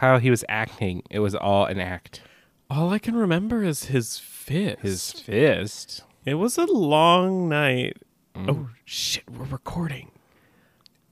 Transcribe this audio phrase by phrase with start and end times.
[0.00, 1.02] Kyle, he was acting.
[1.10, 2.22] It was all an act.
[2.70, 4.80] All I can remember is his fist.
[4.80, 6.04] His fist.
[6.24, 7.98] It was a long night.
[8.34, 10.10] Oh shit, we're recording.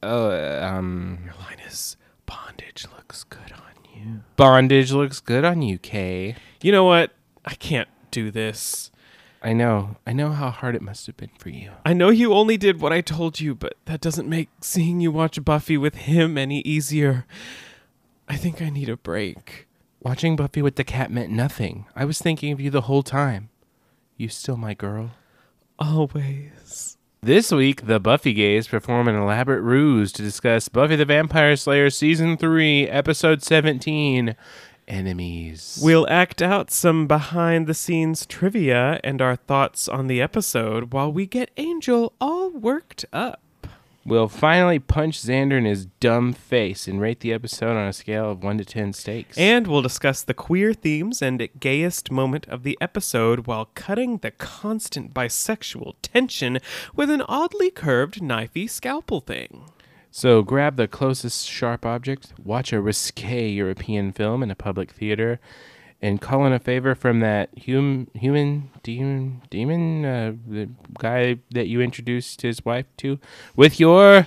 [0.03, 0.31] Oh,
[0.65, 4.21] um, Your line is bondage looks good on you.
[4.37, 6.37] bondage looks good on you, Kay.
[6.63, 7.11] You know what?
[7.45, 8.91] I can't do this.
[9.43, 9.97] I know.
[10.07, 11.73] I know how hard it must have been for you.
[11.85, 15.13] I know you only did what I told you, but that doesn't make seeing you
[15.13, 17.27] watch Buffy with him any easier.
[18.29, 19.67] I think I need a break.
[20.01, 21.87] Watching Buffy with the cat meant nothing.
[21.97, 23.49] I was thinking of you the whole time.
[24.17, 25.13] You still my girl.
[25.79, 26.99] Always.
[27.23, 31.91] This week, the Buffy gays perform an elaborate ruse to discuss Buffy the Vampire Slayer
[31.91, 34.37] Season 3, Episode 17
[34.87, 35.81] Enemies.
[35.83, 41.13] We'll act out some behind the scenes trivia and our thoughts on the episode while
[41.13, 43.41] we get Angel all worked up.
[44.09, 48.31] We'll finally punch Xander in his dumb face and rate the episode on a scale
[48.31, 49.37] of 1 to 10 stakes.
[49.37, 54.31] And we'll discuss the queer themes and gayest moment of the episode while cutting the
[54.31, 56.59] constant bisexual tension
[56.97, 59.65] with an oddly curved knifey scalpel thing.
[60.11, 65.39] So grab the closest sharp object, watch a risque European film in a public theater,
[66.01, 70.69] and call in a favor from that hum, human demon demon uh, the
[70.99, 73.19] guy that you introduced his wife to
[73.57, 74.27] with your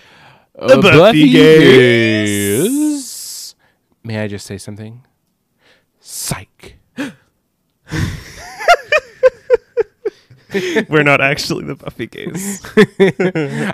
[0.59, 3.55] uh, Buffy gaze.
[4.03, 5.05] May I just say something?
[5.99, 6.75] Psych.
[10.89, 12.61] We're not actually the Buffy gays.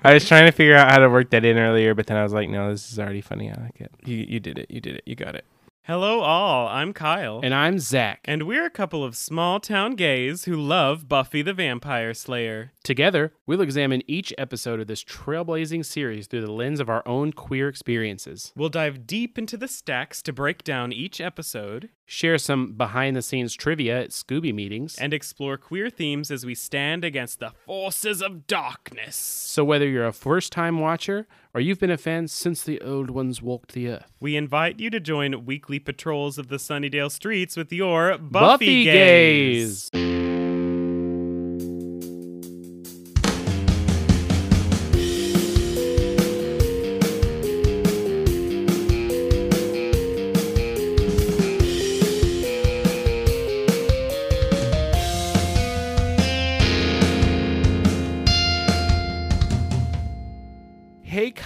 [0.03, 2.23] I was trying to figure out how to work that in earlier, but then I
[2.23, 3.49] was like, no, this is already funny.
[3.49, 3.91] I like it.
[4.05, 4.69] you, you did it.
[4.69, 5.03] You did it.
[5.05, 5.45] You got it.
[5.87, 6.67] Hello, all.
[6.67, 7.39] I'm Kyle.
[7.41, 8.19] And I'm Zach.
[8.25, 12.73] and we're a couple of small town gays who love Buffy the Vampire Slayer.
[12.83, 17.31] Together, we'll examine each episode of this trailblazing series through the lens of our own
[17.31, 22.71] queer experiences, We'll dive deep into the stacks to break down each episode share some
[22.71, 27.39] behind the scenes trivia at Scooby meetings, and explore queer themes as we stand against
[27.39, 29.15] the forces of darkness.
[29.15, 33.09] so whether you're a first time watcher or you've been a fan since the old
[33.09, 34.11] ones walked the earth.
[34.19, 38.83] We invite you to join weekly patrols of the Sunnydale streets with your Buffy, Buffy
[38.85, 39.89] gays.
[39.89, 40.06] gays.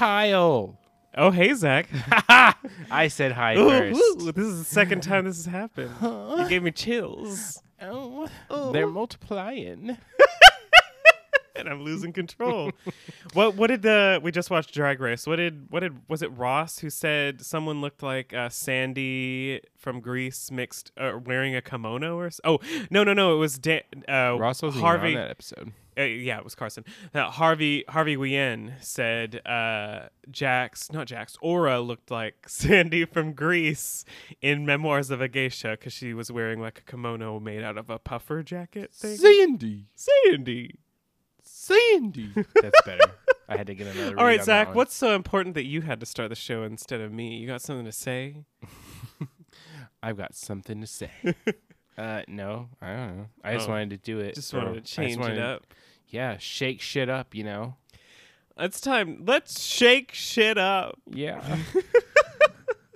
[0.02, 0.80] Kyle.
[1.16, 1.88] Oh, hey, Zach.
[2.90, 4.02] I said hi Ooh, first.
[4.24, 5.92] ooh, this is the second time this has happened.
[6.02, 7.62] You gave me chills.
[7.80, 8.28] Oh,
[8.74, 9.96] they're multiplying.
[11.56, 12.72] and I'm losing control.
[13.34, 15.28] what what did the we just watched Drag Race?
[15.28, 20.00] What did what did was it Ross who said someone looked like uh, Sandy from
[20.00, 23.84] Grease mixed uh, wearing a kimono or s- oh no no no it was da-
[24.10, 25.74] uh, Ross wasn't Harvey on that episode.
[25.98, 31.82] Uh, yeah it was Carson uh, Harvey Harvey Wien said uh, Jax not Jax Aura
[31.82, 34.06] looked like Sandy from Grease
[34.42, 37.90] in Memoirs of a Geisha because she was wearing like a kimono made out of
[37.90, 39.18] a puffer jacket thing.
[39.18, 39.86] Sandy.
[39.96, 40.76] Sandy.
[41.44, 42.32] Sandy.
[42.62, 43.12] That's better.
[43.48, 44.18] I had to get another.
[44.18, 46.64] All read right, on Zach, what's so important that you had to start the show
[46.64, 47.38] instead of me?
[47.38, 48.46] You got something to say?
[50.04, 51.12] I've got something to say.
[52.02, 53.26] Uh, no, I don't know.
[53.44, 53.72] I just Oh.
[53.74, 54.36] wanted to do it.
[54.36, 55.66] Just wanted to change it up.
[56.08, 57.34] Yeah, shake shit up.
[57.36, 57.76] You know.
[58.58, 59.24] It's time.
[59.26, 61.00] Let's shake shit up.
[61.10, 61.58] Yeah.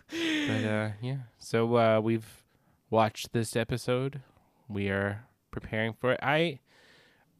[0.09, 1.17] but uh, yeah.
[1.39, 2.43] So uh, we've
[2.89, 4.21] watched this episode.
[4.67, 6.19] We are preparing for it.
[6.21, 6.59] I.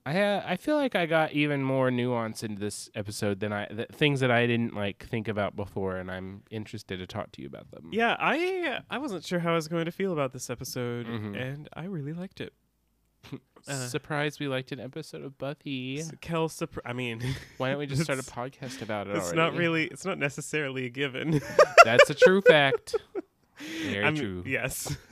[0.08, 3.66] I, uh, I feel like I got even more nuance into this episode than I
[3.66, 7.42] th- things that I didn't like think about before, and I'm interested to talk to
[7.42, 7.90] you about them.
[7.92, 11.36] Yeah, I I wasn't sure how I was going to feel about this episode, Mhm.
[11.42, 12.54] and I really liked it.
[13.68, 16.00] Uh, Surprised we liked an episode of Buffy.
[16.22, 17.20] Kel, surpri- I mean,
[17.58, 19.38] Why don't we just start a podcast about it It's already?
[19.38, 19.86] not really.
[19.86, 21.42] It's not necessarily a given.
[21.84, 22.94] That's a true fact.
[23.58, 24.44] Very I'm- true.
[24.46, 24.96] Yes.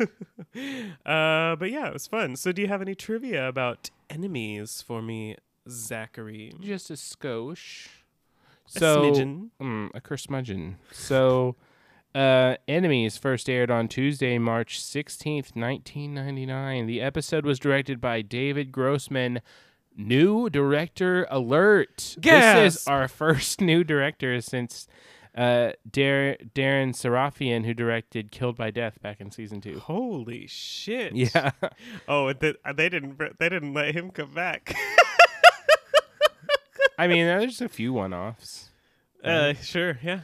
[1.06, 2.36] uh, but yeah, it was fun.
[2.36, 5.38] So, do you have any trivia about enemies for me,
[5.70, 6.54] Zachary?
[6.60, 7.88] Just a skosh.
[8.76, 9.50] A So, smidgen.
[9.62, 10.78] Mm, a curmudgeon.
[10.92, 11.56] So,
[12.16, 16.86] uh, Enemies first aired on Tuesday, March 16th, 1999.
[16.86, 19.42] The episode was directed by David Grossman.
[19.96, 22.16] New director alert.
[22.20, 24.88] This is our first new director since
[25.36, 29.80] uh, Dar- Deran Sarafian, who directed Killed by Death back in season two.
[29.80, 31.14] Holy shit!
[31.16, 31.52] Yeah.
[32.08, 33.18] Oh, th- they didn't.
[33.40, 34.76] They didn't let him come back.
[36.98, 38.70] I mean, there's a few one offs.
[39.24, 40.00] uh, sure.
[40.04, 40.22] Yeah.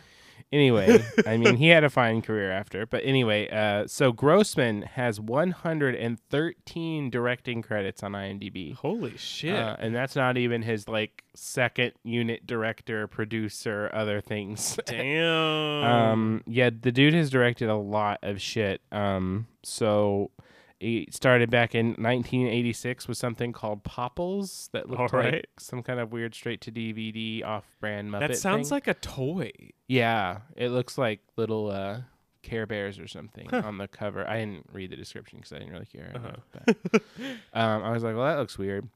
[0.52, 2.88] Anyway, I mean, he had a fine career after.
[2.88, 8.74] But anyway, uh, so Grossman has 113 directing credits on IMDb.
[8.74, 9.54] Holy shit!
[9.54, 14.80] Uh, and that's not even his like second unit director, producer, other things.
[14.86, 15.84] Damn.
[15.84, 18.82] um, yeah, the dude has directed a lot of shit.
[18.92, 20.32] Um, so
[20.80, 26.12] he started back in 1986 with something called Popples that looked like some kind of
[26.12, 28.30] weird straight to DVD off-brand Muppet.
[28.30, 28.76] that sounds thing.
[28.78, 29.52] like a toy.
[29.88, 32.02] yeah, it looks like little uh,
[32.44, 34.28] Care Bears or something on the cover.
[34.28, 36.14] I didn't read the description because I didn't really care.
[36.16, 37.00] Uh-huh.
[37.54, 38.88] Um, I was like, well, that looks weird.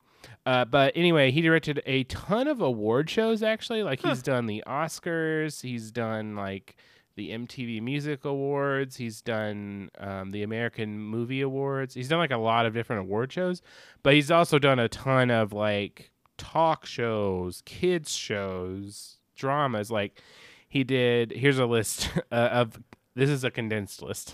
[0.45, 3.43] Uh, but anyway, he directed a ton of award shows.
[3.43, 6.77] Actually, like he's done the Oscars, he's done like
[7.15, 11.93] the MTV Music Awards, he's done um, the American Movie Awards.
[11.93, 13.61] He's done like a lot of different award shows,
[14.01, 19.91] but he's also done a ton of like talk shows, kids shows, dramas.
[19.91, 20.21] Like
[20.67, 21.31] he did.
[21.31, 22.81] Here's a list uh, of.
[23.15, 24.33] This is a condensed list.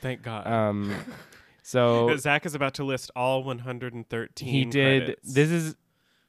[0.00, 0.46] Thank God.
[0.46, 0.94] Um,
[1.62, 4.48] so Zach is about to list all 113.
[4.48, 5.02] he did.
[5.04, 5.34] credits.
[5.34, 5.76] This is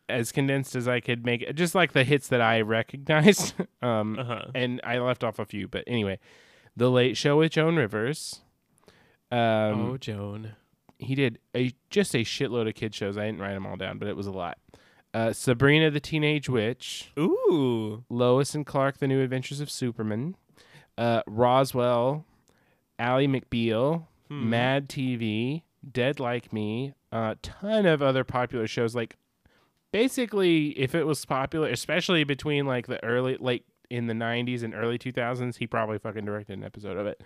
[0.10, 1.54] as condensed as I could make it.
[1.56, 3.54] Just like the hits that I recognized.
[3.82, 4.46] um, Uh-huh.
[4.56, 6.20] and I left off a few, but anyway,
[6.76, 8.42] The Late Show with Joan Rivers.
[9.32, 10.54] Um, oh, Joan.
[10.98, 13.18] he did a just a shitload of kid shows.
[13.18, 14.58] I didn't write them all down, but it was a lot.
[15.14, 18.04] Uh, Sabrina the Teenage Witch, Ooh.
[18.10, 20.36] Lois and Clark: The New Adventures of Superman,
[20.98, 22.26] uh, Roswell,
[22.98, 24.50] Ally McBeal, Hmm.
[24.50, 28.94] Mad TV, Dead Like Me, a ton of other popular shows.
[28.96, 29.16] Like
[29.92, 34.74] basically, if it was popular, especially between like the early, like in the '90s and
[34.74, 37.22] early 2000s, he probably fucking directed an episode of it.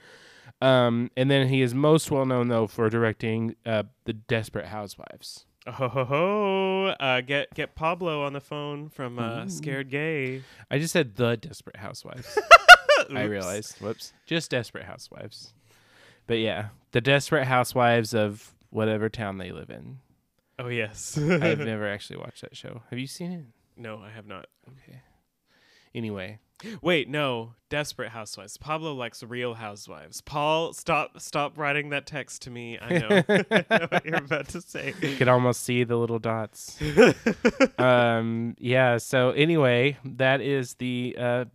[0.62, 5.45] Um, and then he is most well known though for directing uh, the Desperate Housewives.
[5.65, 6.86] Oh, ho, ho, ho.
[7.00, 9.48] Uh, get get Pablo on the phone from uh.
[9.48, 10.44] Scared Gay.
[10.69, 12.38] I just said the Desperate Housewives.
[13.13, 13.80] I realized.
[13.81, 14.13] Whoops.
[14.25, 15.54] Just Desperate Housewives.
[16.27, 20.00] But yeah, the Desperate Housewives of whatever town they live in.
[20.60, 21.18] Oh yes.
[21.18, 22.82] I've never actually watched that show.
[22.90, 23.46] Have you seen it?
[23.76, 24.46] no, I have not.
[24.70, 25.02] Okay.
[25.96, 26.40] Anyway,
[26.82, 27.54] Wait, no.
[27.70, 28.58] Desperate Housewives.
[28.58, 30.22] Pablo likes Real Housewives.
[30.22, 32.78] Paul, stop stop writing that text to me.
[32.80, 34.94] I know, I know what you're about to say.
[35.02, 36.80] you could almost see the little dots.
[37.78, 38.98] um, yeah.
[38.98, 41.46] So anyway, that is the uh,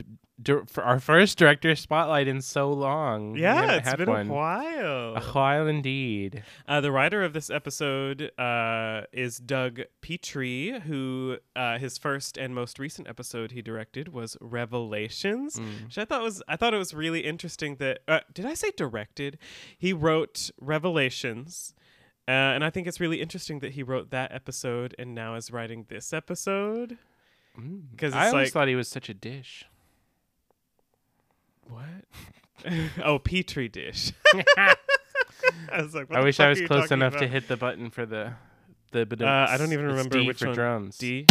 [0.43, 3.37] dir- for our first director spotlight in so long.
[3.37, 4.29] Yeah, haven't it's had been one.
[4.31, 5.17] a while.
[5.17, 6.43] A while indeed.
[6.67, 12.55] Uh, the writer of this episode uh, is Doug Petrie, who uh, his first and
[12.55, 15.85] most recent episode he directed was Revelations, Mm.
[15.87, 18.70] which I thought was I thought it was really interesting that uh, did I say
[18.76, 19.38] directed?
[19.79, 21.75] He wrote Revelations.
[22.26, 25.50] Uh, and I think it's really interesting that he wrote that episode and now is
[25.50, 26.99] writing this episode.
[27.91, 29.64] Because I always like- thought he was such a dish.
[31.69, 32.73] What?
[33.05, 34.12] oh, Petri dish.
[35.73, 38.05] I was like, I wish I was close talking enough to hit the button for
[38.06, 38.32] the
[38.93, 39.03] the.
[39.26, 40.55] Uh, I don't even It's remember D which for one.
[40.55, 40.99] drums.
[40.99, 41.26] D.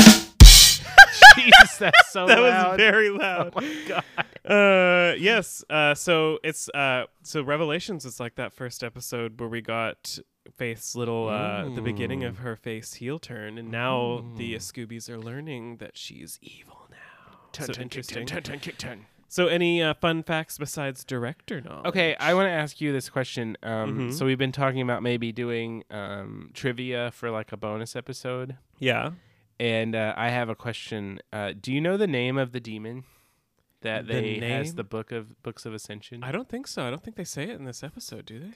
[1.35, 2.69] Jesus, that's so that loud.
[2.69, 3.53] was very loud.
[3.55, 4.03] Oh my god.
[4.51, 9.61] uh yes uh so it's uh so revelations is like that first episode where we
[9.61, 10.17] got
[10.55, 14.57] faith's little uh the beginning of her face heel turn and now the Ooh.
[14.57, 19.05] scoobies are learning that she's evil now so Turn, interesting Turn, turn, kick, turn.
[19.27, 23.09] So any uh, fun facts besides director knowledge Okay, I want to ask you this
[23.09, 23.57] question.
[23.63, 24.13] Um, Mhm.
[24.13, 29.11] So we've been talking about maybe doing um, trivia for like a bonus episode, yeah
[29.59, 31.19] and uh, I have a question.
[31.33, 33.05] Uh, do you know the name of the demon
[33.81, 36.23] that The they has the book of books of ascension?
[36.23, 38.51] i don't think so i don't think they say it in this episode do they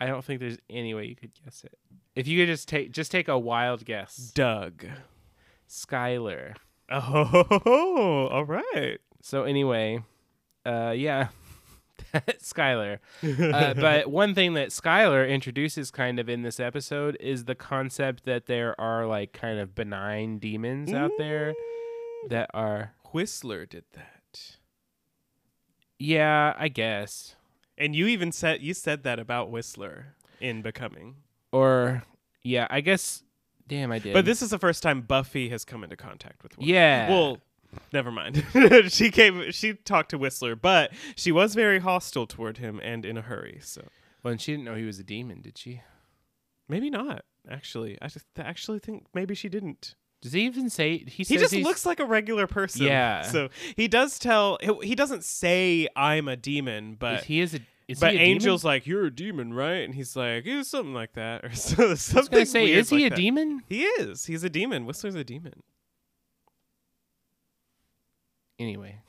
[0.00, 1.76] I don't think there's any way you could guess it.
[2.14, 4.84] If you could just take just take a wild guess, doug
[5.68, 6.54] Skylar.
[6.90, 10.02] oh all right So anyway,
[10.64, 11.28] uh, yeah,
[12.14, 12.98] Skylar.
[13.38, 18.24] Uh, but one thing that Skylar introduces kind of in this episode is the concept
[18.24, 21.54] that there are like kind of benign demons out there
[22.28, 24.18] that are whistler did that
[25.98, 27.34] yeah, I guess.
[27.76, 31.16] And you even said you said that about Whistler in Becoming.
[31.52, 32.04] Or
[32.42, 33.22] yeah, I guess
[33.66, 34.14] damn I did.
[34.14, 36.66] But this is the first time Buffy has come into contact with one.
[36.66, 37.08] Yeah.
[37.10, 37.38] Well,
[37.92, 38.44] never mind.
[38.88, 43.16] she came she talked to Whistler, but she was very hostile toward him and in
[43.16, 43.58] a hurry.
[43.62, 43.82] So
[44.22, 45.82] well, and she didn't know he was a demon, did she?
[46.68, 47.98] maybe not, actually.
[48.00, 49.94] I just I actually think maybe she didn't.
[50.20, 52.86] Does he even say he says He just looks like a regular person.
[52.86, 53.22] Yeah.
[53.22, 58.00] So he does tell he, doesn't say I'm a demon, but he is a is
[58.00, 58.32] but he a demon?
[58.34, 61.84] Angel's like, "You're a demon, right?" And he's like, "Yeah, something like that," or so,
[61.84, 62.32] I was something.
[62.32, 63.16] gonna say, is he like a that.
[63.16, 63.62] demon?
[63.68, 64.26] He is.
[64.26, 64.84] He's a demon.
[64.84, 65.62] Whistler's a demon.
[68.58, 68.96] Anyway,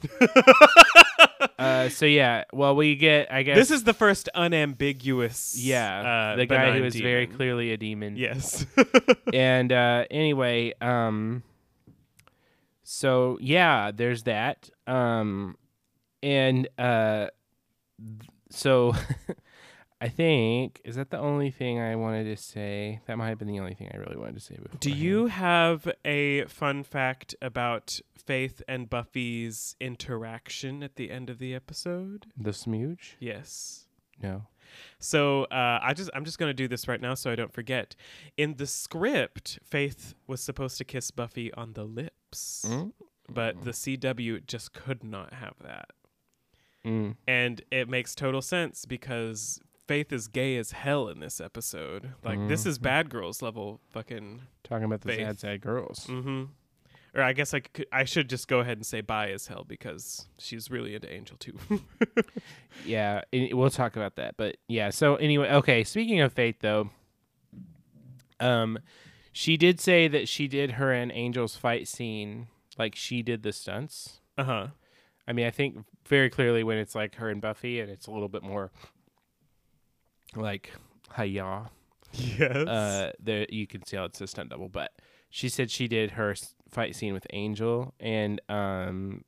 [1.57, 3.31] Uh, so yeah, well, we get.
[3.31, 5.57] I guess This is the first unambiguous.
[5.61, 7.37] yeah, uh, the guy who benign is very demon.
[7.37, 8.15] clearly a demon.
[8.15, 8.65] Yes.
[9.33, 11.43] and uh, anyway, um,
[12.83, 14.69] so yeah, there's that.
[14.87, 15.57] Um,
[16.23, 17.27] and uh,
[17.97, 18.93] th- so
[20.01, 23.01] I think is that the only thing I wanted to say.
[23.05, 24.57] That might have been the only thing I really wanted to say.
[24.79, 31.37] Do you have a fun fact about Faith and Buffy's interaction at the end of
[31.39, 32.27] the episode?
[32.37, 33.17] the smooch?
[33.19, 33.87] Yes.
[34.21, 34.47] No.
[34.99, 37.95] So uh, I just I'm just gonna do this right now so I don't forget.
[38.37, 42.93] In the script, Faith was supposed to kiss Buffy on the lips, Mm?
[43.27, 45.89] but the CW just could not have that,
[46.85, 47.15] Mm.
[47.27, 49.59] and it makes total sense because
[49.89, 52.13] Faith is gay as hell in this episode.
[52.24, 54.41] Like this is Bad Girls level fucking.
[54.63, 55.25] Talking about the Faith.
[55.25, 56.05] sad, sad girls.
[56.05, 56.43] Mm-hmm.
[57.15, 59.65] Or I guess I could, I should just go ahead and say bye as hell
[59.67, 61.58] because she's really into Angel too.
[62.86, 64.36] Yeah, we'll talk about that.
[64.38, 65.84] But yeah, so anyway, okay.
[65.84, 66.91] Speaking of Faith, though,
[68.39, 68.77] um,
[69.31, 72.46] she did say that she did her and Angel's fight scene
[72.77, 74.22] like she did the stunts.
[74.38, 74.67] uh huh.
[75.27, 78.12] I mean, I think very clearly when it's like her and Buffy, and it's a
[78.12, 78.72] little bit more
[80.36, 80.71] like
[81.15, 81.69] hiya.
[82.13, 82.67] Yes.
[82.67, 84.69] Uh, there you can see how it's a stunt double.
[84.69, 84.91] But
[85.29, 86.36] she said she did her
[86.69, 89.24] fight scene with Angel, and um,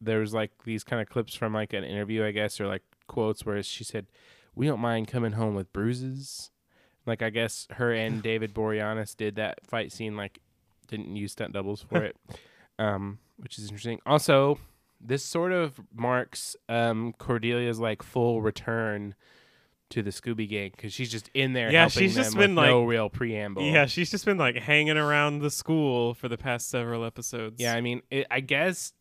[0.00, 2.82] there was like these kind of clips from like an interview, I guess, or like
[3.06, 4.06] quotes where she said,
[4.54, 6.50] "We don't mind coming home with bruises."
[7.06, 10.16] Like I guess her and David Boreanaz did that fight scene.
[10.16, 10.40] Like
[10.88, 12.16] didn't use stunt doubles for it,
[12.78, 14.00] um, which is interesting.
[14.04, 14.58] Also,
[15.00, 19.14] this sort of marks um, Cordelia's like full return
[19.90, 21.70] to the Scooby Gang because she's just in there.
[21.70, 23.62] Yeah, she's just been, no like- real preamble.
[23.62, 27.60] Yeah, she's just been like hanging around the school for the past several episodes.
[27.60, 28.92] Yeah, I mean, it, I guess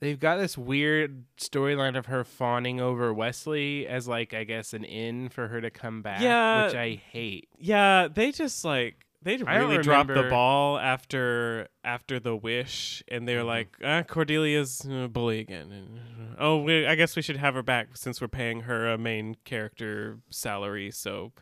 [0.00, 4.84] they've got this weird storyline of her fawning over Wesley as like I guess an
[4.84, 6.20] in for her to come back.
[6.20, 6.66] Yeah.
[6.66, 7.48] which I hate.
[7.58, 13.42] Yeah, they just like they really dropped the ball after after the wish, and they're
[13.42, 13.46] Mhm.
[13.46, 15.72] like, ah, Cordelia's a bully again.
[15.72, 18.96] And, oh, we, I guess we should have her back since we're paying her a
[18.98, 20.90] main character salary.
[20.90, 21.32] So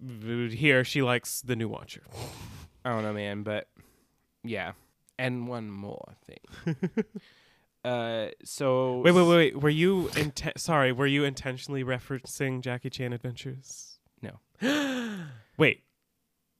[0.00, 2.02] here she likes the new Watcher.
[2.84, 3.68] I don't know, man, but
[4.44, 4.72] yeah.
[5.18, 6.76] And one more thing.
[7.84, 9.60] uh, so Wait, wait, wait, wait.
[9.60, 10.90] Were you inten- sorry?
[10.92, 13.98] Were you intentionally referencing Jackie Chan Adventures?
[14.20, 14.40] No.
[15.56, 15.82] wait.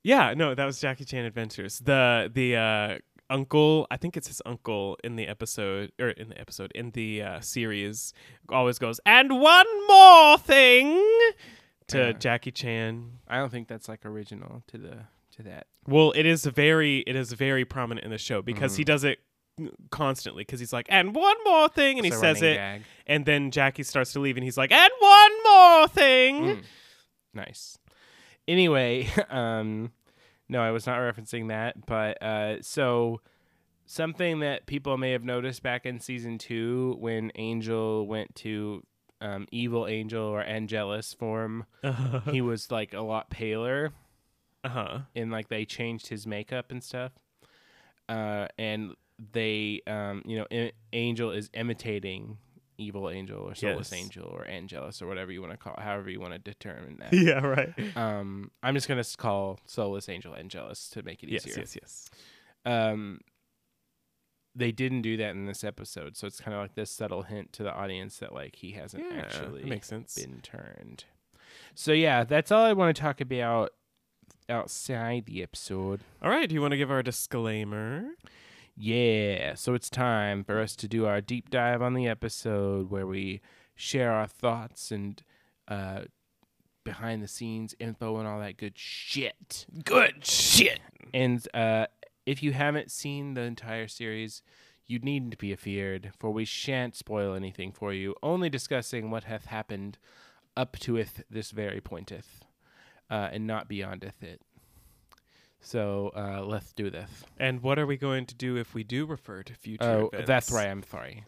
[0.04, 1.78] Yeah, no, that was Jackie Chan Adventures.
[1.78, 2.98] The the uh,
[3.30, 7.22] uncle, I think it's his uncle in the episode or in the episode in the
[7.22, 8.12] uh, series,
[8.48, 10.94] always goes and one more thing
[11.88, 12.12] to Yeah.
[12.12, 13.10] Jackie Chan.
[13.28, 14.96] I don't think that's like original to the
[15.36, 15.66] to that.
[15.86, 18.78] Well, it is very it is very prominent in the show because Mm-hmm.
[18.80, 19.18] he does it
[19.90, 22.82] constantly because he's like and one more thing and he It's a says it gag.
[23.06, 26.42] and then Jackie starts to leave and he's like and one more thing.
[26.44, 26.62] Mm.
[27.34, 27.78] Nice.
[28.48, 29.92] Anyway, um,
[30.48, 33.20] no, I was not referencing that, but uh, so
[33.86, 38.82] something that people may have noticed back in season two when Angel went to
[39.20, 41.66] um, evil Angel or Angelus form,
[42.30, 43.92] he was like a lot paler,
[44.64, 45.00] Uh-huh.
[45.14, 47.12] and like they changed his makeup and stuff,
[48.08, 48.94] uh, and
[49.32, 52.38] they, um, you know, I- Angel is imitating.
[52.82, 54.00] Evil angel or soulless Yes.
[54.00, 56.98] angel or angelus or whatever you want to call it, however you want to determine
[57.00, 57.12] that.
[57.14, 57.72] Yeah, right.
[57.96, 61.60] Um, I'm just gonna call Soulless Angel Angelus to make it Yes, easier.
[61.60, 62.10] yes, yes.
[62.64, 63.20] Um,
[64.54, 67.52] they didn't do that in this episode, so it's kind of like this subtle hint
[67.54, 70.14] to the audience that like he hasn't Yeah, actually makes sense.
[70.14, 71.04] been turned.
[71.74, 73.70] So yeah, that's all I want to talk about
[74.48, 76.00] outside the episode.
[76.20, 78.10] All right, do you want to give our disclaimer?
[78.76, 83.06] Yeah, so it's time for us to do our deep dive on the episode where
[83.06, 83.40] we
[83.74, 85.22] share our thoughts and
[85.68, 86.02] uh,
[86.84, 89.66] behind the scenes info and all that good shit.
[89.84, 90.80] Good shit.
[91.12, 91.86] And uh,
[92.26, 94.42] if you haven't seen the entire series,
[94.86, 99.46] you needn't be afeared, for we shan't spoil anything for you, only discussing what hath
[99.46, 99.98] happened
[100.56, 102.44] up to this very pointeth,
[103.10, 104.40] uh, and not beyondeth it.
[105.62, 107.08] So uh, let's do this.
[107.38, 110.26] And what are we going to do if we do refer to future Oh, events?
[110.28, 110.68] that's right.
[110.68, 111.24] I'm sorry.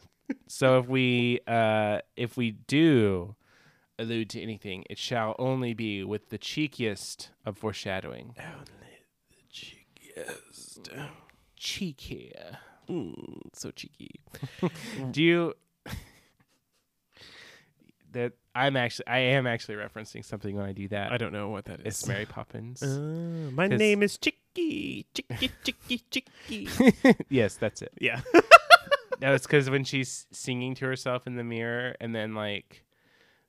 [0.48, 3.36] so if we uh, if we do
[3.98, 8.34] allude to anything, it shall only be with the cheekiest of foreshadowing.
[8.38, 8.66] Only
[9.30, 10.88] the cheekiest.
[11.56, 12.32] Cheeky.
[12.88, 14.20] Mm, so cheeky.
[15.10, 15.54] Do you?
[18.14, 21.12] That I'm actually I am actually referencing something when I do that.
[21.12, 21.86] I don't know what that is.
[21.86, 22.82] It's Mary Poppins.
[22.82, 25.06] Uh, my 'Cause- name is Chicky.
[25.14, 26.68] Chicky, Chicky, Chicky.
[27.28, 27.92] yes, that's it.
[28.00, 28.20] yeah.
[29.20, 32.84] that was because when she's singing to herself in the mirror, and then like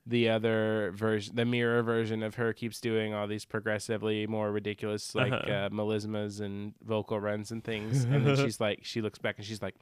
[0.07, 5.15] the other version, the mirror version of her keeps doing all these progressively more ridiculous
[5.15, 5.51] like Uh-huh.
[5.51, 9.45] uh, melismas and vocal runs and things, and then she's like, she looks back and
[9.45, 9.75] she's like,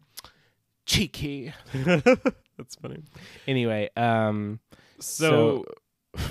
[0.85, 1.53] cheeky.
[1.73, 3.03] That's funny.
[3.47, 4.59] Anyway, um,
[4.99, 5.65] So,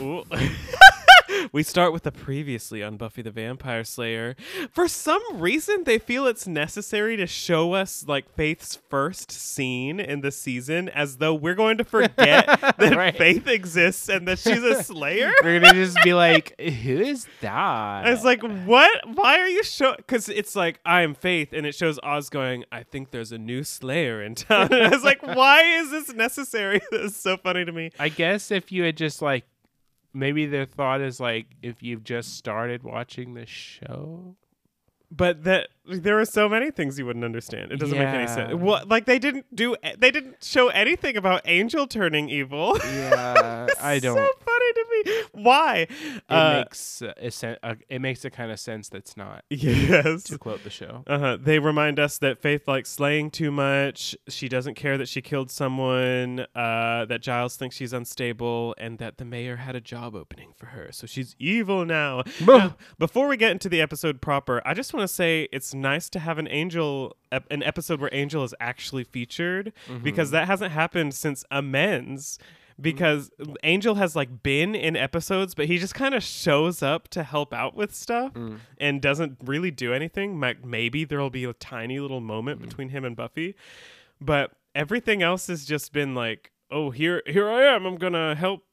[0.00, 0.22] Ooh.
[1.52, 4.36] we start with the previously on Buffy the Vampire Slayer.
[4.72, 10.20] For some reason, they feel it's necessary to show us like Faith's first scene in
[10.20, 12.46] the season, as though we're going to forget
[12.78, 13.16] that Right.
[13.16, 15.32] Faith exists and that she's a Slayer.
[15.42, 18.06] we're gonna just be like, who is that?
[18.06, 18.90] I was like, what?
[19.14, 19.96] Why are you showing?
[19.96, 23.38] Because it's like, I am Faith, and it shows Oz going, I think there's a
[23.38, 24.72] new Slayer in town.
[24.72, 26.80] And I was like, why is this necessary?
[26.90, 27.90] this is so funny to me.
[27.98, 29.44] I guess if you had just like
[30.14, 34.36] maybe their thought is like if you've just started watching the show.
[35.14, 37.70] But that there are so many things you wouldn't understand.
[37.70, 38.54] It doesn't make any sense.
[38.54, 42.78] What like they didn't do they didn't show anything about Angel turning evil.
[42.82, 44.16] Yeah, I don't.
[44.16, 44.51] so funny to me.
[45.32, 45.86] Why?
[45.90, 49.44] it Uh, makes uh, a sen- uh, it makes a kind of sense that's not
[49.50, 50.24] yes.
[50.24, 51.02] to quote the show.
[51.06, 51.38] Uh-huh.
[51.40, 54.16] They remind us that Faith likes slaying too much.
[54.28, 56.46] She doesn't care that she killed someone.
[56.54, 60.66] Uh, that Giles thinks she's unstable, and that the mayor had a job opening for
[60.66, 62.22] her, so she's evil now.
[62.52, 66.10] Now, before we get into the episode proper, I just want to say it's nice
[66.10, 71.14] to have an angel, an episode where Angel is actually featured, because that hasn't happened
[71.14, 72.38] since Amends.
[72.82, 73.30] Because
[73.62, 77.54] Angel has like been in episodes, but he just kind of shows up to help
[77.54, 78.32] out with stuff
[78.78, 80.38] and doesn't really do anything.
[80.38, 83.54] Ma- Maybe there'll be a tiny little moment between him and Buffy,
[84.20, 87.86] but everything else has just been like, oh, here, here I am.
[87.86, 88.64] I'm gonna help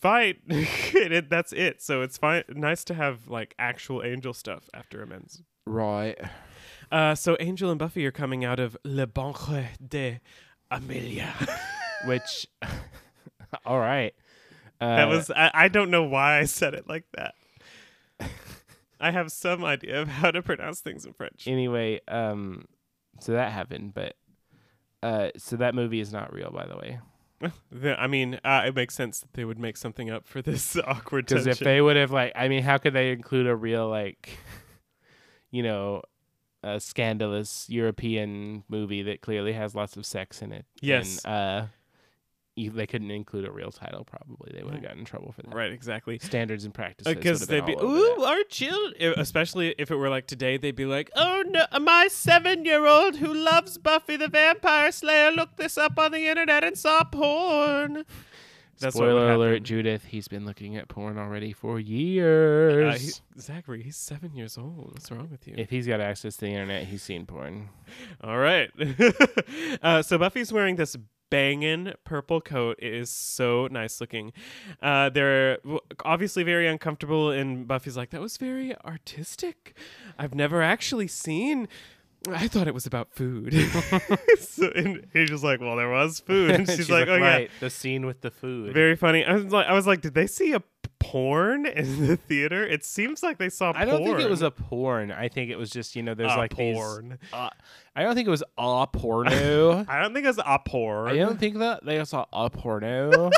[0.00, 0.38] fight.
[0.48, 1.82] and it, that's it.
[1.82, 2.44] So it's fine.
[2.48, 5.42] Nice to have like actual Angel stuff after Amends.
[5.66, 6.18] Right.
[6.90, 10.20] Uh, so Angel and Buffy are coming out of Le Banque de
[10.70, 11.32] Amelia.
[12.04, 12.46] Which,
[13.66, 14.14] all right.
[14.80, 17.34] Uh, that was I, I don't know why I said it like that.
[19.00, 21.48] I have some idea of how to pronounce things in French.
[21.48, 22.00] anyway.
[22.06, 22.66] Um,
[23.18, 24.14] so that happened, but
[25.02, 27.00] uh, so that movie is not real, by the way.
[27.72, 30.76] The- I mean, uh, it makes sense that they would make something up for this
[30.86, 33.88] awkward Because if they would have like, I mean, how could they include a real
[33.88, 34.38] like,
[35.50, 36.02] you know,
[36.62, 40.66] a scandalous European movie that clearly has lots of sex in it?
[40.80, 41.24] Yes.
[41.24, 41.66] And, uh,
[42.56, 44.04] they couldn't include a real title.
[44.04, 45.54] Probably they would have gotten in trouble for that.
[45.54, 46.18] right, exactly.
[46.18, 47.14] Standards and practices.
[47.14, 49.14] Because they'd be, been all over ooh, our children.
[49.16, 53.16] Especially if it were like today, they'd be like, oh no, my seven year old
[53.16, 58.04] who loves Buffy the Vampire Slayer looked this up on the internet and saw porn.
[58.80, 59.62] That's Spoiler alert.
[59.62, 60.04] Judith.
[60.04, 63.00] He's been looking at porn already for Uh, years.
[63.34, 64.90] he, Zachary, he's seven years old.
[64.92, 65.54] What's wrong with you?
[65.56, 67.68] if he's got access to the internet, he's seen porn.
[68.22, 68.70] All right.
[69.82, 70.96] uh, so Buffy's wearing this
[71.32, 72.76] banging purple coat.
[72.78, 74.34] It is so nice looking.
[74.82, 75.56] Uh, they're
[76.04, 79.74] obviously very uncomfortable, and Buffy's like, "That was very artistic.
[80.18, 81.68] I've never actually seen."
[82.30, 83.52] I thought it was about food.
[84.40, 88.06] so, and Angel's like, "Well, there was food." And she's, like, "Oh right, the scene
[88.06, 88.72] with the food.
[88.74, 90.62] very funny." I was like, "I was like, did they see a
[91.00, 92.64] porn in the theater?
[92.64, 93.72] It seems like they saw.
[93.72, 93.82] Porn.
[93.82, 95.10] I don't think it was a porn.
[95.10, 97.18] I think it was just you know there's A like these- porn.
[97.32, 97.50] uh,
[97.96, 99.84] I don't think it was a porno.
[99.88, 101.10] I don't think it was a porn.
[101.12, 103.30] I don't think that they saw a porno.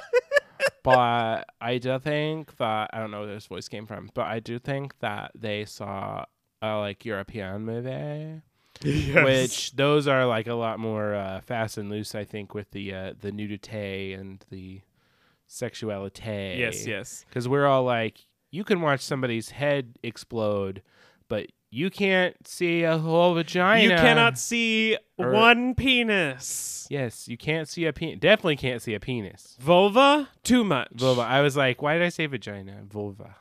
[0.82, 4.40] but I do think that I don't know where this voice came from, but I
[4.40, 6.24] do think that they saw
[6.60, 8.42] a like European movie.
[8.84, 9.24] Yes.
[9.24, 12.14] which those are like a lot more uh, fast and loose.
[12.14, 14.82] I think with the uh, the nudity and the
[15.46, 16.56] sexuality.
[16.58, 17.24] Yes, yes.
[17.28, 18.18] Because we're all like,
[18.50, 20.82] you can watch somebody's head explode,
[21.28, 23.82] but you can't see a whole vagina.
[23.82, 26.86] You cannot see Or- one penis.
[26.90, 28.18] Yes, you can't see a penis.
[28.20, 29.56] Definitely can't see a penis.
[29.60, 30.88] Vulva, too much.
[30.94, 31.22] Vulva.
[31.22, 32.82] I was like, why did I say vagina?
[32.88, 33.34] Vulva.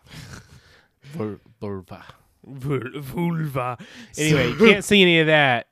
[1.14, 2.04] Vul- vulva.
[2.46, 3.78] Vul- vulva.
[4.18, 5.68] Anyway, you can't see any of that,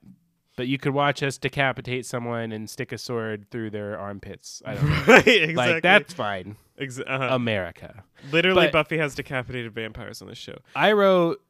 [0.56, 4.62] but you could watch us decapitate someone and stick a sword through their armpits.
[4.66, 5.04] I don't know.
[5.08, 5.54] right, exactly.
[5.56, 6.56] Like that's fine.
[6.80, 7.30] Ex- uh-huh.
[7.32, 8.04] America.
[8.32, 10.58] Literally, but- Buffy has decapitated vampires on this show.
[10.76, 11.42] I wrote.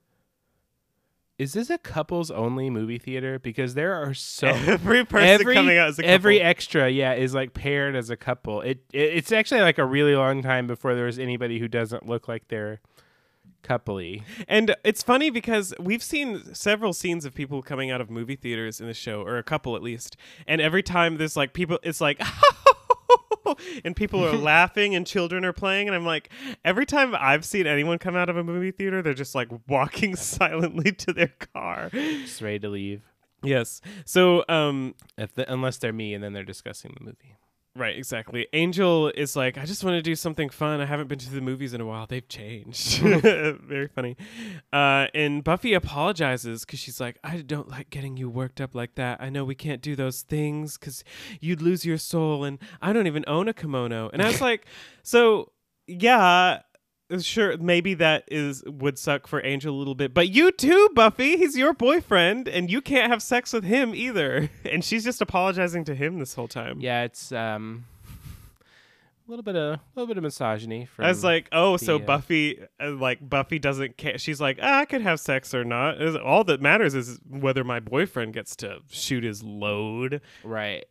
[1.38, 3.40] Is this a couples only movie theater?
[3.40, 6.14] Because there are so every person every coming out as a couple.
[6.14, 8.62] every extra, yeah, is like paired as a couple.
[8.62, 12.06] It, it it's actually like a really long time before there was anybody who doesn't
[12.06, 12.80] look like they're
[13.64, 14.24] coupley.
[14.48, 18.82] And it's funny because we've seen several scenes of people coming out of movie theaters
[18.82, 20.18] in the show, or a couple at least.
[20.48, 22.22] And every time there's like people, it's like,
[23.86, 25.88] and people are laughing and children are playing.
[25.88, 26.30] And I'm like,
[26.64, 30.16] every time I've seen anyone come out of a movie theater, they're just like walking
[30.16, 31.90] silently to their car.
[31.92, 33.02] Just ready to leave.
[33.44, 33.82] Yes.
[34.06, 37.38] So um If the, unless they're me and then they're discussing the movie.
[37.74, 38.48] Right, exactly.
[38.52, 40.82] Angel is like, I just want to do something fun.
[40.82, 42.06] I haven't been to the movies in a while.
[42.06, 43.00] They've changed.
[43.02, 44.18] Very funny.
[44.74, 48.96] Uh, and Buffy apologizes because she's like, I don't like getting you worked up like
[48.96, 49.22] that.
[49.22, 51.06] I know we can't do those things because
[51.40, 54.10] you'd lose your soul, and I don't even own a kimono.
[54.12, 54.66] And I was like,
[55.02, 55.54] so
[55.88, 56.60] yeah.
[57.20, 61.38] Sure, maybe that is would suck for Angel a little bit, but you too, Buffy.
[61.38, 64.50] He's your boyfriend, and you can't have sex with him either.
[64.72, 66.80] And she's just apologizing to him this whole time.
[66.80, 67.86] Yeah, it's um
[69.28, 70.86] a little bit of a little bit of misogyny.
[70.86, 74.18] From, I was like, oh, so the, uh, Buffy, uh, like Buffy doesn't care.
[74.18, 76.02] She's like, ah, I could have sex or not.
[76.18, 80.22] All that matters is whether my boyfriend gets to shoot his load.
[80.44, 80.86] right.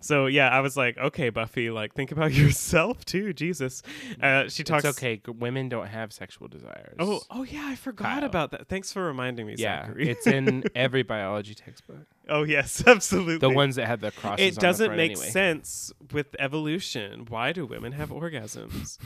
[0.00, 3.32] So yeah, I was like, okay, Buffy, like think about yourself too.
[3.32, 3.82] Jesus.
[4.22, 4.84] Uh, she talks.
[4.84, 5.20] It's okay.
[5.26, 6.94] Women don't have sexual desires.
[6.98, 8.24] Oh, oh yeah, I forgot Kyle.
[8.24, 8.68] about that.
[8.68, 9.86] Thanks for reminding me, yeah.
[9.86, 10.08] Zachary.
[10.08, 12.06] it's in every biology textbook.
[12.28, 13.38] oh yes, absolutely.
[13.38, 14.46] The ones that have the crosses.
[14.46, 15.30] it doesn't make anyway.
[15.30, 17.26] sense with evolution.
[17.28, 18.98] Why do women have orgasms?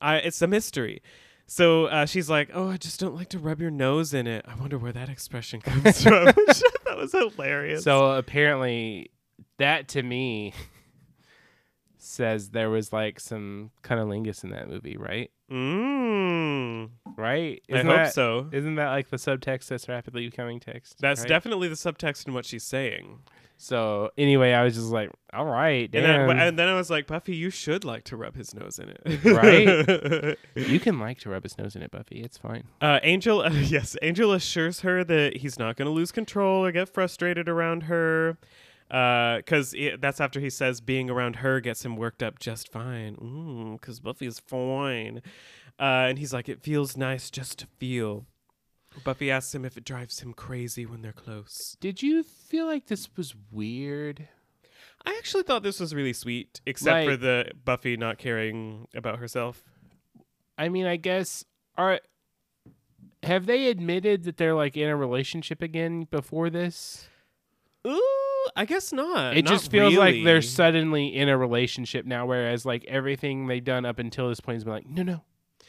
[0.00, 1.02] I, it's a mystery.
[1.48, 4.44] So uh, she's like, "Oh, I just don't like to rub your nose in it."
[4.48, 6.24] I wonder where that expression comes from.
[6.26, 7.84] that was hilarious.
[7.84, 9.10] So apparently,
[9.58, 10.52] that to me
[11.98, 15.30] says there was like some cunnilingus in that movie, right?
[15.50, 17.62] mm, Right?
[17.70, 18.48] I Isn't hope that, so.
[18.52, 20.96] Isn't that like the subtext that's rapidly becoming text?
[21.00, 21.28] That's right?
[21.28, 23.20] definitely the subtext in what she's saying.
[23.58, 27.06] So anyway, I was just like, all right, And then, and then I was like,
[27.06, 30.36] Buffy, you should like to rub his nose in it, Right?
[30.54, 32.20] you can like to rub his nose in it, Buffy.
[32.20, 32.64] It's fine.
[32.82, 36.70] Uh, Angel, uh, yes, Angel assures her that he's not going to lose control or
[36.72, 38.36] get frustrated around her.
[38.88, 43.76] Because that's after he says being around her gets him worked up just fine.
[43.80, 45.22] Because Buffy's fine.
[45.78, 48.26] Uh, and he's like, it feels nice just to feel.
[49.04, 51.76] Buffy asks him if it drives him crazy when they're close.
[51.80, 54.28] Did you feel like this was weird?
[55.04, 59.62] I actually thought this was really sweet, except for the Buffy not caring about herself.
[60.56, 61.44] I mean, I guess
[61.76, 62.00] are
[63.22, 67.08] have they admitted that they're like in a relationship again before this?
[67.86, 69.36] Ooh, I guess not.
[69.36, 73.64] it Not just feels like they're suddenly in a relationship now, whereas like everything they've
[73.64, 75.22] done up until this point has been like, no, no,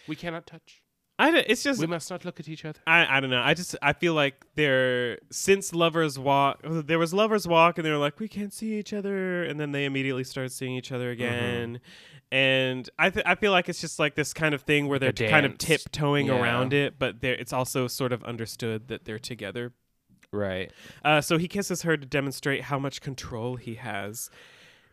[0.07, 0.83] we cannot touch.
[1.19, 2.79] I don't, it's just We must not look at each other.
[2.85, 3.41] I, I don't know.
[3.41, 7.89] I just I feel like they're since lovers walk there was lovers walk and they
[7.89, 11.15] were like we can't see each other and then they immediately start seeing each other
[11.15, 11.23] Mm-hmm.
[11.23, 11.79] again.
[12.31, 15.11] And I th- I feel like it's just like this kind of thing where they're
[15.13, 16.39] kind of tiptoeing Yeah.
[16.39, 19.73] around it, but it's also sort of understood that they're together.
[20.37, 20.71] Right.
[21.03, 24.29] Uh, so he kisses her to demonstrate how much control he has.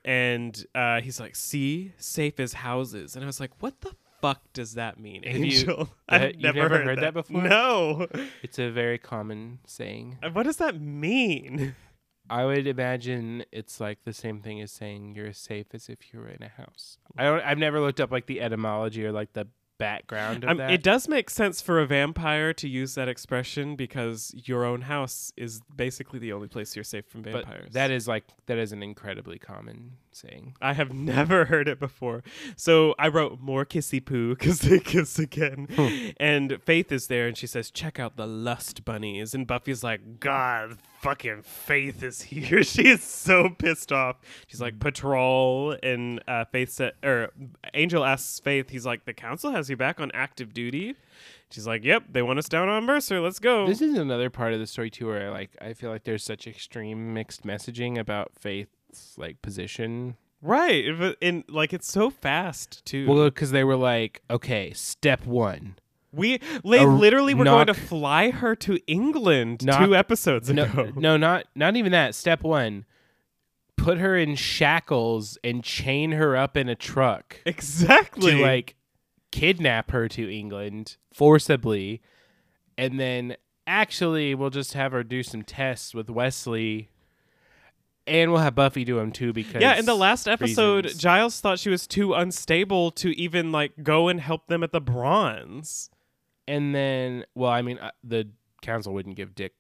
[0.04, 3.14] And uh, he's like, see, safe as houses.
[3.16, 5.88] And I was like, what the fuck does that mean, you- Angel?
[6.09, 7.42] that- I've never, never heard, heard that before?
[7.42, 8.07] No.
[8.42, 10.18] It's a very common saying.
[10.22, 11.74] Uh, What does that mean?
[12.28, 16.12] I would imagine it's like the same thing as saying you're as safe as if
[16.12, 16.96] you were in a house.
[17.18, 17.40] I don't.
[17.42, 19.46] I've never looked up like the etymology or like the
[19.78, 20.70] background of Um, that.
[20.70, 25.32] it does make sense for a vampire to use that expression because your own house
[25.37, 27.72] is basically the only place you're safe from but vampires.
[27.72, 30.57] that is like that is an incredibly common saying.
[30.61, 32.22] I have never heard it before.
[32.57, 36.14] So I wrote more kissy poo because they kiss again.
[36.18, 39.35] and Faith is there and she says, check out the lust bunnies.
[39.35, 42.62] And Buffy's like, God, fucking Faith is here.
[42.64, 44.16] she is so pissed off.
[44.46, 45.77] She's like, patrol.
[45.83, 47.31] And uh, Faith said, or
[47.74, 50.96] Angel asks Faith, he's like, the council has you back on active duty.
[51.50, 53.20] She's like, yep, they want us down on Mercer.
[53.20, 53.66] Let's go.
[53.66, 56.24] This is another part of the story too, where I like I feel like there's
[56.24, 58.33] such extreme mixed messaging about
[59.16, 60.16] Like position.
[60.42, 60.85] right.
[60.87, 63.07] If- And like, it's so fast, too.
[63.09, 65.76] Well, because they were like, okay, step one,
[66.12, 70.64] We they A literally were going to fly her to England Knock- two episodes no,
[70.64, 70.92] ago.
[70.96, 72.14] no, not not even that.
[72.14, 72.85] Step one,
[73.76, 77.38] put her in shackles and chain her up in a truck.
[77.46, 78.33] Exactly.
[78.33, 78.76] to like
[79.33, 82.00] kidnap her to England forcibly,
[82.78, 86.90] and then actually we'll just have her do some tests with Wesley,
[88.06, 91.00] and we'll have Buffy do them too because yeah, in the last episode, reasons.
[91.02, 94.80] Giles thought she was too unstable to even like go and help them at the
[94.80, 95.90] bronze.
[96.46, 98.28] and then well, I mean uh, the
[98.62, 99.54] council wouldn't give dick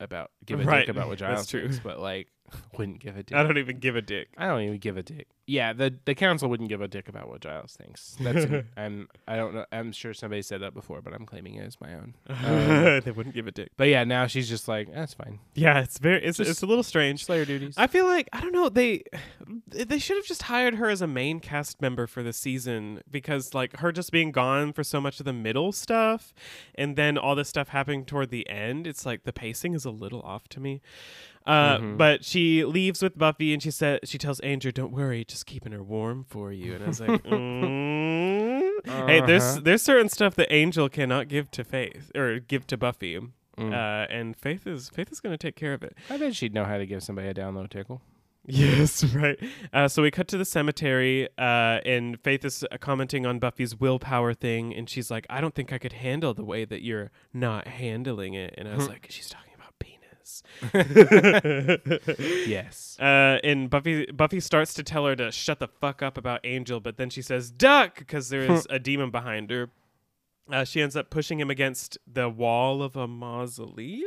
[0.00, 1.60] about give a Right, dick about what that's Giles true.
[1.62, 2.28] thinks, but like
[2.78, 3.36] wouldn't give a dick.
[3.36, 4.28] I don't even give a dick.
[4.36, 5.28] I don't even give a dick.
[5.46, 8.16] yeah, the the council wouldn't give a dick about what Giles thinks.
[8.20, 9.64] That's I'm I don't know.
[9.72, 12.14] I'm sure somebody said that before, but I'm claiming it as my own.
[12.28, 13.70] Um, they wouldn't give a dick.
[13.76, 15.38] but yeah, now she's just like, that's fine.
[15.54, 17.24] Yeah, it's very it's Just it's a little strange.
[17.24, 17.74] Slayer duties.
[17.76, 19.02] I feel like I don't know they
[19.70, 23.54] they should have just hired her as a main cast member for the season because
[23.54, 26.32] like her just being gone for so much of the middle stuff
[26.74, 29.90] and then all this stuff happening toward the end it's like the pacing is a
[29.90, 30.80] little off to me.
[31.46, 31.96] Uh, Mhm.
[31.96, 35.72] but she leaves with Buffy and she said she tells Andrew, "Don't worry, just keeping
[35.72, 39.06] her warm for you." And I was like, mm.
[39.08, 39.60] "Hey, there's Uh-huh.
[39.62, 43.18] there's certain stuff that Angel cannot give to Faith or give to Buffy."
[43.58, 43.72] Mm.
[43.72, 45.96] Uh, and Faith is Faith is going to take care of it.
[46.10, 48.02] I bet she'd know how to give somebody a down low tickle.
[48.48, 49.38] Yes, right.
[49.72, 53.74] Uh, so we cut to the cemetery, uh, and Faith is uh, commenting on Buffy's
[53.74, 57.10] willpower thing, and she's like, "I don't think I could handle the way that you're
[57.32, 59.45] not handling it." And I was like, "She's talking
[60.72, 62.16] about.
[62.18, 62.96] Yes.
[62.98, 66.80] Uh, and Buffy Buffy starts to tell her to shut the fuck up about Angel,
[66.80, 69.70] but then she says "duck" because there is a demon behind her.
[70.50, 74.04] Uh, she ends up pushing him against the wall of a mausoleum,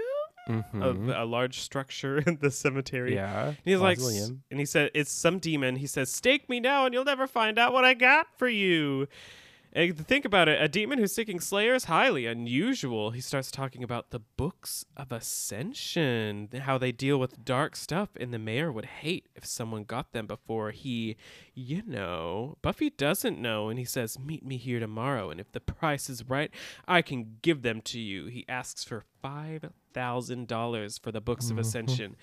[0.47, 0.81] Mhm.
[0.81, 3.13] of a large structure in the cemetery.
[3.13, 3.47] yeah.
[3.47, 5.75] And he's like, and he said, it's some demon.
[5.75, 9.07] He says, stake me now, and you'll never find out what I got for you.
[9.71, 13.11] And think about it, a demon who's seeking Slayer is highly unusual.
[13.11, 18.33] He starts talking about the books of Ascension, how they deal with dark stuff, and
[18.33, 21.17] the mayor would hate if someone got them before he,
[21.53, 22.57] you know.
[22.63, 26.27] Buffy doesn't know, and he says, Meet me here tomorrow, and if the price is
[26.27, 26.49] right,
[26.87, 28.25] I can give them to you.
[28.25, 31.59] He asks for $5,000 for the books of mm-hmm.
[31.59, 32.15] Ascension.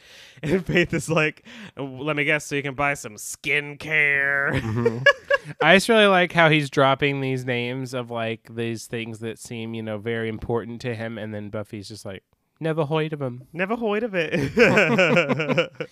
[0.43, 4.61] And Faith is like, Let me guess, so you can buy some skincare.
[4.61, 4.99] Mm-hmm.
[5.63, 9.75] I just really like how he's dropping these names of like these things that seem,
[9.75, 12.23] you know, very important to him, and then Buffy's just like,
[12.61, 13.47] never heard of him.
[13.53, 14.33] Never heard of it.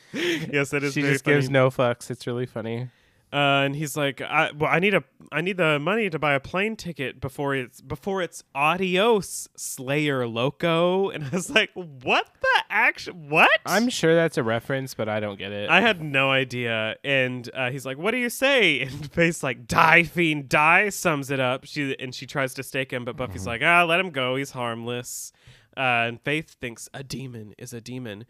[0.52, 1.36] yes, that is She just funny.
[1.36, 2.10] gives no fucks.
[2.10, 2.88] It's really funny.
[3.34, 6.34] Uh, and he's like, I, "Well, I need a, I need the money to buy
[6.34, 12.28] a plane ticket before it's before it's adios, Slayer Loco." And I was like, "What
[12.40, 13.28] the action?
[13.28, 15.68] What?" I'm sure that's a reference, but I don't get it.
[15.68, 16.94] I had no idea.
[17.02, 21.32] And uh, he's like, "What do you say?" And Faith's like, "Die, fiend, die." Sums
[21.32, 21.64] it up.
[21.64, 24.36] She and she tries to stake him, but Buffy's like, "Ah, let him go.
[24.36, 25.32] He's harmless."
[25.76, 28.26] Uh, and Faith thinks a demon is a demon.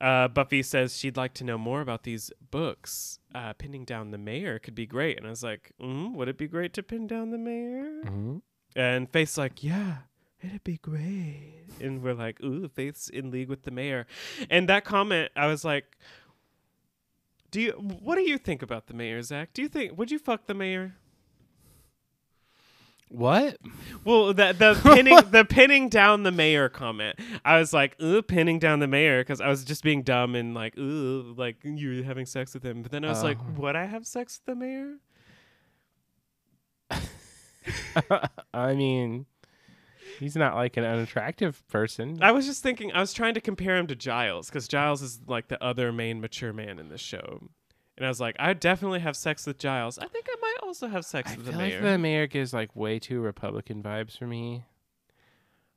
[0.00, 3.20] Uh, Buffy says she'd like to know more about these books.
[3.34, 5.16] Uh, pinning down the mayor could be great.
[5.18, 8.02] And I was like, mm, would it be great to pin down the mayor?
[8.04, 8.42] Mhm.
[8.76, 9.98] And Faith's like, yeah,
[10.40, 11.66] it'd be great.
[11.80, 14.06] And we're like, ooh, Faith's in league with the mayor.
[14.48, 15.96] And that comment, I was like,
[17.50, 17.72] do you?
[17.72, 19.52] What do you think about the mayor, Zach?
[19.52, 20.94] Do you think would you fuck the mayor?
[23.14, 23.58] What?
[24.04, 27.16] Well, the the pinning the pinning down the mayor comment.
[27.44, 30.52] I was like, ooh, pinning down the mayor because I was just being dumb and
[30.52, 32.82] like, ooh, like you're having sex with him.
[32.82, 33.52] But then I was like, Uh.
[33.58, 34.96] would I have sex with the mayor?
[38.52, 39.26] I mean,
[40.18, 42.18] he's not like an unattractive person.
[42.20, 45.20] I was just thinking, I was trying to compare him to Giles because Giles is
[45.26, 47.48] like the other main mature man in the show.
[47.96, 49.98] And I was like, I'd definitely have sex with Giles.
[49.98, 51.82] I think I might also have sex I with feel the like mayor.
[51.82, 54.64] the mayor gives like way too Republican vibes for me.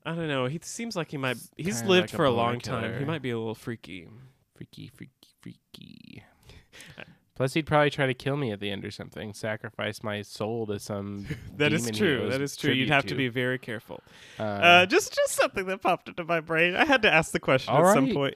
[0.06, 0.46] I don't know.
[0.48, 1.38] He seems like he might.
[1.58, 2.84] He's kinda lived like a for a long time.
[2.94, 3.06] He killer.
[3.06, 4.08] might be a little freaky.
[4.56, 6.24] Freaky, freaky, freaky.
[7.36, 9.32] Plus, he'd probably try to kill me at the end or something.
[9.32, 11.28] Sacrifice my soul to some.
[11.58, 12.24] That is demon he true.
[12.26, 12.72] owes That is true.
[12.72, 14.02] You'd tribute have to be very careful.
[14.40, 16.76] Uh, Uh, just just something that popped into my brain.
[16.76, 18.14] I had to ask the question All at some right.
[18.16, 18.36] point.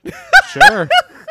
[0.49, 0.87] sure.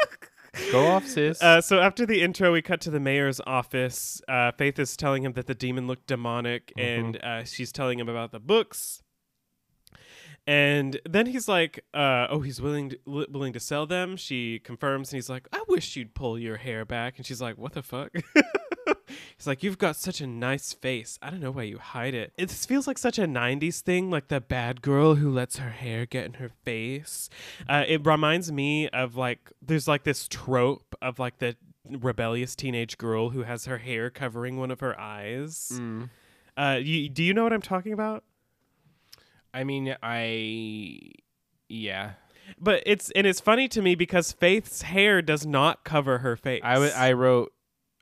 [0.72, 1.42] Go off, sis.
[1.42, 4.22] Uh, so after the intro, we cut to the mayor's office.
[4.28, 6.80] Uh, Faith is telling him that the demon looked demonic, Mm-hmm.
[7.06, 9.02] and uh, she's telling him about the books.
[10.46, 14.58] And then he's like, uh, "Oh, he's willing to, li- willing to sell them." She
[14.60, 17.72] confirms, and he's like, "I wish you'd pull your hair back." And she's like, "What
[17.72, 18.10] the fuck?"
[19.40, 21.18] he's like, "You've got such a nice face.
[21.22, 24.28] I don't know why you hide it." It feels like such a '90s thing, like
[24.28, 27.30] the bad girl who lets her hair get in her face.
[27.66, 31.56] Uh, it reminds me of like there's like this trope of like the
[31.88, 35.72] rebellious teenage girl who has her hair covering one of her eyes.
[35.74, 36.10] Mm.
[36.54, 38.24] Uh, you, do you know what I'm talking about?
[39.54, 41.00] I mean, I.
[41.68, 42.12] Yeah.
[42.58, 46.60] But it's and it's funny to me because Faith's hair does not cover her face.
[46.62, 47.52] I, w- I wrote.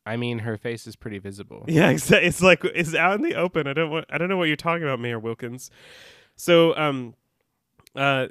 [0.09, 1.65] I mean, her face is pretty visible.
[1.69, 3.67] Yeah, exa- it's like it's out in the open.
[3.67, 5.71] I don't want, I don't know what you're talking about, Mayor Wilkins.
[6.37, 7.15] So um
[7.95, 8.29] uh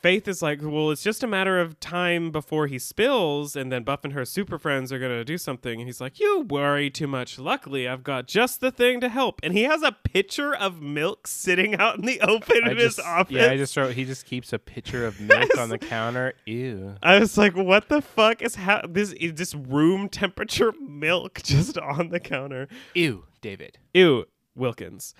[0.00, 3.82] Faith is like, well, it's just a matter of time before he spills, and then
[3.84, 5.80] Buff and her super friends are gonna do something.
[5.80, 7.38] And he's like, "You worry too much.
[7.38, 11.26] Luckily, I've got just the thing to help." And he has a pitcher of milk
[11.26, 13.36] sitting out in the open I in just, his office.
[13.36, 13.94] Yeah, I just wrote.
[13.94, 16.34] He just keeps a pitcher of milk on the counter.
[16.46, 16.96] Ew.
[17.02, 19.12] I was like, "What the fuck is ha- this?
[19.12, 23.78] Is this room temperature milk just on the counter?" Ew, David.
[23.94, 25.14] Ew, Wilkins.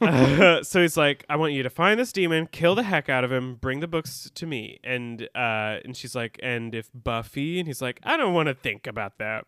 [0.00, 3.24] Uh, so he's like, I want you to find this demon, kill the heck out
[3.24, 4.80] of him, bring the books to me.
[4.82, 8.54] And uh, and she's like, and if Buffy, and he's like, I don't want to
[8.54, 9.46] think about that.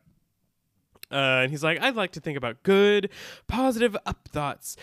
[1.11, 3.09] Uh, and he's like, I'd like to think about good,
[3.47, 4.77] positive up thoughts.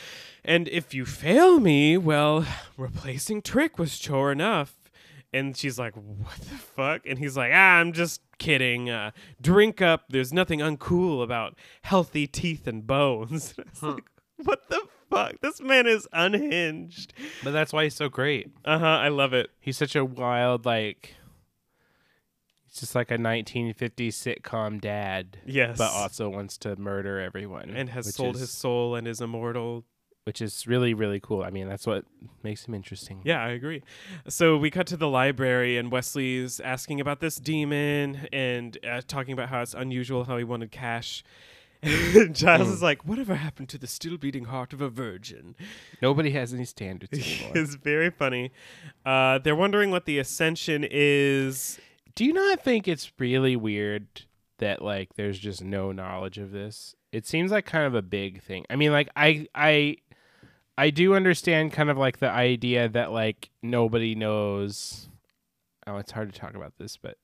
[0.43, 4.75] And if you fail me, well, replacing Trick was chore enough.
[5.31, 7.01] And she's like, What the fuck?
[7.05, 8.89] And he's like, Ah, I'm just kidding.
[8.89, 10.05] Uh, drink up.
[10.09, 13.53] There's nothing uncool about healthy teeth and bones.
[13.67, 14.05] It's like,
[14.43, 15.39] what the fuck?
[15.41, 17.13] This man is unhinged.
[17.43, 18.51] But that's why he's so great.
[18.63, 18.85] Uh huh.
[18.85, 19.49] I love it.
[19.59, 21.15] He's such a wild, like.
[22.65, 25.77] He's just like a 1950s sitcom dad, Yes.
[25.77, 29.85] but also wants to murder everyone and has sold is, his soul and is immortal.
[30.25, 31.41] which is really really cool.
[31.43, 32.03] I mean, that's what
[32.43, 33.21] makes him interesting.
[33.23, 33.81] Yeah, I agree.
[34.27, 39.31] So we cut to the library, and Wesley's asking about this demon and uh, talking
[39.33, 41.23] about how it's unusual how he wanted cash.
[42.33, 42.73] Giles Mm.
[42.73, 45.55] is like, "Whatever happened to the still beating heart of a virgin?"
[46.01, 47.51] Nobody has any standards anymore.
[47.57, 48.51] it's very funny.
[49.05, 51.79] Uh, they're wondering what the ascension is.
[52.15, 54.07] Do you not think it's really weird
[54.59, 56.95] that like there's just no knowledge of this?
[57.11, 58.65] It seems like kind of a big thing.
[58.69, 59.97] I mean, like I I
[60.77, 65.07] I do understand kind of like the idea that like nobody knows.
[65.87, 67.17] Oh, it's hard to talk about this, but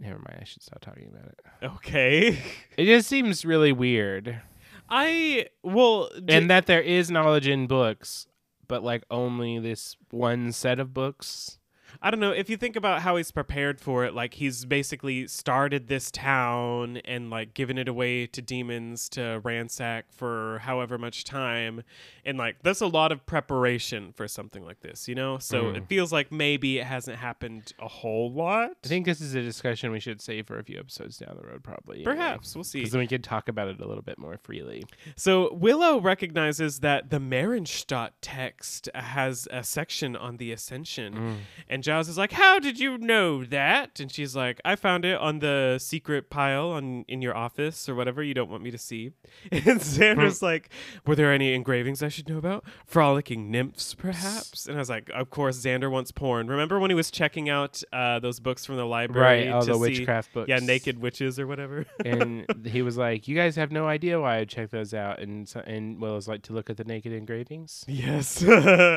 [0.00, 0.38] never mind.
[0.40, 1.40] I should stop talking about it.
[1.76, 2.38] Okay,
[2.76, 4.40] It just seems really weird,
[4.88, 8.26] I well, d- and that there is knowledge in books,
[8.66, 11.59] but like only this one set of books.
[12.02, 14.14] I don't know if you think about how he's prepared for it.
[14.14, 20.06] Like he's basically started this town and like given it away to demons to ransack
[20.10, 21.82] for however much time,
[22.24, 25.36] and like that's a lot of preparation for something like this, you know.
[25.38, 25.76] So Mhm.
[25.76, 28.70] it feels like maybe it hasn't happened a whole lot.
[28.84, 31.46] I think this is a discussion we should save for a few episodes down the
[31.46, 32.02] road, probably.
[32.02, 32.78] Perhaps we'll see.
[32.80, 34.84] Because then we could talk about it a little bit more freely.
[35.16, 42.08] So Willow recognizes that the Marienstadt text has a section on the Ascension, and Giles
[42.08, 45.76] is like, "How did you know that?" And she's like, "I found it on the
[45.80, 49.10] secret pile on in your office or whatever you don't want me to see."
[49.50, 50.70] And Xander's like,
[51.04, 52.64] "Were there any engravings I should know about?
[52.86, 56.46] Frolicking nymphs, perhaps?" And I was like, "Of course, Xander wants porn.
[56.46, 59.46] Remember when he was checking out uh, those books from the library?
[59.46, 60.48] Right, all to the see- witchcraft books.
[60.48, 61.86] Yeah, naked witches or whatever.
[62.04, 65.48] and he was like, "You guys have no idea why I checked those out." And
[65.48, 68.42] so, and Will was like, "To look at the naked engravings." yes.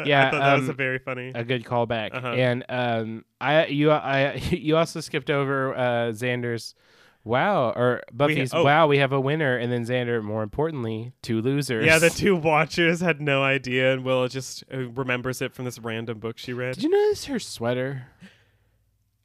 [0.03, 1.31] Yeah, I thought that was um, a very funny.
[1.33, 2.13] A good callback.
[2.13, 2.27] Uh-huh.
[2.27, 6.75] And um, I you I you also skipped over uh Xander's.
[7.25, 8.53] Wow, or Buffy's.
[8.53, 8.65] oh.
[8.65, 10.21] Wow, we have a winner, and then Xander.
[10.21, 11.85] More importantly, two losers.
[11.85, 15.79] Yeah, the two watchers had no idea, and Willow just uh, remembers it from this
[15.79, 16.75] random book she read.
[16.75, 18.07] Did you notice her sweater?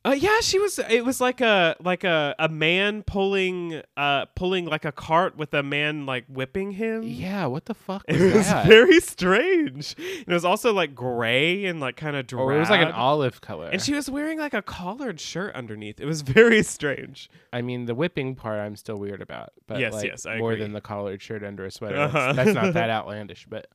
[0.09, 0.79] Uh, yeah, she was.
[0.79, 5.53] It was like a like a, a man pulling uh pulling like a cart with
[5.53, 7.03] a man like whipping him.
[7.03, 8.67] Yeah, what the fuck It was was that?
[8.67, 9.95] very strange.
[9.99, 12.43] And it was also like gray and like kind of drab.
[12.45, 13.69] or it was like an olive color.
[13.69, 16.01] And she was wearing like a collared shirt underneath.
[16.01, 17.29] It was very strange.
[17.53, 20.53] I mean, the whipping part I'm still weird about, but Yes, like, yes, I more
[20.53, 20.63] agree.
[20.65, 21.97] than the collared shirt under a sweater.
[21.99, 22.33] Uh-huh.
[22.33, 23.67] That's, that's not that outlandish, but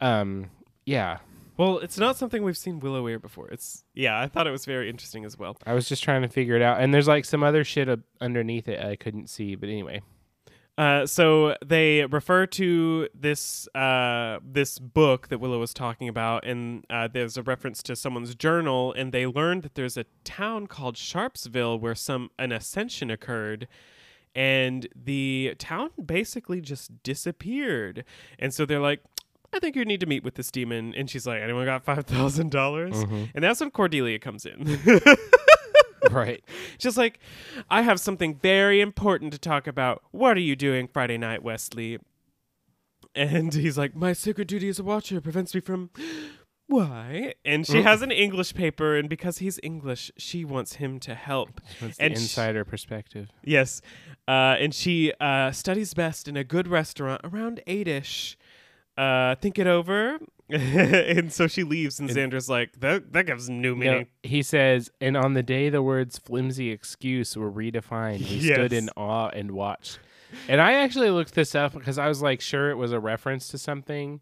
[0.00, 0.50] um,
[0.84, 1.18] yeah.
[1.56, 3.48] Well, it's not something we've seen Willow wear before.
[3.48, 5.56] It's yeah, I thought it was very interesting as well.
[5.64, 8.00] I was just trying to figure it out, and there's like some other shit up
[8.20, 10.02] underneath it I couldn't see, but anyway.
[10.76, 16.84] Uh, so they refer to this uh, this book that Willow was talking about, and
[16.90, 20.96] uh, there's a reference to someone's journal, and they learned that there's a town called
[20.96, 23.68] Sharpsville where some an ascension occurred,
[24.34, 28.04] and the town basically just disappeared,
[28.38, 29.00] and so they're like.
[29.54, 32.04] I think you need to meet with this demon, and she's like, "Anyone got five
[32.06, 33.24] thousand dollars?" Mm-hmm.
[33.34, 34.80] And that's when Cordelia comes in.
[36.10, 36.44] right.
[36.78, 37.18] She's like,
[37.70, 40.02] I have something very important to talk about.
[40.10, 41.98] What are you doing Friday night, Wesley?
[43.14, 45.90] And he's like, My sacred duty as a watcher prevents me from.
[46.66, 47.34] Why?
[47.44, 47.82] And she Mm.
[47.82, 51.60] has an English paper, and because he's English, she wants him to help.
[51.80, 53.28] That's And insider perspective.
[53.44, 53.82] Yes.
[54.26, 58.38] Uh, and she uh, studies best in a good restaurant around eight ish.
[58.96, 60.18] Uh, think it over.
[60.50, 64.06] and so she leaves, and, And- Xander's like, That, that gives new No, meaning.
[64.22, 68.90] he says, and on the day the words flimsy excuse were redefined, we stood in
[68.96, 69.98] awe and watched.
[70.48, 73.48] And I actually looked this up because I was like sure it was a reference
[73.48, 74.20] to something,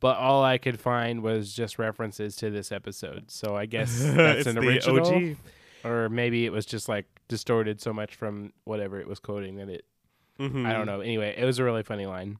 [0.00, 3.30] but all I could find was just references to this episode.
[3.30, 5.36] So I guess that's an original, OG.
[5.84, 9.68] or maybe it was just like distorted so much from whatever it was quoting that
[9.68, 9.84] it.
[10.38, 10.70] I Mhm.
[10.72, 11.00] don't know.
[11.00, 12.38] Anyway, it was a really funny line.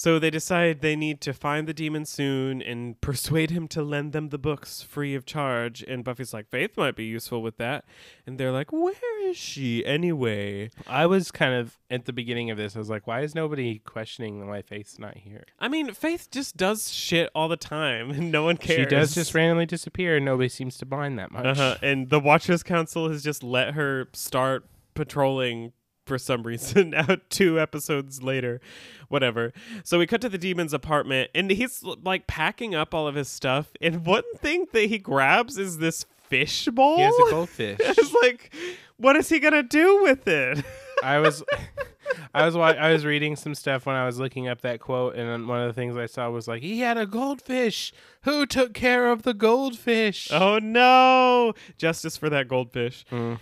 [0.00, 4.14] So they decide they need to find the demon soon and persuade him to lend
[4.14, 5.82] them the books free of charge.
[5.82, 7.84] And Buffy's like, Faith might be useful with that.
[8.26, 10.70] And they're like, Where is she anyway?
[10.86, 12.76] I was kind of at the beginning of this.
[12.76, 15.44] I was like, why is nobody questioning why Faith's not here?
[15.58, 18.78] I mean, Faith just does shit all the time and no one cares.
[18.78, 21.44] She does just randomly disappear, and nobody seems to mind that much.
[21.44, 21.76] Uh-huh.
[21.82, 25.72] And the Watchers Council has just let her start patrolling
[26.10, 28.60] for some reason out two episodes later.
[29.06, 29.52] Whatever.
[29.84, 33.28] So we cut to the demon's apartment and he's like packing up all of his
[33.28, 33.68] stuff.
[33.80, 36.96] And one thing that he grabs is this fish bowl.
[36.96, 37.78] He has a goldfish.
[37.80, 38.52] it's like,
[38.96, 40.64] what is he gonna do with it?
[41.04, 41.44] I was,
[42.34, 45.14] I was, wa- I was reading some stuff when I was looking up that quote,
[45.14, 47.92] and one of the things I saw was like, he had a goldfish.
[48.24, 50.28] Who took care of the goldfish?
[50.32, 51.54] oh no!
[51.78, 53.06] Justice for that goldfish.
[53.10, 53.38] Mm.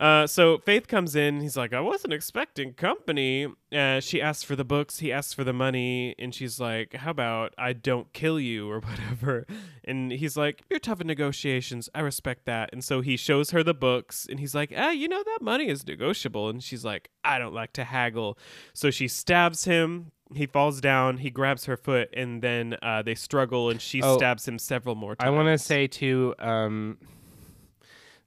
[0.00, 1.40] Uh, so Faith comes in.
[1.42, 3.46] He's like, I wasn't expecting company.
[3.72, 4.98] Uh, she asks for the books.
[4.98, 8.80] He asks for the money, and she's like, How about I don't kill you or
[8.80, 9.46] whatever?
[9.84, 11.88] And he's like, You're tough in negotiations.
[11.94, 12.70] I respect that.
[12.72, 15.68] And so he shows her the books, and he's like, Ah, you know that money
[15.68, 16.48] is negotiable.
[16.48, 18.38] And she's like, I don't like to haggle.
[18.72, 20.10] So she stabs him.
[20.34, 21.18] He falls down.
[21.18, 24.94] He grabs her foot, and then uh, they struggle, and she Oh, stabs him several
[24.94, 25.28] more times.
[25.28, 26.34] I want to say too.
[26.38, 26.96] Um,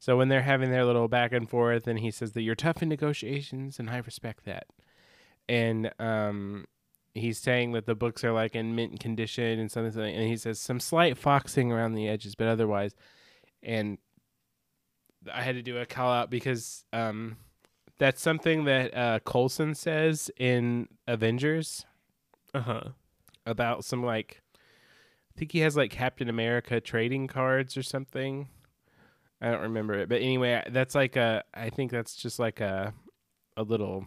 [0.06, 2.84] so when they're having their little back and forth, and he says that you're tough
[2.84, 4.68] in negotiations, and I respect that.
[5.50, 6.66] And um,
[7.16, 10.60] he's saying that the books are like in mint condition and something, and he says
[10.60, 12.94] some slight foxing around the edges, but otherwise.
[13.64, 13.98] And
[15.34, 17.38] I had to do a call out because um,
[17.98, 21.84] that's something that uh, Coulson says in Avengers
[22.54, 22.84] Uh huh.
[23.44, 24.44] about some like
[25.36, 28.50] I think he has like Captain America trading cards or something.
[29.42, 31.44] I don't remember it, but anyway, that's like a.
[31.54, 32.94] I think that's just like a,
[33.58, 34.06] a little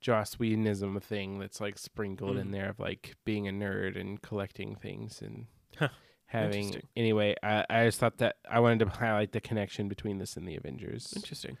[0.00, 2.52] Joss Whedonism thing that's like sprinkled in Mm.
[2.52, 5.46] there of like being a nerd and collecting things and
[5.78, 5.88] Huh.
[6.26, 6.80] having.
[6.96, 10.46] Anyway, I I just thought that I wanted to highlight the connection between this and
[10.48, 11.12] the Avengers.
[11.16, 11.58] Interesting.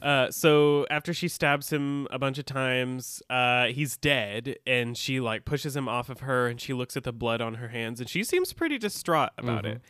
[0.00, 5.20] Uh, so after she stabs him a bunch of times, uh, he's dead, and she
[5.20, 8.00] like pushes him off of her, and she looks at the blood on her hands,
[8.00, 9.74] and she seems pretty distraught about Mhm.
[9.76, 9.82] it.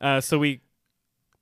[0.00, 0.60] Uh, so we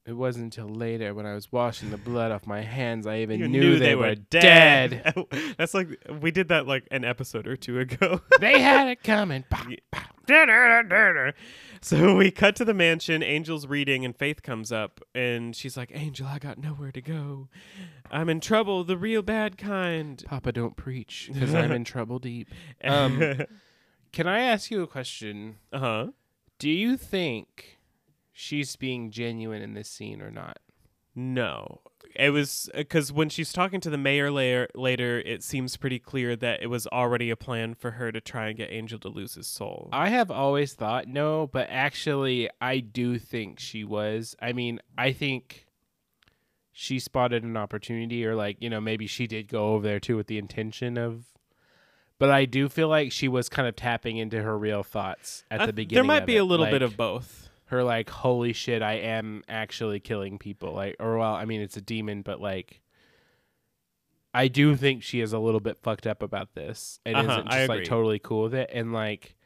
[0.09, 3.40] It wasn't until later when I was washing the blood off my hands I even
[3.40, 5.02] you knew, they, were dead.
[5.04, 5.26] dead.
[5.59, 5.88] That's like
[6.22, 8.22] we did that like an episode or two ago.
[8.40, 9.44] they had it coming.
[11.80, 13.22] So we cut to the mansion.
[13.22, 17.48] Angel's reading, and Faith comes up, and she's like, "Angel, I got nowhere to go.
[18.11, 22.48] I'm in trouble, the real bad kind." Papa, don't preach because I'm in trouble deep.
[22.82, 23.46] Um,
[24.12, 25.56] Can I ask you a question?
[25.72, 26.06] uh huh.
[26.59, 27.78] Do you think
[28.41, 30.61] she's being genuine in this scene or not?
[31.12, 31.80] No.
[32.14, 35.99] It was uh, because when she's talking to the mayor later, later, it seems pretty
[35.99, 39.09] clear that it was already a plan for her to try and get Angel to
[39.09, 39.89] lose his soul.
[39.93, 44.36] I have always thought no, but actually, I do think she was.
[44.41, 45.66] I mean, I think
[46.72, 50.16] she spotted an opportunity, or like, you know, maybe she did go over there too
[50.16, 51.24] with the intention of.
[52.20, 55.61] But I do feel like she was kind of tapping into her real thoughts at
[55.61, 55.97] I- the beginning.
[56.07, 56.41] there might be it.
[56.41, 57.47] a little bit of both.
[57.69, 61.77] Her like holy shit i am actually killing people like or well i mean it's
[61.77, 62.81] a demon but like
[64.35, 67.51] i do think she is a little bit fucked up about this and Uh-huh, isn't
[67.51, 68.71] just like totally cool with it.
[68.73, 69.37] And like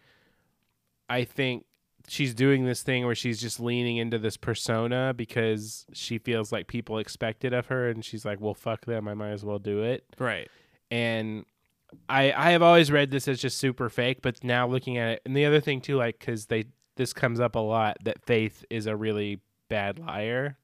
[1.09, 1.65] i think
[2.09, 6.67] she's doing this thing where she's just leaning into this persona because she feels like
[6.67, 9.59] people expect it of her and she's like well fuck them i might as well
[9.61, 10.05] do it.
[10.19, 10.49] Right.
[10.91, 11.45] and
[12.09, 15.23] I I have always read this as just super fake, but now looking at it,
[15.27, 16.65] and the other thing too, like because they
[16.97, 20.57] this comes up a lot that Faith is a really bad liar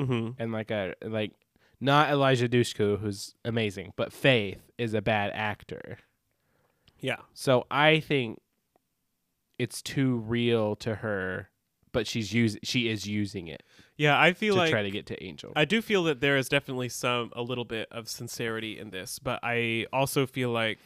[0.00, 0.40] Mm-hmm.
[0.42, 1.32] and like a like
[1.80, 5.98] not Eliza Dushku who's amazing, but Faith is a bad actor.
[6.98, 7.16] Yeah.
[7.34, 8.40] So I think
[9.58, 11.50] it's too real to her,
[11.92, 13.62] but she's using she is using it
[13.96, 14.18] Yeah.
[14.18, 15.52] I feel to like try to get to Angel.
[15.54, 19.18] I do feel that there is definitely some a little bit of sincerity in this,
[19.18, 20.78] but I also feel like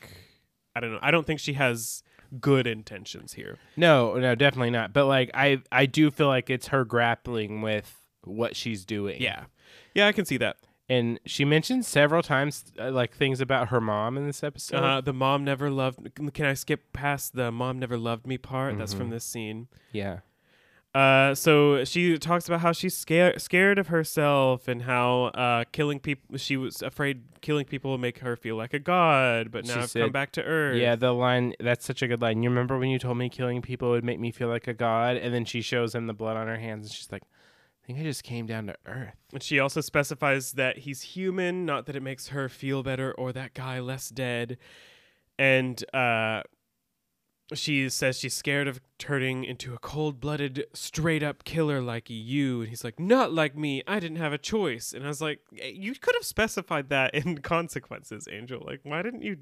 [0.75, 0.99] I don't know.
[1.01, 2.03] I don't think she has
[2.41, 3.59] good intentions here.
[3.77, 4.93] No, no, definitely not.
[4.93, 9.21] But like I I do feel like it's her grappling with what she's doing.
[9.23, 9.45] Yeah.
[9.95, 10.57] Yeah, I can see that.
[10.89, 14.77] And she mentions several times uh, like things about her mom in this episode.
[14.77, 15.99] uh, the mom never loved.
[16.33, 18.79] Can I skip past the mom never loved me part?
[18.79, 19.11] That's from Mhm.
[19.11, 19.67] this scene.
[19.93, 20.21] Yeah.
[20.97, 26.01] Uh, so she talks about how she's scared scared of herself and how uh, killing
[26.01, 26.39] people.
[26.39, 29.83] She was afraid killing people would make her feel like a god, but She now
[29.83, 30.79] I've said- come back to earth.
[30.79, 32.43] Yeah, the line that's such a good line.
[32.43, 35.17] You remember when you told me killing people would make me feel like a god,
[35.19, 37.99] and then she shows him the blood on her hands, and she's like, "I think
[37.99, 41.97] I just came down to earth." And she also specifies that he's human, not that
[41.97, 44.57] it makes her feel better or that guy less dead.
[45.39, 46.43] And uh,
[47.55, 52.61] she says she's scared of turning into a cold blooded, straight up killer like you.
[52.63, 53.83] And he's like, Not like me.
[53.87, 54.93] I didn't have a choice.
[54.93, 58.63] And I was like, "Eh, You could have specified that in consequences, Angel.
[58.67, 59.39] Like, why didn't you?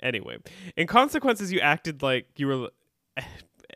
[0.00, 0.38] Anyway,
[0.76, 2.70] in consequences, you acted like you were.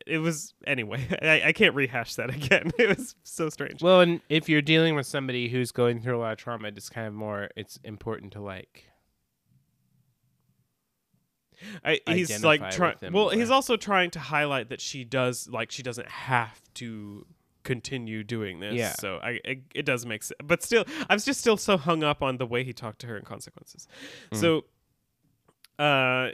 [0.07, 1.07] It was anyway.
[1.21, 2.71] I, I can't rehash that again.
[2.79, 3.83] It was so strange.
[3.83, 6.89] Well, and if you're dealing with somebody who's going through a lot of trauma, it's
[6.89, 7.49] kind of more.
[7.57, 8.85] It's important to like.
[11.85, 12.97] I, he's like trying.
[13.13, 17.27] Well, he's also trying to highlight that she does like she doesn't have to
[17.65, 18.75] continue doing this.
[18.75, 18.95] Yeah.
[18.99, 22.03] So I, it, it does make sense, but still, I was just still so hung
[22.03, 23.87] up on the way he talked to her in consequences.
[24.33, 24.41] Mm.
[24.41, 24.65] So,
[25.83, 26.31] uh.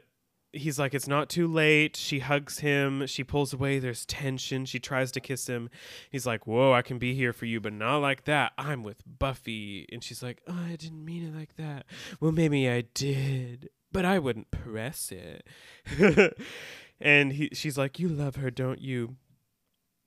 [0.56, 1.96] He's like, it's not too late.
[1.96, 3.08] She hugs him.
[3.08, 3.80] She pulls away.
[3.80, 4.66] There's tension.
[4.66, 5.68] She tries to kiss him.
[6.10, 8.52] He's like, Whoa, I can be here for you, but not like that.
[8.56, 9.84] I'm with Buffy.
[9.90, 11.86] And she's like, Oh, I didn't mean it like that.
[12.20, 15.46] Well, maybe I did, but I wouldn't press it.
[17.00, 19.16] and he, she's like, "You love her, don't you?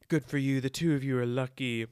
[0.10, 0.62] Good for you.
[0.62, 1.88] The two of you are lucky."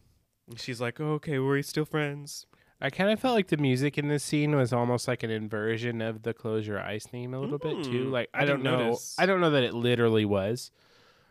[0.48, 2.46] And she's like, oh, "Okay, we're still friends."
[2.82, 6.02] I kind of felt like the music in this scene was almost like an inversion
[6.02, 8.08] of the "Close Your Eyes" theme a little bit too.
[8.08, 9.16] Mm, Like I I, don't know, notice.
[9.18, 10.72] I don't know that it literally was,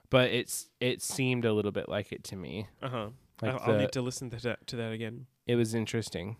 [0.09, 2.69] but it's it seemed a little bit like it to me.
[2.83, 3.09] Uh huh.
[3.43, 5.27] Like I'll, I'll need to listen to that to that again.
[5.47, 6.39] It was interesting.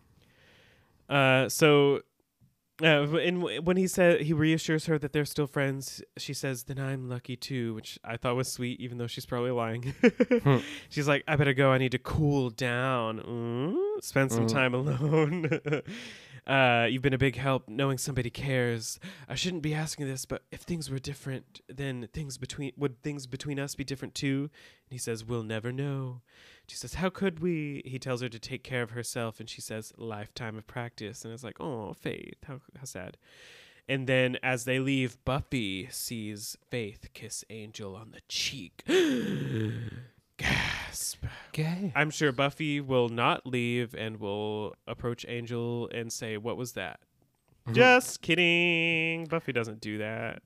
[1.09, 2.01] Uh, so.
[2.83, 6.79] Uh, and when he said he reassures her that they're still friends, she says, "Then
[6.81, 9.95] I'm lucky too," which I thought was sweet, even though she's probably lying.
[10.43, 10.59] Hmm.
[10.89, 11.71] She's like, "I better go.
[11.71, 13.21] I need to cool down.
[13.21, 14.53] Mm, spend some Mm.
[14.53, 15.51] time alone."
[16.47, 19.01] uh, you've been a big help knowing somebody cares.
[19.29, 23.27] I shouldn't be asking this, but if things were different, then things between would things
[23.27, 24.51] between us be different too?
[24.87, 26.21] And he says, "We'll never know."
[26.67, 29.63] She says, "How could we?" He tells her to take care of herself, and she
[29.63, 33.17] says, "Lifetime of practice." And it's like, "Oh, Faith, how how sad."
[33.89, 38.83] And then as they leave, Buffy sees Faith kiss Angel on the cheek.
[40.95, 41.25] Gasp.
[41.51, 41.93] Okay.
[41.95, 47.01] I'm sure Buffy will not leave and will approach Angel and say, What was that?
[47.73, 49.25] Just kidding.
[49.27, 50.43] Buffy doesn't do that.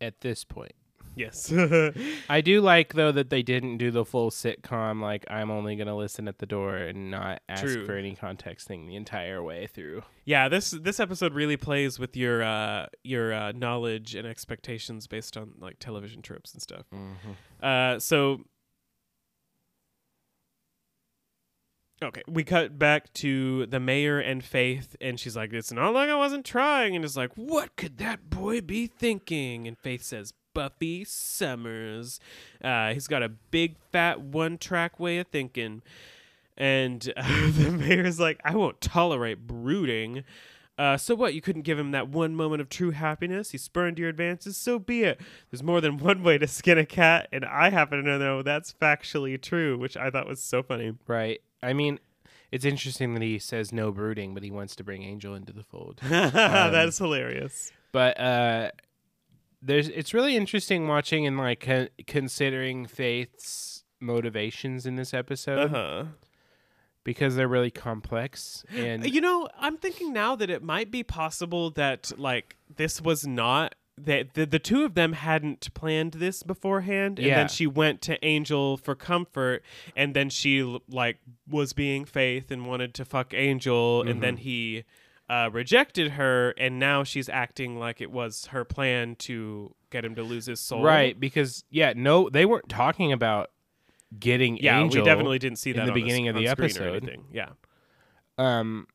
[0.00, 0.72] At this point,
[1.14, 1.52] Yes.
[2.30, 5.96] I do like though that they didn't do the full sitcom like I'm only gonna
[5.96, 7.84] listen at the door and not ask True.
[7.86, 10.02] for any context thing the entire way through.
[10.24, 15.36] yeah, this this episode really plays with your uh your uh, knowledge and expectations based
[15.36, 16.86] on like television tropes and stuff.
[17.62, 18.40] Uh, so
[22.02, 26.08] okay, we cut back to the mayor and Faith, and she's like, "It's not like
[26.08, 30.32] I wasn't trying," and it's like, "What could that boy be thinking?" And Faith says,
[30.54, 32.20] "Buffy Summers."
[32.62, 35.82] Uh, he's got a big fat one-track way of thinking,
[36.56, 40.24] and uh, the mayor's like, "I won't tolerate brooding."
[40.78, 41.34] Uh, so what?
[41.34, 43.50] You couldn't give him that one moment of true happiness?
[43.50, 44.56] He spurned your advances?
[44.56, 45.20] So be it.
[45.50, 48.72] There's more than one way to skin a cat, and I happen to know that's
[48.72, 50.94] factually true, which I thought was so funny.
[51.06, 51.40] Right.
[51.62, 51.98] I mean,
[52.50, 55.62] it's interesting that he says no brooding, but he wants to bring Angel into the
[55.62, 56.00] fold.
[56.08, 57.72] that's hilarious.
[57.92, 58.70] but uh
[59.64, 65.68] there's it's really interesting watching and like con- considering Faith's motivations in this episode Uh
[65.68, 66.04] huh.
[67.04, 71.70] because they're really complex and You know, I'm thinking now that it might be possible
[71.70, 77.18] that like this was not that the, the two of them hadn't planned this beforehand
[77.18, 77.36] and Yeah.
[77.36, 79.62] then she went to Angel for comfort
[79.94, 81.18] and then she like
[81.48, 84.84] was being faith and wanted to fuck Angel and then he
[85.28, 90.14] uh, rejected her and now she's acting like it was her plan to get him
[90.14, 90.82] to lose his soul.
[90.82, 93.50] right because yeah no they weren't talking about
[94.18, 97.18] getting Yeah, Angel we definitely didn't see that in the beginning of the episode.
[97.32, 97.50] Yeah.
[98.38, 98.86] um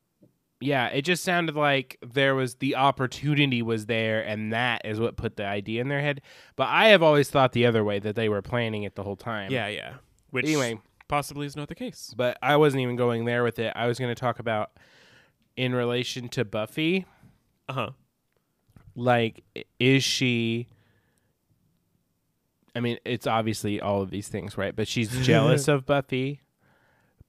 [0.60, 5.16] yeah it just sounded like there was the opportunity was there and that is what
[5.16, 6.22] put the idea in their head.
[6.56, 9.16] But i have always thought the other way that they were planning it the whole
[9.16, 9.52] time.
[9.52, 9.94] Yeah, yeah.
[10.32, 10.80] Which anyway.
[11.08, 12.14] possibly is not the case.
[12.18, 13.72] but i wasn't even going there with it.
[13.76, 14.72] I was going to talk about
[15.56, 17.06] in relation to buffy.
[17.70, 17.90] Uh huh.
[18.96, 19.44] like
[19.80, 20.68] is she
[22.76, 24.76] i mean it's obviously all of these things right?
[24.76, 26.42] But she's jealous of buffy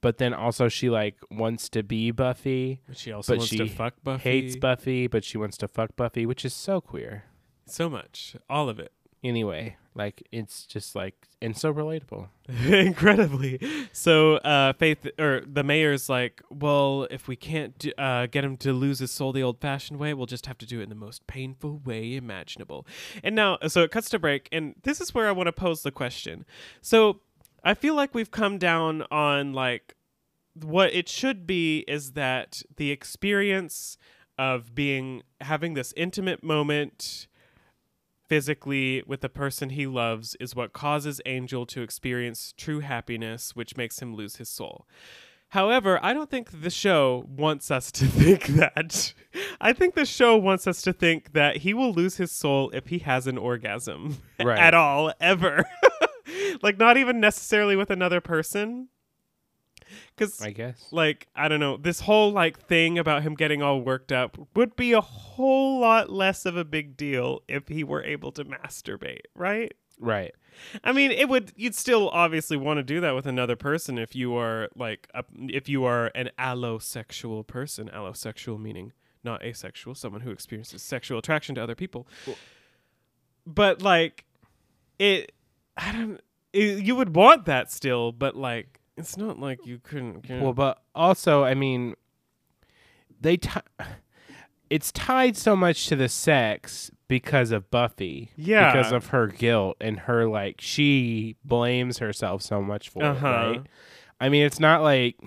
[0.01, 3.57] but then also she like wants to be buffy But she also But wants she
[3.57, 4.23] to fuck Buffy.
[4.29, 7.25] hates buffy but she wants to fuck buffy which is so queer
[7.65, 8.35] so much.
[8.49, 8.91] All of it.
[9.23, 12.29] anyway Like it's just like and so relatable.
[12.65, 13.59] Incredibly.
[13.93, 18.57] So uh, Faith or the mayor's like, well, if we can't d- uh, get him
[18.57, 20.95] to lose his soul the old-fashioned way, we'll just have to do it in the
[20.95, 22.85] most painful way imaginable.
[23.23, 25.83] And now, so it cuts to break, and this is where I want to pose
[25.83, 26.45] the question.
[26.81, 27.21] So
[27.63, 29.95] I feel like we've come down on like
[30.61, 33.97] what it should be is that the experience
[34.37, 37.27] of being having this intimate moment
[38.27, 43.75] physically with the person he loves is what causes Angel to experience true happiness, which
[43.75, 44.85] makes him lose his soul.
[45.49, 49.13] However, I don't think the show wants us to think that.
[49.59, 52.87] I think the show wants us to think that he will lose his soul if
[52.87, 54.59] he has an orgasm Right.
[54.59, 55.65] at all, ever.
[56.61, 58.89] like, not even necessarily with another person.
[60.15, 60.87] Because I guess.
[60.91, 64.75] like I don't know, this whole like thing about him getting all worked up would
[64.75, 69.21] be a whole lot less of a big deal if he were able to masturbate,
[69.33, 69.73] right?
[69.99, 70.33] Right.
[70.83, 74.15] I mean, it would you'd still obviously want to do that with another person if
[74.15, 78.93] you are like a, if you are an allosexual person, allosexual meaning
[79.23, 82.07] not asexual, someone who experiences sexual attraction to other people.
[83.45, 84.25] but like
[84.97, 85.31] it
[85.77, 86.21] I don't
[86.53, 90.29] it, you would want that still, but like it's not like you couldn't.
[90.29, 91.95] Well, but also, I mean,
[93.21, 93.59] they ti
[94.69, 98.29] it's tied so much to the sex because of Buffy.
[98.35, 98.71] Yeah.
[98.71, 103.27] Because of her guilt and her like she blames herself so much for Uh-huh.
[103.27, 103.61] it, right?
[104.21, 105.17] I mean, it's not like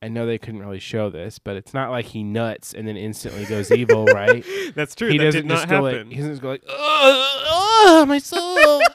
[0.00, 2.96] I know they couldn't really show this, but it's not like he nuts and then
[2.96, 4.44] instantly goes evil, right?
[4.74, 5.10] That's true.
[5.10, 6.06] he that doesn't did just go happen.
[6.08, 8.80] like he doesn't just go like oh, my soul.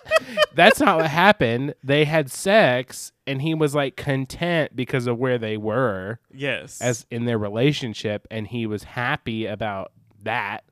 [0.56, 1.76] That's not what happened.
[1.84, 6.82] They had sex and he was like content because of where they were yes.
[6.82, 9.92] as in their relationship and he was happy about
[10.24, 10.64] that.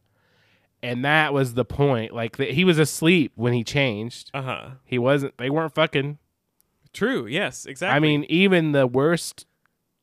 [0.82, 2.14] And that was the point.
[2.14, 4.32] Like the, he was asleep when he changed.
[4.34, 4.70] uh huh.
[4.84, 6.20] He wasn't they weren't fucking.
[6.94, 7.26] True.
[7.26, 7.66] Yes.
[7.66, 7.96] Exactly.
[7.96, 9.46] I mean, even the worst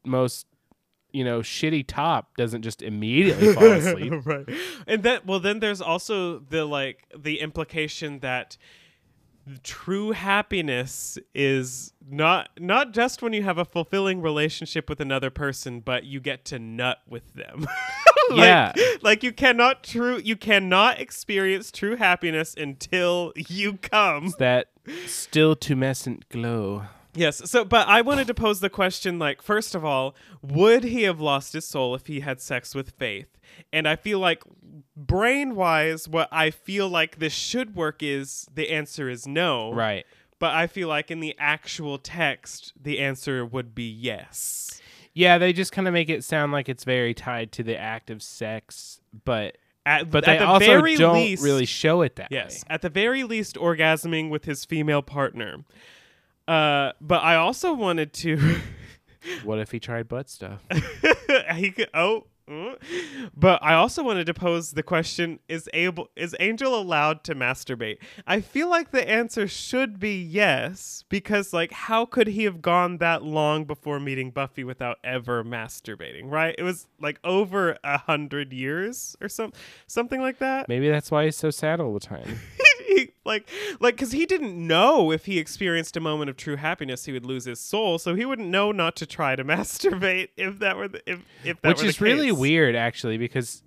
[0.04, 0.46] most
[1.12, 4.12] you know, shitty top doesn't just immediately fall asleep.
[4.24, 4.48] right.
[4.86, 8.56] And that well, then there's also the like the implication that
[9.62, 15.80] true happiness is not not just when you have a fulfilling relationship with another person,
[15.80, 17.60] but you get to nut with them.
[18.30, 18.72] like, Yeah.
[19.02, 24.32] Like you cannot true you cannot experience true happiness until you come.
[24.38, 24.68] that
[25.06, 26.84] still tumescent glow.
[27.14, 27.50] Yes.
[27.50, 31.20] So, but I wanted to pose the question like, first of all, would he have
[31.20, 33.28] lost his soul if he had sex with Faith?
[33.70, 34.42] And I feel like,
[34.96, 39.72] brain wise, what I feel like this should work is the answer is no.
[39.72, 40.06] Right.
[40.38, 44.80] But I feel like in the actual text, the answer would be yes.
[45.14, 48.10] Yeah, they just kind of make it sound like it's very tied to the act
[48.10, 52.16] of sex, but At, but at they the also very don't least, really show it
[52.16, 52.74] that Yes, way.
[52.74, 55.64] at the very least, orgasming with his female partner.
[56.48, 58.56] Uh, but I also wanted to.
[59.44, 60.64] What if he tried butt stuff?
[61.54, 62.24] he could oh.
[63.36, 67.98] But I also wanted to pose the question: Is able is Angel allowed to masturbate?
[68.26, 72.98] I feel like the answer should be yes, because like, how could he have gone
[72.98, 76.30] that long before meeting Buffy without ever masturbating?
[76.30, 76.54] Right?
[76.58, 79.52] It was like over a hundred years or some
[79.86, 80.68] something like that.
[80.68, 82.40] Maybe that's why he's so sad all the time.
[82.96, 83.48] He- like
[83.80, 87.24] like because he didn't know if he experienced a moment of true happiness he would
[87.24, 90.88] lose his soul so he wouldn't know not to try to masturbate if that were
[90.88, 93.62] the, if if that Which is really weird, actually, because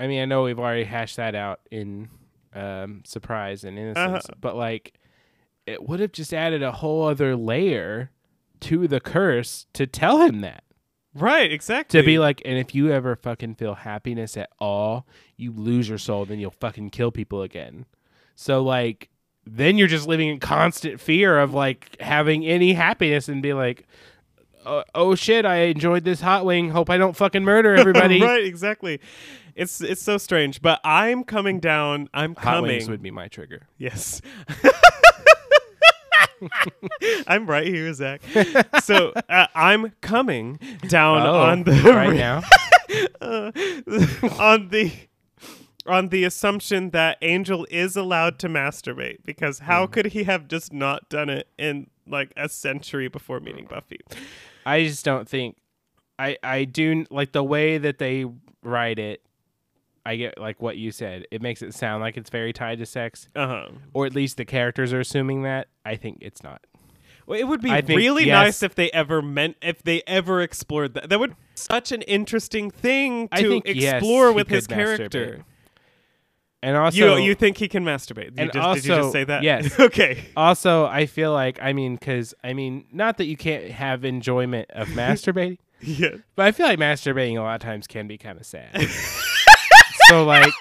[0.00, 2.08] I mean, I know we've already hashed that out in
[2.54, 4.34] um, Surprise and Innocence, Uh-huh.
[4.40, 4.94] but like,
[5.66, 8.10] it would have just added a whole other layer
[8.60, 10.62] to the curse to tell him that.
[11.14, 15.04] right exactly To be like, and if you ever fucking feel happiness at all,
[15.36, 17.84] you lose your soul, then you'll fucking kill people again.
[18.40, 19.08] So like,
[19.44, 23.84] then you're just living in constant fear of like having any happiness and be like,
[24.64, 26.70] oh, oh shit, I enjoyed this hot wing.
[26.70, 28.22] Hope I don't fucking murder everybody.
[28.22, 29.00] right exactly
[29.56, 33.26] it's it's so strange but i'm coming down i'm Hot coming wings would be my
[33.26, 33.66] trigger.
[33.76, 34.22] yes
[37.26, 38.22] i'm right here zach
[38.84, 42.42] so uh, i'm coming down Oh, on the right now.
[43.20, 43.50] uh,
[44.40, 44.92] on the
[45.88, 49.92] on the assumption that Angel is allowed to masturbate because how Hmm.
[49.92, 54.00] could he have just not done it in like a century before meeting Buffy?
[54.66, 55.56] I just don't think
[56.18, 58.26] I I do like the way that they
[58.62, 59.22] write it.
[60.06, 61.26] I get like what you said.
[61.30, 63.68] It makes it sound like it's very tied to sex, Uh huh.
[63.92, 65.68] or at least the characters are assuming that.
[65.84, 66.62] I think it's not.
[67.26, 68.32] Well, it would be I think, really yes.
[68.44, 71.10] nice if they ever meant if they ever explored that.
[71.10, 75.26] That would be such an interesting thing to think, explore he with his character.
[75.26, 75.44] masturbate.
[76.62, 78.30] And also, you you think he can masturbate?
[78.36, 79.42] You and just, did you also- just say that?
[79.44, 79.78] yes.
[79.80, 80.24] okay.
[80.36, 84.68] also, I feel like I mean, because I mean, not that you can't have enjoyment
[84.70, 86.16] of masturbating, Yeah.
[86.34, 88.70] but I feel like masturbating a lot of times can be kind of sad.
[90.08, 90.52] so like,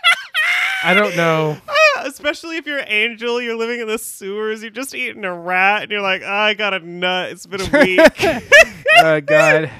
[0.84, 1.58] I don't know.
[2.02, 5.82] Especially if you're an angel, you're living in the sewers, you're just eating a rat,
[5.82, 7.32] and you're like, oh, I got a nut.
[7.32, 8.44] It's been a week.
[9.00, 9.72] Oh God.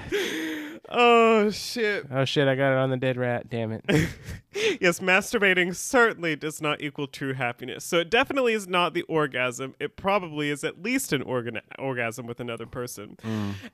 [0.90, 2.06] Oh shit.
[2.12, 2.48] Oh shit!
[2.48, 3.50] I got it on the dead rat.
[3.50, 3.84] Damn it.
[4.82, 7.84] yes, masturbating certainly does not equal true happiness.
[7.86, 9.76] So it definitely is not the orgasm.
[9.80, 13.18] It probably is at least an organ- orgasm with another person.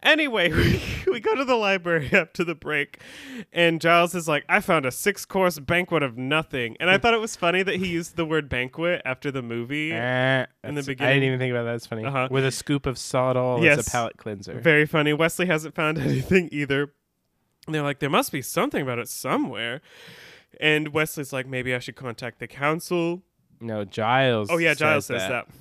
[0.01, 2.99] Anyway, we, we go to the library after the break,
[3.51, 6.75] and Giles is like, I found a six course banquet of nothing.
[6.79, 9.91] And I thought it was funny that he used the word banquet after the movie.
[9.93, 11.09] Eh, In the beginning.
[11.09, 11.75] I didn't even think about that.
[11.75, 12.03] It's funny.
[12.05, 12.27] Uh-huh.
[12.31, 13.87] With a scoop of sawdall as Yes.
[13.87, 14.53] a palate cleanser.
[14.59, 15.13] Very funny.
[15.13, 16.91] Wesley hasn't found anything either.
[17.65, 19.81] And they're like, there must be something about it somewhere.
[20.59, 23.23] And Wesley's like, maybe I should contact the council.
[23.59, 24.49] no, Giles.
[24.51, 25.47] Oh yeah, Giles says that.
[25.47, 25.55] that.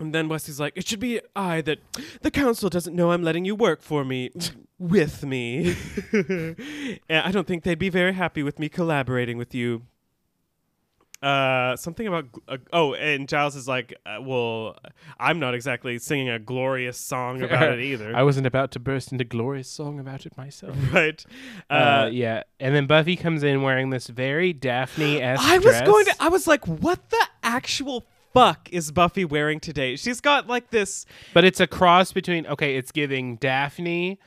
[0.00, 1.78] And then Wesley's like, "It should be I that
[2.22, 4.30] the council doesn't know I'm letting you work for me,
[4.78, 5.74] with me.
[7.10, 9.82] I don't think they'd be very happy with me collaborating with you."
[11.20, 14.76] Uh, something about uh, oh, and Giles is like, uh, "Well,
[15.18, 19.10] I'm not exactly singing a glorious song about it either." I wasn't about to burst
[19.10, 20.76] into glorious song about it myself.
[20.92, 21.24] right?
[21.68, 25.42] Uh, Uh, yeah, and then Buffy comes in wearing this very Daphne esque.
[25.46, 26.14] I was going to.
[26.20, 31.04] I was like, "What the actual fuck is Buffy wearing today?" She's got like this.
[31.34, 32.46] but it's a cross between.
[32.46, 34.20] Okay, it's giving Daphne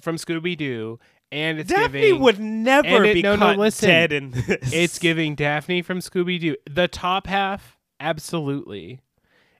[0.00, 0.98] from Scooby Doo,
[1.32, 2.20] and it's Daphne giving.
[2.22, 3.88] would never it- be no, no, caught listen.
[3.88, 4.72] dead in this.
[4.72, 6.56] It's giving Daphne from Scooby Doo.
[6.70, 9.00] The top half, absolutely,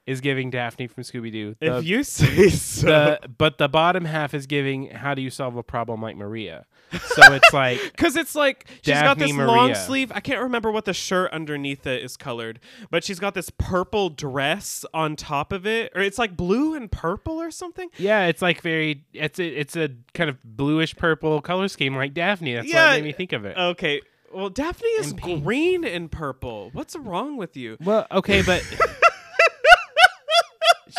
[0.07, 1.57] is giving Daphne from Scooby Doo.
[1.61, 2.87] if you say so.
[2.87, 6.65] the but the bottom half is giving how do you solve a problem like Maria.
[6.93, 10.13] So it's like Because it's like she's got this long sleeve.
[10.15, 12.61] I can't remember what the shirt underneath it is colored,
[12.91, 16.91] but she's got this purple dress on top of it, or it's like blue and
[16.91, 17.89] purple or something.
[17.99, 22.15] yeah, it's like very it's a, it's a kind of bluish purple color scheme like
[22.15, 22.55] Daphne.
[22.55, 22.91] That's Yeah.
[22.91, 23.57] what made me think of it.
[23.57, 24.01] Okay,
[24.33, 26.71] well Daphne is And green and purple.
[26.73, 27.77] What's wrong with you?
[27.83, 28.63] well, okay, but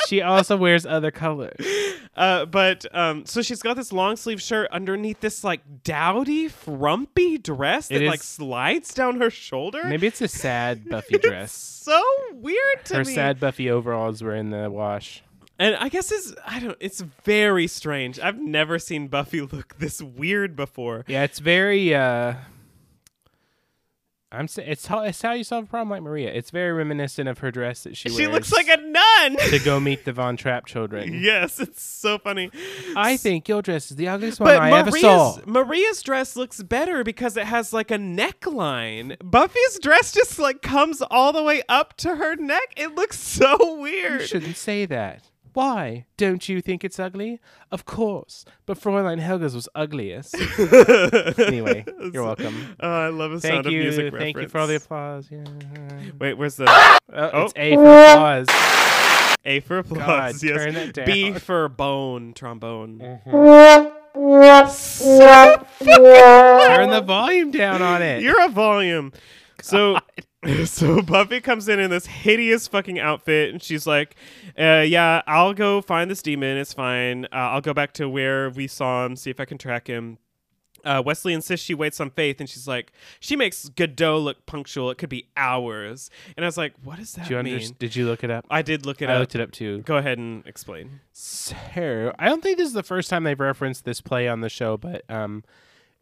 [0.08, 1.55] she also wears other colors.
[2.18, 7.38] Uh, but um, so she's got this long sleeve shirt underneath this like dowdy, frumpy
[7.38, 9.84] dress that like slides down her shoulder.
[9.84, 11.51] Maybe it's a sad Buffy dress.
[11.51, 12.01] so
[12.34, 13.14] weird to Her me.
[13.14, 15.22] sad Buffy overalls were in the wash.
[15.60, 18.20] And I guess it's I don't it's very strange.
[18.20, 21.05] I've never seen Buffy look this weird before.
[21.08, 21.93] Yeah, it's very.
[21.93, 22.34] uh
[24.32, 24.47] I'm.
[24.47, 26.32] sa- It's how it's how you solve a problem like Maria.
[26.34, 28.17] It's very reminiscent of her dress that she, wears.
[28.17, 29.38] She, looks like a nun.
[29.49, 31.13] to go meet the Von Trapp children.
[31.23, 32.51] yes, it's so funny.
[32.95, 35.38] I think your dress is the ugliest one I ever saw.
[35.45, 39.17] Maria's Maria's dress looks better because it has like a neckline.
[39.23, 42.73] Buffy's dress just like comes all the way up to her neck.
[42.75, 44.03] It looks so weird.
[44.11, 44.30] You weird.
[44.30, 45.23] shouldn't say that.
[45.58, 46.05] Why?
[46.18, 47.41] Don't you think it's ugly?
[47.72, 48.45] Of course.
[48.68, 50.36] But Fräulein Helga's was ugliest.
[51.39, 51.84] anyway,
[52.14, 52.76] you're welcome.
[52.80, 53.80] Oh, I love a Thank sound you.
[53.80, 55.28] of music Thank you for all the applause.
[55.32, 55.43] Yeah.
[56.20, 57.45] Wait, where's the Oh, Oh.
[57.45, 58.47] It's A for applause.
[59.45, 59.99] A for applause?
[59.99, 60.91] God, yes.
[60.93, 61.30] B.
[61.30, 61.38] Mm-hmm.
[61.38, 62.99] for bone trombone.
[62.99, 63.89] Turn
[66.91, 68.22] the volume down on it.
[68.22, 69.12] You're a volume.
[69.64, 69.97] So,
[70.66, 74.16] so Buffy comes in in this hideous fucking outfit, and she's like,
[74.58, 76.58] uh, "Yeah, I'll go find this demon.
[76.58, 77.26] It's fine.
[77.26, 80.18] Uh, I'll go back to where we saw him, see if I can track him."
[80.86, 84.89] Uh, Wesley insists she waits on Faith, and she's like, "She makes Godot look punctual.
[84.89, 87.74] It could be hours." And I was like, "What does that Did you, mean?" under-
[87.80, 88.45] did you look it up?
[88.50, 89.20] I did look it I up.
[89.20, 89.80] looked it up too.
[89.82, 91.02] Go ahead and explain.
[91.12, 91.56] So,
[92.20, 94.78] I don't think this is the first time they've referenced this play on the show,
[94.78, 95.43] but um,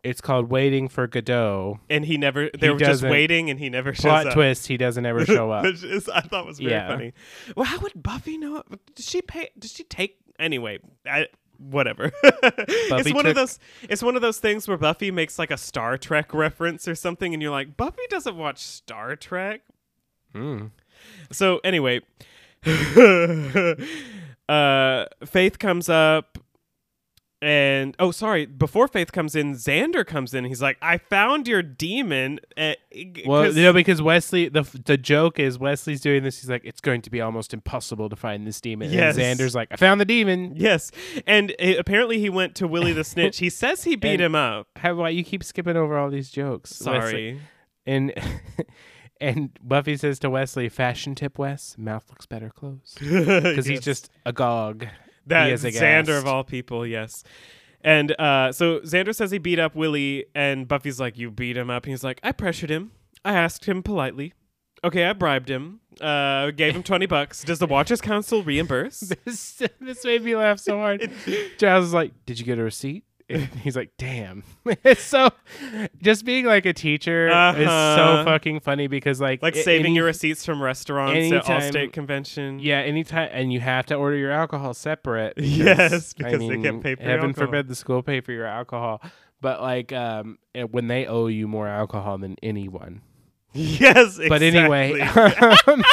[0.06, 1.80] it's called Waiting for Godot.
[1.90, 2.50] And he never.
[2.58, 4.34] They were just waiting, and he never shows Plot up.
[4.34, 5.64] twist: He doesn't ever show up.
[5.66, 6.88] Which is, I thought was very Yeah.
[6.88, 7.14] funny.
[7.56, 8.64] Well, how would Buffy know?
[8.96, 9.50] Did she pay?
[9.58, 10.18] Did she take?
[10.40, 10.80] Anyway,
[11.10, 11.28] I,
[11.58, 12.12] whatever.
[12.24, 13.60] it's one of those.
[13.90, 17.34] It's one of those things where Buffy makes like a Star Trek reference or something,
[17.34, 19.62] and you're like, Buffy doesn't watch Star Trek.
[20.34, 20.72] Mm.
[21.32, 22.02] So anyway,
[24.50, 26.38] uh, Faith comes up.
[27.42, 28.46] And oh, sorry.
[28.46, 30.46] Before Faith comes in, Xander comes in.
[30.46, 32.74] He's like, "I found your demon." Uh,
[33.26, 36.40] Well, you know, because Wesley, the the joke is Wesley's doing this.
[36.40, 38.90] He's like, it's going to be almost impossible to find this demon.
[38.90, 39.18] Yes.
[39.18, 40.54] And Xander's like, I found the demon.
[40.56, 40.92] Yes,
[41.28, 43.38] and uh, apparently he went to Willie the Snitch.
[43.40, 44.68] He says he beat And- him up.
[44.78, 46.72] How why you keep skipping over all these jokes?
[46.86, 47.02] Wesley?
[47.02, 47.40] Sorry.
[47.86, 48.14] And
[49.22, 51.76] and Buffy says to Wesley, "Fashion tip, Wes.
[51.78, 54.88] Mouth looks better closed." Because he's just agog.
[55.28, 56.86] That is Xander of all people.
[56.86, 57.24] Yes.
[57.82, 61.70] And uh, so Xander says he beat up Willie, and Buffy's like, "You beat him
[61.70, 62.92] up." And he's like, "I pressured him.
[63.24, 64.34] I asked him politely."
[64.86, 65.82] okay, I bribed him.
[66.00, 67.44] Uh, gave him twenty bucks.
[67.44, 69.00] Does the Watchers Council reimburse?
[69.26, 71.10] this, this made me laugh so hard.
[71.58, 73.04] Giles was like, "Did you get a receipt?"
[73.64, 74.44] He's like, "Damn!"
[74.98, 75.30] so
[76.02, 77.96] just being like a teacher is Uh-huh.
[77.96, 81.92] so fucking funny because like like saving any- your receipts from restaurants anytime- at Allstate
[81.92, 82.60] convention.
[82.60, 85.36] yeah anytime and you have to order your alcohol separate.
[85.38, 87.48] because, Yes, I because they can't pay for Heaven alcohol.
[87.48, 89.02] forbid the school pay for your alcohol,
[89.42, 93.02] but like um eh, when they owe you more alcohol than anyone.
[93.54, 95.84] Yes, But anyway, exactly.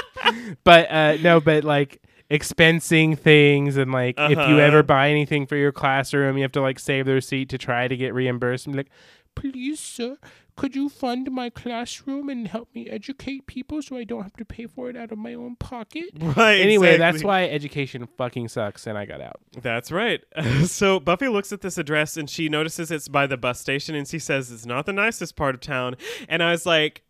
[0.64, 2.02] but uh no, but like
[2.32, 4.56] expensing things and like if you Uh-huh.
[4.56, 7.88] ever buy anything for your classroom, you have to like save the receipt to try
[7.88, 8.66] to get reimbursed.
[8.66, 8.90] And be like,
[9.34, 10.16] please, sir,
[10.56, 14.44] could you fund my classroom and help me educate people so I don't have to
[14.44, 16.04] pay for it out of my own pocket?
[16.36, 16.60] right.
[16.60, 19.40] Anyway, that's why education fucking sucks, and I got out.
[19.60, 20.20] That's right.
[20.64, 24.06] so Buffy looks at this address and she notices it's by the bus station and
[24.06, 25.96] she says it's not the nicest part of town.
[26.28, 27.02] And I was like,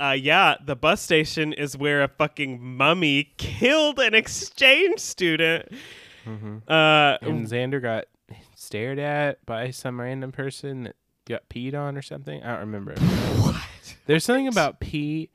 [0.00, 5.68] uh, yeah, the bus station is where a fucking mummy killed an exchange student.
[6.26, 8.04] Uh, And Xander got
[8.54, 12.42] stared at by some random person that got peed on or something.
[12.42, 12.94] I don't remember.
[13.40, 13.56] what?
[14.06, 15.30] There's something about pee.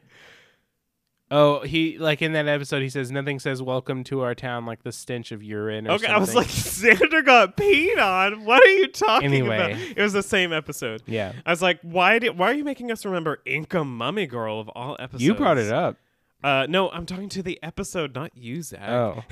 [1.30, 4.84] Oh, he like in that episode he says nothing says welcome to our town like
[4.84, 6.16] the stench of urine or Okay, something.
[6.16, 6.48] I was like,
[7.00, 8.46] Xander got peed on.
[8.46, 9.58] What are you talking Anyway.
[9.58, 9.72] about?
[9.98, 11.04] It was the same episode.
[11.06, 11.34] yeah.
[11.46, 14.70] I was like, why did why are you making us remember Inca Mummy Girl of
[14.70, 15.24] all episodes?
[15.24, 15.98] You brought it up.
[16.44, 18.88] Uh, no, I'm talking to the episode, not you, Zach.
[18.88, 19.24] Oh.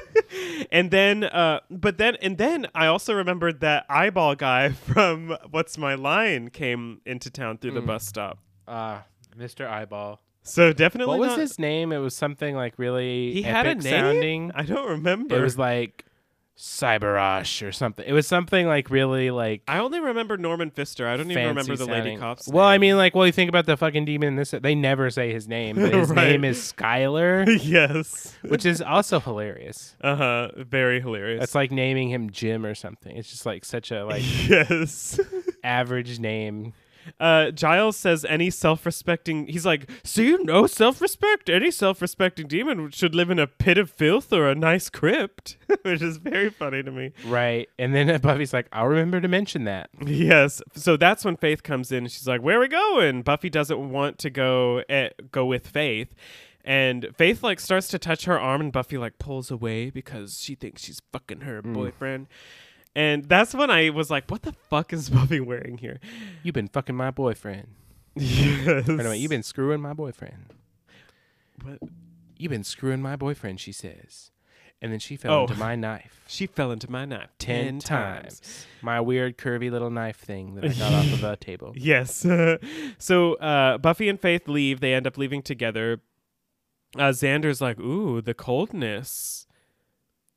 [0.70, 5.78] and then, uh, but then, and then I also remembered that eyeball guy from What's
[5.78, 7.86] My Line came into town through the Mm.
[7.86, 8.38] bus stop.
[8.68, 9.00] Uh,
[9.36, 9.66] Mr.
[9.66, 10.20] Eyeball.
[10.46, 11.92] So definitely, What was not- his name?
[11.92, 13.82] It was something like really He epic had a name.
[13.82, 14.52] sounding.
[14.54, 15.36] I don't remember.
[15.36, 16.04] It was like
[16.56, 18.06] Cyberosh or something.
[18.08, 21.06] It was something like really like I only remember Norman Pfister.
[21.06, 22.18] I don't even remember the fancy lady sounding.
[22.20, 24.52] cop's Well, I mean, like, well, you think about the fucking demon in this.
[24.52, 26.30] They never say his name, but his Right.
[26.30, 28.34] name is Skylar, yes.
[28.42, 29.96] which is also hilarious.
[30.00, 30.48] Uh huh.
[30.56, 31.44] Very hilarious.
[31.44, 33.14] It's like naming him Jim or something.
[33.14, 35.20] It's just like such a like yes.
[35.62, 36.72] average name.
[37.18, 39.46] Uh, Giles says any self-respecting.
[39.46, 41.48] He's like, so you know self-respect.
[41.48, 46.02] Any self-respecting demon should live in a pit of filth or a nice crypt, which
[46.02, 47.12] is very funny to me.
[47.24, 47.68] Right.
[47.78, 49.90] And then Buffy's like, I'll remember to mention that.
[50.04, 50.62] Yes.
[50.74, 52.06] So that's when Faith comes in.
[52.08, 56.14] She's like, "Where are we going?" Buffy doesn't want to go eh, go with Faith.
[56.64, 60.56] And Faith like starts to touch her arm and Buffy like pulls away because she
[60.56, 62.26] thinks she's fucking her boyfriend.
[62.96, 66.00] And that's when I was like, "What the fuck is Buffy wearing here?"
[66.42, 67.68] You've been fucking my boyfriend.
[68.14, 68.88] Yes.
[68.88, 70.54] Or no, you've been screwing my boyfriend.
[71.62, 71.78] What?
[72.38, 74.30] You've been screwing my boyfriend, she says.
[74.82, 75.42] And then she fell Oh.
[75.42, 78.66] into my knife She fell into my knife ten times.
[78.82, 81.72] My weird curvy little knife thing that I got off of a table.
[81.76, 82.26] Yes.
[82.98, 84.80] so uh, Buffy and Faith leave.
[84.80, 86.00] They end up leaving together.
[86.94, 89.45] Uh, Xander's like, "Ooh, the coldness."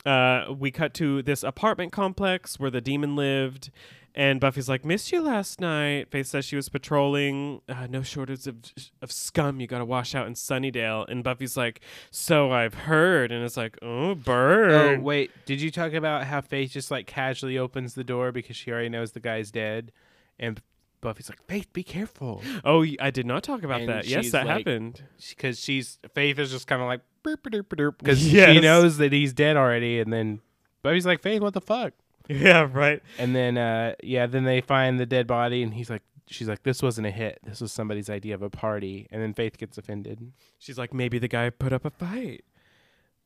[0.05, 3.69] Uh, we cut to this apartment complex where the demon lived,
[4.15, 7.61] and Buffy's like, "Missed you last night." Faith says she was patrolling.
[7.67, 8.55] Uh, no shortage of
[9.01, 11.81] of scum you got to wash out in Sunnydale, and Buffy's like,
[12.11, 15.31] "So I've heard," and it's like, "Oh, Oh, wait.
[15.45, 18.89] Did you talk about how Faith just like casually opens the door because she already
[18.89, 19.91] knows the guy's dead?
[20.39, 20.61] And
[21.01, 22.41] Buffy's like, Faith, be careful.
[22.63, 24.05] Oh, I did not talk about And that.
[24.07, 25.03] Yes, that like- happened.
[25.29, 29.99] Because she's, Faith is just kind of like, because she knows that he's dead already.
[29.99, 30.41] And then
[30.81, 31.93] Buffy's like, Faith, what the fuck?
[32.27, 33.01] Yeah, right.
[33.17, 36.61] And then, uh, yeah, then they find the dead body, and he's like, she's like,
[36.61, 37.39] this wasn't a hit.
[37.43, 39.07] This was somebody's idea of a party.
[39.11, 40.31] And then Faith gets offended.
[40.59, 42.43] She's like, maybe the guy put up a fight.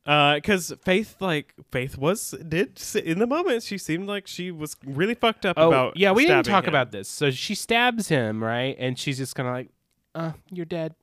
[0.05, 3.63] Uh, cause Faith, like Faith was did in the moment.
[3.63, 5.97] She seemed like she was really fucked up Oh, about.
[5.97, 6.69] yeah, we didn't talk him.
[6.69, 7.07] about this.
[7.07, 8.75] So she stabs him, right?
[8.79, 9.69] And she's just kind of like,
[10.15, 10.95] uh, you're dead.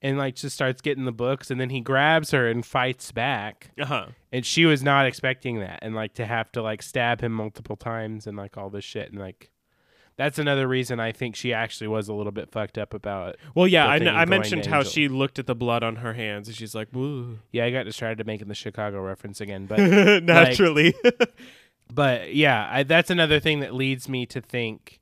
[0.00, 3.70] And like just starts getting the books, and then he grabs her and fights back.
[3.80, 4.06] Uh huh.
[4.30, 7.76] And she was not expecting that, and like to have to like stab him multiple
[7.76, 9.50] times and like all this shit, and like
[10.18, 13.40] that's another reason I think she actually was a little bit fucked up about it.
[13.54, 14.90] Well, yeah, I, kn- I mentioned how Angel.
[14.90, 17.84] she looked at the blood on her hands, and she's like, "Woo." Yeah, I got
[17.84, 19.78] distracted to making the Chicago reference again, but
[20.22, 20.92] Naturally.
[21.94, 25.00] but yeah, I, that's another thing that leads me to think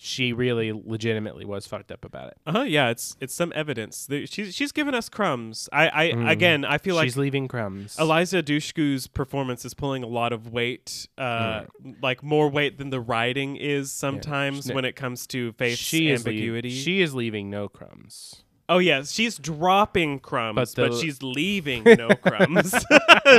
[0.00, 2.36] she really legitimately was fucked up about it.
[2.46, 2.62] uh huh.
[2.62, 4.08] Yeah, it's it's some evidence.
[4.26, 5.68] She's she's given us crumbs.
[5.72, 6.30] I I Mm.
[6.30, 7.96] again I feel like she's leaving crumbs.
[7.98, 11.64] Eliza Dushku's performance is pulling a lot of weight, uh,
[12.00, 16.10] like more weight than the writing is sometimes She's- when it comes to Faith's she
[16.10, 16.70] is ambiguity.
[16.70, 18.44] she is leaving no crumbs.
[18.68, 22.72] Oh yes, she's dropping crumbs, But but, she's leaving no crumbs.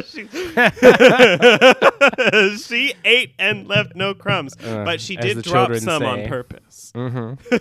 [0.08, 0.28] she,
[2.58, 6.92] she ate and left no crumbs, Uh, but she did drop some on purpose.
[6.96, 7.58] Mm-hmm.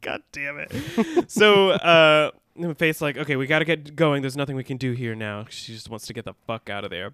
[0.00, 1.30] God damn it.
[1.30, 2.30] so, uh,
[2.76, 4.22] Faith's like, okay, we got to get going.
[4.22, 5.46] There's nothing we can do here now.
[5.50, 7.12] She just wants to get the fuck out of there.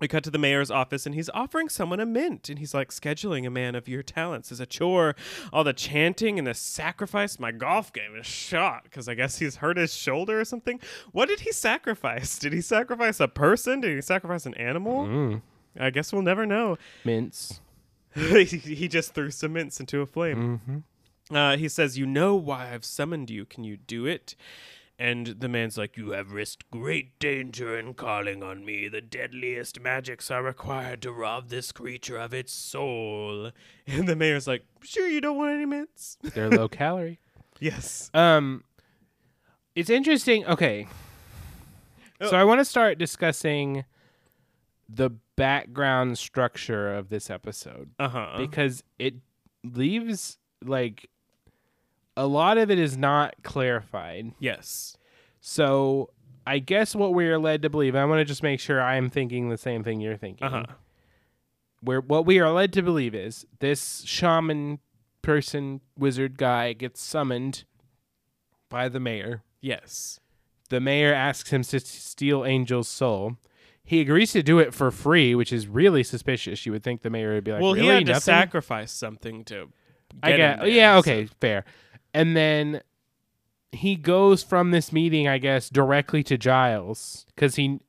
[0.00, 2.48] We cut to the mayor's office and he's offering someone a mint.
[2.48, 5.14] And he's like, scheduling a man of your talents is a chore.
[5.52, 7.38] All the chanting and the sacrifice.
[7.38, 10.80] My golf game is shot because I guess he's hurt his shoulder or something.
[11.12, 12.38] What did he sacrifice?
[12.38, 13.80] Did he sacrifice a person?
[13.80, 15.06] Did he sacrifice an animal?
[15.06, 15.42] Mm.
[15.78, 16.78] I guess we'll never know.
[17.04, 17.60] Mints.
[18.14, 20.60] he just threw some mints into a flame.
[20.60, 21.36] Mm-hmm.
[21.36, 23.44] Uh, he says, You know why I've summoned you.
[23.44, 24.34] Can you do it?
[24.98, 28.88] And the man's like, You have risked great danger in calling on me.
[28.88, 33.50] The deadliest magics are required to rob this creature of its soul.
[33.86, 36.16] And the mayor's like, Sure, you don't want any mints?
[36.22, 37.18] They're low calorie.
[37.60, 38.10] yes.
[38.14, 38.64] Um,
[39.74, 40.46] it's interesting.
[40.46, 40.88] Okay,
[42.20, 42.30] Oh.
[42.30, 43.84] so I want to start discussing
[44.88, 48.34] the background structure of this episode Uh huh.
[48.38, 49.16] because it
[49.62, 51.10] leaves like
[52.16, 54.32] a lot of it is not clarified.
[54.38, 54.96] yes.
[55.40, 56.10] So
[56.46, 57.94] I guess what we are led to believe.
[57.94, 60.46] I want to just make sure I am thinking the same thing you're thinking.
[60.46, 60.64] Uh huh.
[61.80, 64.80] Where what we are led to believe is this shaman
[65.22, 67.64] person wizard guy gets summoned
[68.68, 69.42] by the mayor.
[69.60, 70.20] Yes.
[70.68, 73.36] The mayor asks him to steal Angel's soul.
[73.84, 76.66] He agrees to do it for free, which is really suspicious.
[76.66, 78.90] You would think the mayor would be like, well, "Really, he had to nothing?" sacrifice
[78.90, 79.68] something to.
[80.22, 81.64] I get get, him there, yeah, so- okay, fair.
[82.16, 82.80] And then
[83.72, 87.80] he goes from this meeting, I guess, directly to Giles because he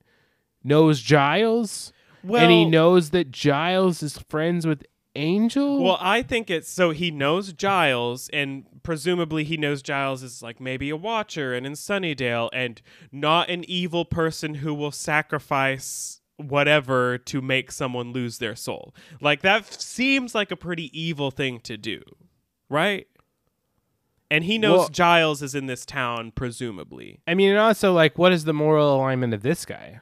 [0.66, 1.94] knows Giles,
[2.26, 4.84] Well, and he knows that Giles is friends with
[5.16, 5.82] Angel.
[5.82, 10.60] Well, I think it's so he knows Giles, and presumably he knows Giles is like
[10.60, 12.82] maybe a watcher and in Sunnydale, and
[13.14, 18.94] not an evil person who will sacrifice whatever to make someone lose their soul.
[19.22, 22.02] Like that seems like a pretty evil thing to do,
[22.70, 23.08] right?
[24.30, 27.22] And he knows Well- Giles is in this town, presumably.
[27.28, 30.02] I mean, and also like, what is the moral alignment of this guy?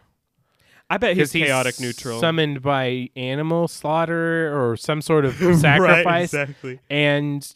[0.90, 2.20] I bet he's chaotic neutral.
[2.20, 6.80] summoned by animal slaughter or some sort of right, sacrifice, exactly.
[6.92, 7.52] and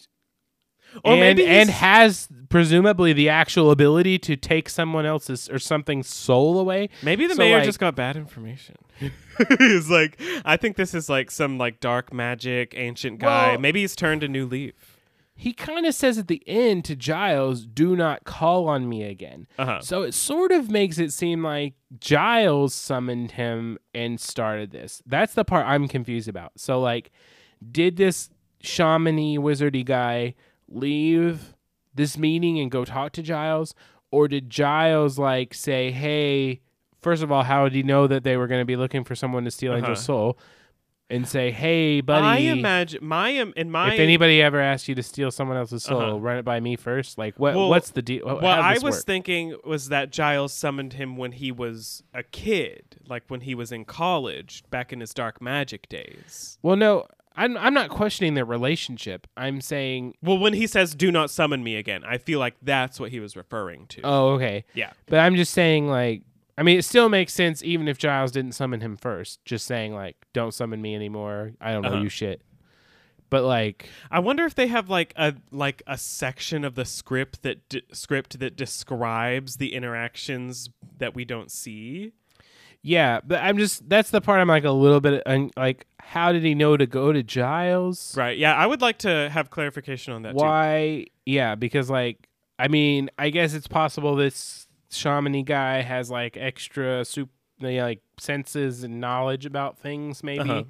[1.04, 6.08] Or and, maybe and has presumably the actual ability to take someone else's or something's
[6.08, 6.90] soul away.
[7.04, 8.76] Maybe the So, mayor like- just got bad information.
[9.60, 13.52] he's like, I think this is like some like dark magic ancient guy.
[13.52, 14.89] Well- Maybe he's turned a new leaf.
[15.42, 19.48] He kind of says at the end to Giles, "Do not call on me again."
[19.58, 19.80] Uh huh.
[19.82, 25.02] So it sort of makes it seem like Giles summoned him and started this.
[25.06, 26.52] That's the part I'm confused about.
[26.58, 27.10] So like,
[27.72, 28.30] did this
[28.62, 30.36] shamany wizardy guy
[30.68, 31.56] leave
[31.96, 33.74] this meeting and go talk to Giles,
[34.12, 36.62] or did Giles like say, "Hey"?
[37.02, 39.16] First of all, how did he know that they were going to be looking for
[39.16, 40.06] someone to steal Angel's Uh-huh.
[40.06, 40.38] soul?
[41.12, 45.02] And say, "Hey, buddy, I imagine my in my if anybody ever asks you to
[45.02, 46.20] steal someone else's soul, Uh-huh.
[46.20, 47.18] run it by me first.
[47.18, 47.56] Like, what?
[47.56, 48.26] Well- what's the deal?
[48.28, 49.06] What I was work?
[49.06, 53.72] thinking was that Giles summoned him when he was a kid, like when he was
[53.72, 56.60] in college, back in his dark magic days.
[56.62, 59.26] Well, no, I'm I'm not questioning their relationship.
[59.36, 63.00] I'm saying, Well, when he says "Do not summon me again," I feel like that's
[63.00, 64.02] what he was referring to.
[64.04, 64.64] oh, okay.
[64.76, 64.92] yeah.
[65.08, 66.22] But I'm just saying, like,
[66.60, 69.44] I mean, it still makes sense even if Giles didn't summon him first.
[69.46, 71.54] Just saying, like, don't summon me anymore.
[71.62, 72.02] I don't know Uh-huh.
[72.02, 72.42] you shit.
[73.30, 77.44] But like, I wonder if they have like a like a section of the script
[77.44, 82.12] that d- script that describes the interactions that we don't see.
[82.82, 83.20] yeah.
[83.26, 86.44] But I'm just that's the part I'm like a little bit un- like, how did
[86.44, 88.18] he know to go to Giles?
[88.18, 88.38] Right.
[88.38, 90.38] Yeah, I would like to have clarification on that too.
[90.38, 91.06] Why?
[91.26, 97.06] Yeah, because like, I mean, I guess it's possible this shamany guy has like extra
[97.06, 97.30] soup,
[97.62, 100.50] like senses and knowledge about things, maybe.
[100.50, 100.64] Uh-huh.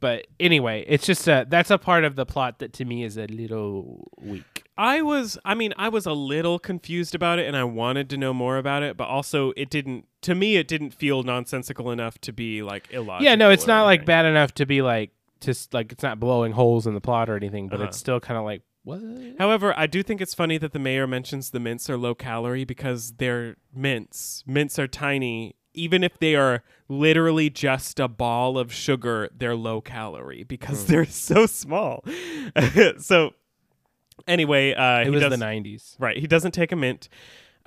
[0.00, 3.16] But anyway, it's just a that's a part of the plot that to me is
[3.18, 4.62] a little weak.
[4.78, 8.16] I was I mean, I was a little confused about it and I wanted to
[8.16, 12.16] know more about it, but also it didn't to me it didn't feel nonsensical enough
[12.20, 13.24] to be like illogical.
[13.24, 16.52] yeah, no, it's not like bad enough to be like just like it's not blowing
[16.52, 17.88] holes in the plot or anything, but Uh-huh.
[17.88, 19.34] it's still kind of like what?
[19.38, 22.64] However, I do think it's funny that the mayor mentions the mints are low calorie
[22.64, 24.42] because they're mints.
[24.46, 25.54] Mints are tiny.
[25.74, 30.90] Even if they are literally just a ball of sugar, they're low calorie because Hmm.
[30.92, 32.02] they're so small.
[32.98, 33.30] so,
[34.26, 35.94] anyway, uh, It he was does, the '90s.
[36.00, 36.16] right.
[36.16, 37.08] He doesn't take a mint.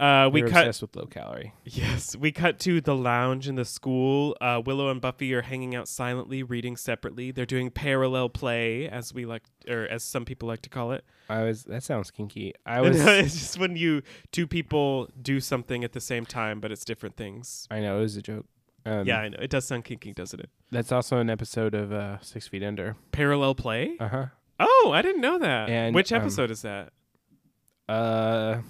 [0.01, 0.65] Uh, we were cut.
[0.65, 1.53] obsessed with low calorie.
[1.63, 4.35] Yes, we cut to the lounge in the school.
[4.41, 7.29] Uh, Willow and Buffy are hanging out silently, reading separately.
[7.29, 11.05] They're doing parallel play, as we like, or as some people like to call it.
[11.29, 12.55] I was that sounds kinky.
[12.65, 16.71] I was it's just when you two people do something at the same time, but
[16.71, 17.67] it's different things.
[17.69, 18.47] I know it was a joke.
[18.83, 19.37] Um, yeah, I know.
[19.39, 20.49] It does sound kinky, doesn't it?
[20.71, 22.95] that's also an episode of uh, Six Feet Under.
[23.11, 23.97] Parallel play?
[23.99, 24.25] Uh huh.
[24.59, 25.69] Oh, I didn't know that.
[25.69, 26.91] And, Which um, episode is that?
[27.87, 28.61] Uh,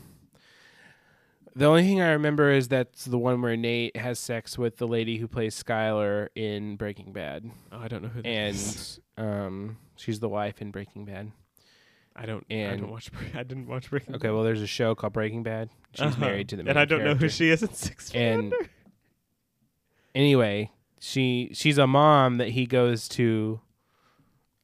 [1.55, 4.87] the only thing I remember is that's the one where Nate has sex with the
[4.87, 8.99] lady who plays Skylar in Breaking Bad, Oh, I don't know who that is.
[9.17, 11.31] and um, she's the wife in Breaking Bad.
[12.15, 12.45] I don't.
[12.51, 13.09] I don't watch.
[13.33, 14.15] I didn't watch Breaking.
[14.15, 15.69] Okay, well, there's a show called Breaking Bad.
[15.93, 16.19] She's Uh-huh.
[16.19, 18.53] married to the main and I don't know who she is in Six Feet And
[18.53, 18.69] Under.
[20.15, 23.61] anyway, she she's a mom that he goes to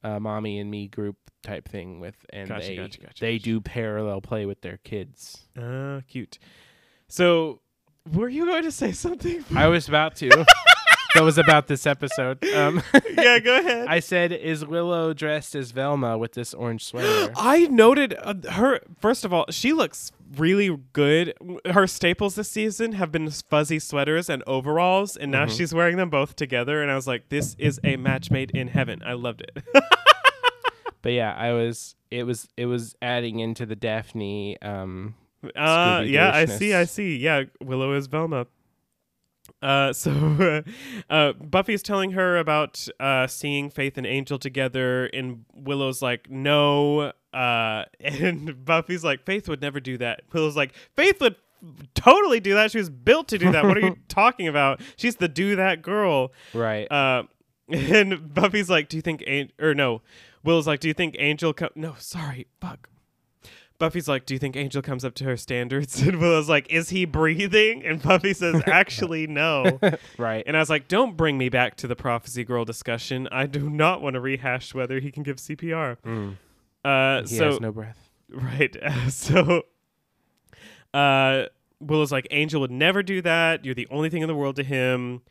[0.02, 3.60] a mommy and me group type thing with, and Gotcha, they gotcha, gotcha, they do
[3.60, 5.46] parallel play with their kids.
[5.58, 6.38] Ah, cute.
[7.08, 7.60] So,
[8.12, 9.44] were you going to say something?
[9.54, 10.28] I was about to.
[11.14, 12.44] that was about this episode.
[12.54, 12.82] Um,
[13.16, 13.88] yeah, go ahead.
[13.88, 18.80] I said, "Is Willow dressed as Velma with this orange sweater?" I noted uh, her.
[19.00, 21.32] First of all, she looks really good.
[21.70, 25.56] Her staples this season have been fuzzy sweaters and overalls, and now Mhm.
[25.56, 26.82] she's wearing them both together.
[26.82, 29.64] And I was like, "This is a match made in heaven." I loved it.
[31.00, 31.94] But yeah, I was.
[32.10, 32.48] It was.
[32.56, 34.60] It was adding into the Daphne.
[34.60, 35.14] Um,
[35.54, 36.74] Uh, yeah, I see.
[36.74, 37.16] I see.
[37.16, 38.46] Yeah, Willow is Velma.
[39.62, 40.62] Uh, so
[41.10, 47.12] uh, Buffy's telling her about uh, seeing Faith and Angel together, and Willow's like, "No,"
[47.32, 51.36] uh, and Buffy's like, "Faith would never do that." Willow's like, "Faith would."
[51.96, 52.70] Totally do that.
[52.70, 53.64] She was built to do that.
[53.64, 54.80] What are you talking about?
[54.94, 56.30] She's the do that girl.
[56.54, 56.86] right.
[56.88, 57.24] Uh,
[57.68, 60.00] and Buffy's like, "Do you think?" An- or no,
[60.44, 62.88] Will's like, "Do you think Angel?" No, sorry, fuck.
[63.78, 66.90] Buffy's like, "Do you think Angel comes up to her standards?" And Willow's like, "Is
[66.90, 69.78] he breathing?" And Buffy says, "Actually, no."
[70.18, 70.42] right.
[70.46, 73.28] And I was like, "Don't bring me back to the prophecy girl discussion.
[73.30, 76.36] I do not want to rehash whether he can give CPR." Mm.
[76.84, 78.10] Uh, He so has no breath.
[78.30, 78.76] Right.
[79.08, 79.62] so
[80.92, 81.44] uh
[81.80, 83.64] Willow's like Angel would never do that.
[83.64, 85.22] You're the only thing in the world to him.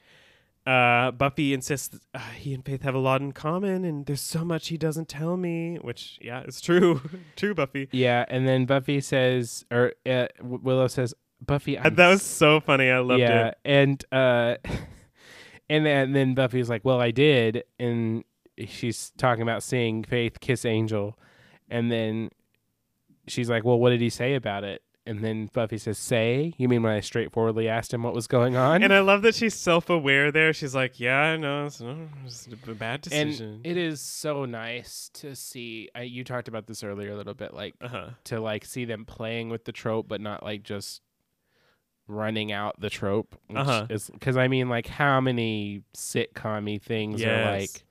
[0.68, 4.44] Uh Buffy insists uh, he and Faith have a lot in common and there's so
[4.44, 7.00] much he doesn't tell me, which yeah, it's true.
[7.38, 7.88] true Buffy.
[7.94, 12.90] Yeah, and then Buffy says, or uh, Willow says, "Buffy, that was so funny.
[12.92, 13.58] I loved yeah, it.
[13.64, 14.56] and uh,
[15.70, 18.26] and then, then Buffy's like, "Well, I did," and
[18.66, 21.18] she's talking about seeing Faith kiss Angel,
[21.70, 22.30] and then
[23.28, 26.54] she's like, "Well, what did he say about it?" And then Buffy says, "Say?
[26.58, 29.36] You mean when I straightforwardly asked him what was going on?" And I love that
[29.36, 30.54] she's self-aware there.
[30.54, 31.96] She's like, "Yeah, I know, it's, uh,
[32.26, 35.90] it's a bad And decision." it is so nice to see.
[35.96, 38.10] I, you talked about this earlier a little bit, like uh-huh.
[38.26, 41.02] to like see them playing with the trope, but not like just
[42.08, 43.36] running out the trope.
[43.48, 43.88] Which Uh-huh.
[44.12, 47.84] because I mean, like, how many sitcom things are like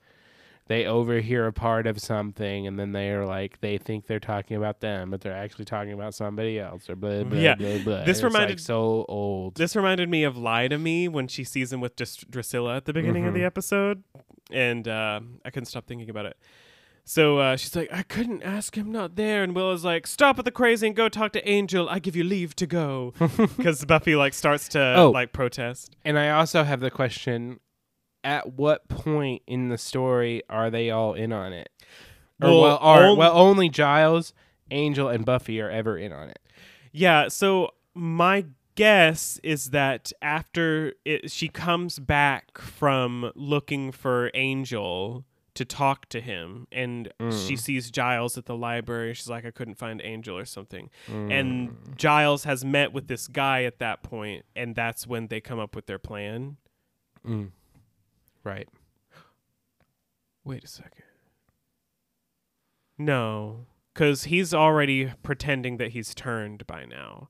[0.67, 4.57] they overhear a part of something and then they are like they think they're talking
[4.57, 7.55] about them, but they're actually talking about somebody else or blah blah Yeah.
[7.55, 8.03] blah blah.
[8.03, 9.55] This It's, reminded- like, so old.
[9.55, 12.85] This reminded me of Lie to Me when she sees him with Dr- Drusilla at
[12.85, 13.45] the beginning of the Mhm.
[13.45, 14.03] episode,
[14.51, 16.37] and uh, I couldn't stop thinking about it.
[17.09, 20.35] So uh, she's like, I couldn't ask him not there, and Will is like, stop
[20.35, 21.87] with the crazy and go talk to Angel.
[21.87, 23.13] I give you leave to go,
[23.57, 25.11] because Buffy like starts to Oh.
[25.11, 25.95] like protest.
[26.03, 27.61] And I also have the question:
[28.27, 31.69] At what point in the story are they all in on it?
[32.41, 34.33] Or Well, well, are, on- well, only Giles,
[34.69, 36.39] Angel, and Buffy are ever in on it.
[36.91, 37.29] Yeah.
[37.29, 45.23] So my guess is that after it, she comes back from looking for Angel
[45.55, 47.59] to talk to him, and she Mm.
[47.59, 49.13] sees Giles at the library.
[49.15, 50.91] She's like, I couldn't find Angel or something.
[51.07, 51.31] Mm.
[51.31, 55.57] And Giles has met with this guy at that point, and that's when they come
[55.59, 56.57] up with their plan.
[57.25, 57.51] Mm.
[58.47, 58.69] Right.
[60.45, 61.03] Wait a second.
[62.97, 67.27] No, because he's already pretending that he's turned by now.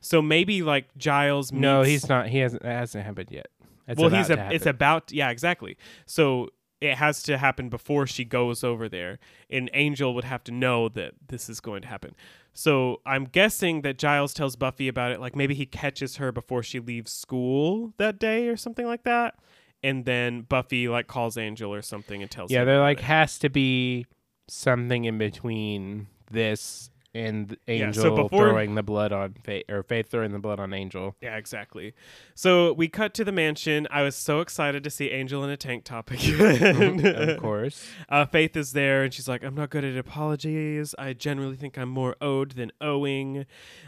[0.00, 1.50] So maybe like Giles.
[1.50, 2.28] Meets, No, he's not.
[2.28, 2.62] He hasn't.
[2.62, 3.46] That hasn't happened yet.
[3.88, 5.78] It's well, about he's a, it's about yeah, exactly.
[6.04, 6.50] So
[6.82, 10.90] it has to happen before she goes over there, and Angel would have to know
[10.90, 12.14] that this is going to happen.
[12.52, 16.62] So I'm guessing that Giles tells Buffy about it, like maybe he catches her before
[16.62, 19.36] she leaves school that day or something like that,
[19.82, 22.50] and then Buffy like calls Angel or something and tells.
[22.50, 23.04] Yeah, about like it.
[23.04, 24.06] has to be
[24.48, 29.82] something in between this and Yeah, Angel so before- throwing the blood on Faith or
[29.82, 31.16] Faith throwing the blood on Angel.
[31.20, 31.94] Yeah, exactly.
[32.34, 33.86] So we cut to the mansion.
[33.90, 37.04] I was so excited to see Angel in a tank top again.
[37.04, 37.86] of course.
[38.08, 40.94] Uh, Faith is there, and she's like, "I'm not good at apologies.
[40.98, 43.44] I generally think I'm more owed than owing."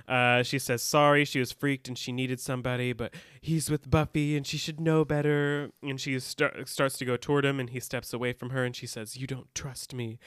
[0.08, 1.24] Uh, she says sorry.
[1.24, 5.04] She was freaked, and she needed somebody, but he's with Buffy, and she should know
[5.04, 5.70] better.
[5.82, 8.74] And she star- starts to go toward him, and he steps away from her, and
[8.76, 10.18] she says, "You don't trust me."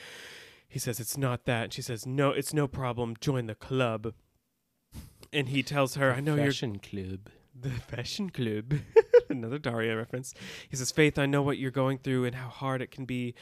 [0.74, 3.16] He says, "It's not that." And she says, "No, it's no problem.
[3.22, 4.14] Join the club."
[5.32, 7.30] And he tells her, "I know you're Fashion club.
[7.54, 8.74] the fashion club.
[9.30, 10.34] Another Daria reference.
[10.70, 13.34] He says, Faith, I know what you're going through and how hard it can be.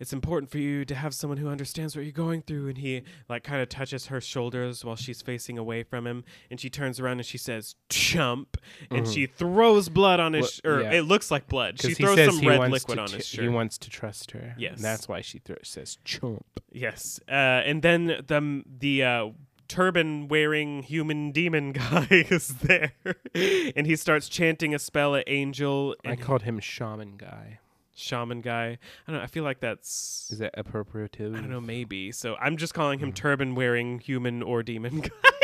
[0.00, 2.68] It's important for you to have someone who understands what you're going through.
[2.68, 6.22] And he, like, kind of touches her shoulders while she's facing away from him.
[6.50, 8.56] And she turns around and she says, Chump.
[8.90, 9.12] And Mhm.
[9.14, 10.92] she throws blood on his, Well, sh- or yeah.
[10.98, 11.80] it looks like blood.
[11.82, 13.42] She throws some red liquid to on t- his shirt.
[13.42, 14.54] He wants to trust her.
[14.56, 14.76] Yes.
[14.76, 16.42] And that's why she thro- says chomp.
[16.70, 19.28] Yes, uh, and then the the uh,
[19.68, 22.92] turban wearing human demon guy is there,
[23.34, 27.60] and he starts chanting a spell at Angel I called him shaman guy.
[27.94, 28.78] shaman guy.
[29.06, 29.22] I don't know.
[29.22, 31.36] I feel like that's Is that appropriative?
[31.36, 32.12] I don't know maybe.
[32.12, 35.38] So I'm just calling him turban wearing human or demon guy.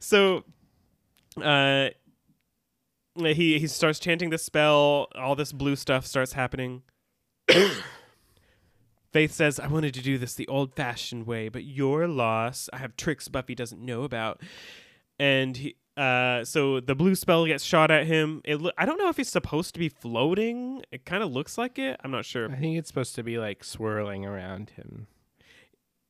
[0.00, 0.44] so,
[1.40, 1.90] uh.
[3.14, 5.08] He he starts chanting the spell.
[5.14, 6.82] All this blue stuff starts happening.
[9.12, 12.70] Faith says, I wanted to do this the old fashioned way, but your loss.
[12.72, 14.40] I have tricks Buffy doesn't know about.
[15.18, 18.40] And he, uh, so the blue spell gets shot at him.
[18.44, 20.82] It lo- I don't know if he's supposed to be floating.
[20.90, 22.00] It kind of looks like it.
[22.02, 22.50] I'm not sure.
[22.50, 25.06] I think it's supposed to be like swirling around him.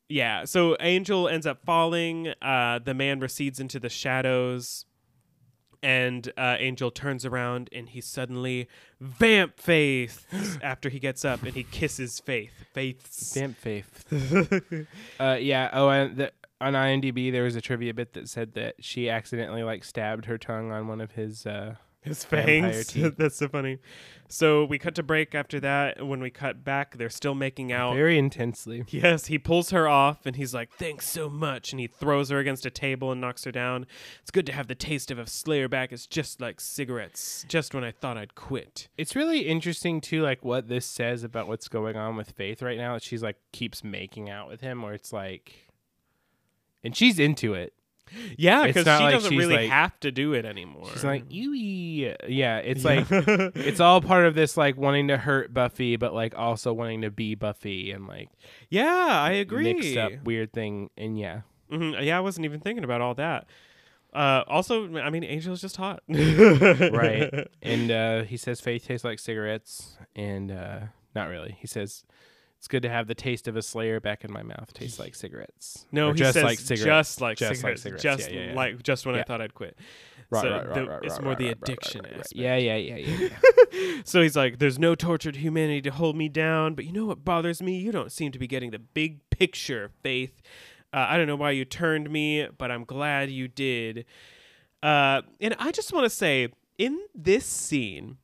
[0.08, 0.44] Yeah.
[0.44, 2.28] So Angel ends up falling.
[2.40, 4.84] Uh, the man recedes into the shadows.
[5.82, 8.68] And uh, Angel turns around and he suddenly
[9.00, 10.26] vamp Faith
[10.62, 12.52] after he gets up and he kisses Faith.
[12.72, 13.34] Faith's.
[13.34, 14.86] Vamp faith.
[15.20, 15.70] uh, yeah.
[15.72, 19.64] Oh, and the, on IMDb there was a trivia bit that said that she accidentally
[19.64, 21.46] like stabbed her tongue on one of his.
[21.46, 22.92] Uh, His fangs.
[23.16, 23.78] That's so funny.
[24.28, 25.98] So we cut to break after that.
[25.98, 27.94] and When we cut back, they're still making out.
[27.94, 28.84] very intensely.
[28.88, 31.72] Yes, he pulls her off and he's like, Thanks so much.
[31.72, 33.86] And he throws her against a table and knocks her down.
[34.20, 35.92] It's good to have the taste of a Slayer back.
[35.92, 37.44] It's just like cigarettes.
[37.46, 38.88] Just when I thought I'd quit.
[38.96, 42.78] It's really interesting too, like what this says about what's going on with Faith right
[42.78, 42.98] now.
[42.98, 45.68] She's like keeps making out with him, or it's like,
[46.82, 47.74] and she's into it.
[48.36, 50.88] Yeah, because she like doesn't really like- have to do it anymore.
[50.92, 52.14] She's like, ewy.
[52.28, 52.90] Yeah, it's Yeah.
[52.96, 53.06] like
[53.56, 57.10] it's all part of this like wanting to hurt Buffy, but like also wanting to
[57.10, 58.28] be Buffy and like
[58.70, 59.72] Yeah, I agree.
[59.74, 60.90] mixed up weird thing.
[60.96, 63.46] And yeah, hmm Yeah, I wasn't even thinking about all that.
[64.14, 66.02] Uh, also, I mean, Angel's just hot.
[66.08, 67.48] right.
[67.62, 70.80] and uh, he says Faith tastes like cigarettes, and uh,
[71.14, 71.56] not really.
[71.60, 72.04] He says
[72.62, 74.72] it's good to have the taste of a Slayer back in my mouth.
[74.72, 75.84] Tastes like cigarettes.
[75.90, 76.84] No, Or he just says like cigarettes.
[76.84, 78.02] just like Just like cigarettes, cigarettes.
[78.04, 78.54] just Yeah, yeah, yeah.
[78.54, 79.76] like just when I thought I'd quit.
[80.30, 82.34] Right, So right, right, the- right, it's more the addiction aspect.
[82.36, 83.28] Yeah, yeah, yeah, yeah.
[83.72, 84.00] yeah.
[84.04, 87.24] So he's like, "There's no tortured humanity to hold me down, but you know what
[87.24, 87.78] bothers me?
[87.78, 90.40] You don't seem to be getting the big picture, Faith.
[90.92, 94.04] Uh, I don't know why you turned me, but I'm glad you did."
[94.84, 96.46] Uh, and I just want to say,
[96.78, 98.18] in this scene,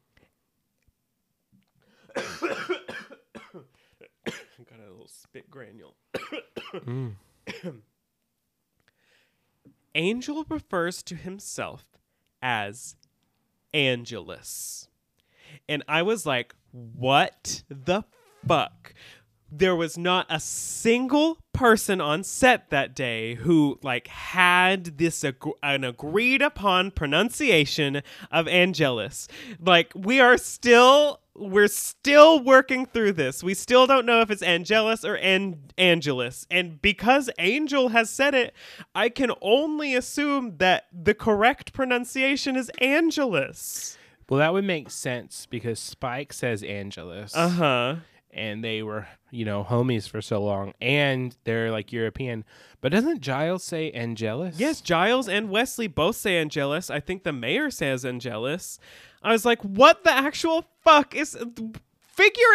[5.38, 5.94] spit granule.
[6.74, 7.14] Mm.
[9.94, 11.86] Angel refers to himself
[12.42, 12.96] as
[13.72, 14.88] Angelus.
[15.66, 18.02] And I was like, what the
[18.46, 18.92] fuck?
[19.50, 25.54] There was not a single person on set that day who like had this ag-
[25.62, 29.26] an agreed upon pronunciation of Angelus.
[29.58, 33.42] Like we are still we're still working through this.
[33.42, 36.46] We still don't know if it's Angelus or An- Angelus.
[36.50, 38.52] And because Angel has said it,
[38.94, 43.96] I can only assume that the correct pronunciation is Angelus.
[44.28, 47.96] Well, that would make sense because Spike says Angelus, Uh huh.
[48.30, 52.44] and they were, you know, homies for so long, and they're like European.
[52.80, 54.58] But doesn't Giles say Angelus?
[54.58, 56.90] Yes, Giles and Wesley both say Angelus.
[56.90, 58.78] I think the mayor says Angelus.
[59.22, 61.32] I was like, what the actual fuck is.
[61.34, 61.74] Figure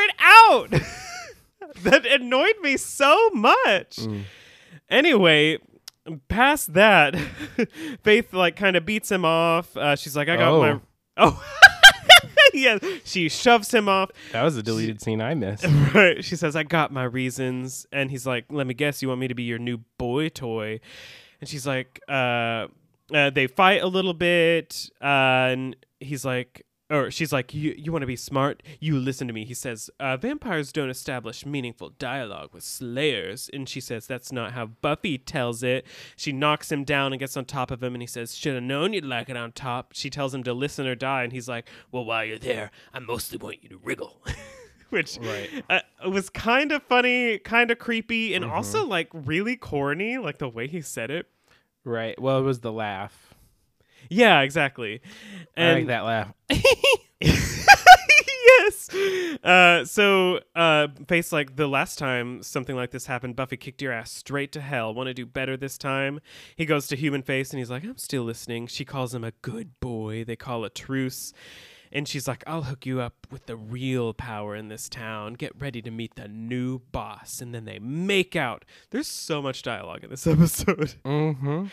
[0.07, 0.69] it out!
[1.83, 3.97] that annoyed me so much.
[3.97, 4.23] Mm.
[4.89, 5.57] Anyway,
[6.27, 7.15] past that,
[8.03, 9.75] Faith like kind of beats him off.
[9.75, 10.61] Uh, she's like, I got Oh.
[10.61, 10.79] my.
[11.17, 11.43] Oh.
[12.63, 14.11] yeah, she shoves him off.
[14.31, 15.65] That was a deleted scene I missed.
[15.93, 16.23] Right.
[16.23, 17.85] She says, I got my reasons.
[17.91, 20.79] And he's like, Let me guess, you want me to be your new boy toy.
[21.39, 22.67] And she's like, uh,
[23.13, 27.91] uh they fight a little bit, uh, and he's like or she's like, You you
[27.91, 28.61] want to be smart?
[28.79, 29.45] You listen to me.
[29.45, 33.49] He says, uh, vampires don't establish meaningful dialogue with slayers.
[33.51, 35.85] And she says, That's not how Buffy tells it.
[36.15, 38.63] She knocks him down and gets on top of him and he says, Should have
[38.63, 39.93] known you'd like it on top.
[39.93, 42.99] She tells him to listen or die, and he's like, Well, while you're there, I
[42.99, 44.21] mostly want you to wriggle.
[44.89, 45.49] Which Right.
[45.71, 50.47] uh, was kind of funny, kind of creepy, and also like really corny, like the
[50.47, 51.27] way he said it.
[51.83, 52.19] Right.
[52.21, 53.32] Well, it was the laugh.
[54.09, 55.01] Yeah, exactly.
[55.57, 56.33] I And like that laugh.
[57.21, 58.89] yes.
[59.43, 63.91] Uh, so, uh, face like the last time something like this happened, Buffy kicked your
[63.91, 64.93] ass straight to hell.
[64.93, 66.19] Want to do better this time?
[66.55, 68.67] He goes to human face and he's like, I'm still listening.
[68.67, 70.23] She calls him a good boy.
[70.23, 71.33] They call a truce.
[71.95, 75.33] And she's like, I'll hook you up with the real power in this town.
[75.35, 77.39] Get ready to meet the new boss.
[77.39, 78.65] And then they make out.
[78.89, 80.95] There's so much dialogue in this episode.
[81.05, 81.65] Mm-hmm.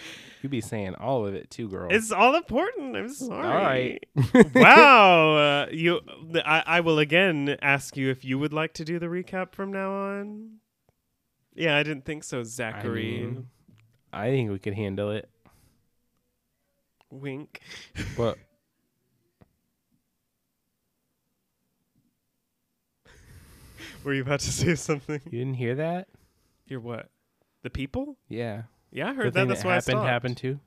[0.42, 1.88] You be saying all of it too, girl.
[1.90, 2.94] It's all important.
[2.96, 3.46] I'm sorry.
[3.46, 4.54] all right.
[4.54, 5.30] wow.
[5.50, 6.00] Uh, you,
[6.44, 9.72] I, I will again ask you if you would like to do the recap from
[9.72, 10.58] now on.
[11.54, 13.20] Yeah, I didn't think so, I, Zachary.
[13.22, 13.46] mean,
[14.12, 15.28] I think we could handle it.
[17.10, 17.60] Wink.
[18.16, 18.38] What?
[24.04, 25.20] Were you about to say something?
[25.26, 26.08] You didn't hear that?
[26.66, 27.08] You're what?
[27.62, 28.16] The people?
[28.28, 28.62] Yeah.
[28.90, 29.48] Yeah, I The heard that.
[29.48, 30.06] That's that why I stopped.
[30.08, 30.58] happened too.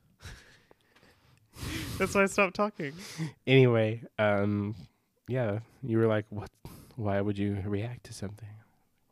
[1.98, 2.94] That's why I stopped talking.
[3.48, 4.76] Anyway, um,
[5.28, 6.50] yeah, you were like, what?
[6.96, 8.48] Why would you react to something?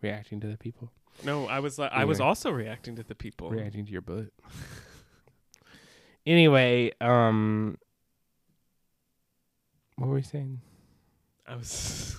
[0.02, 0.92] Reacting to the people.
[1.24, 3.50] No, I was like, I was also reacting to the people.
[3.50, 4.28] reacting to your butt.
[6.26, 7.78] anyway, um,
[9.98, 10.62] what were we saying?
[11.48, 12.18] I was,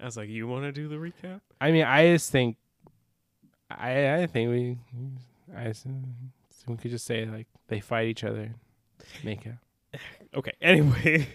[0.00, 1.40] I was like, you want to do the recap?
[1.60, 2.56] I mean, I just think,
[3.70, 4.78] I I think we,
[5.56, 5.72] I
[6.66, 8.54] we could just say like they fight each other,
[9.24, 10.00] make out.
[10.34, 10.52] Okay.
[10.60, 11.26] Anyway,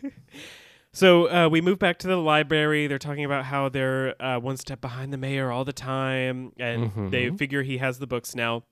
[0.91, 2.85] so uh, we move back to the library.
[2.87, 7.11] They're talking about how they're uh, one step behind the mayor all the time, and
[7.11, 7.37] they Mhm.
[7.37, 8.63] figure he has the books now.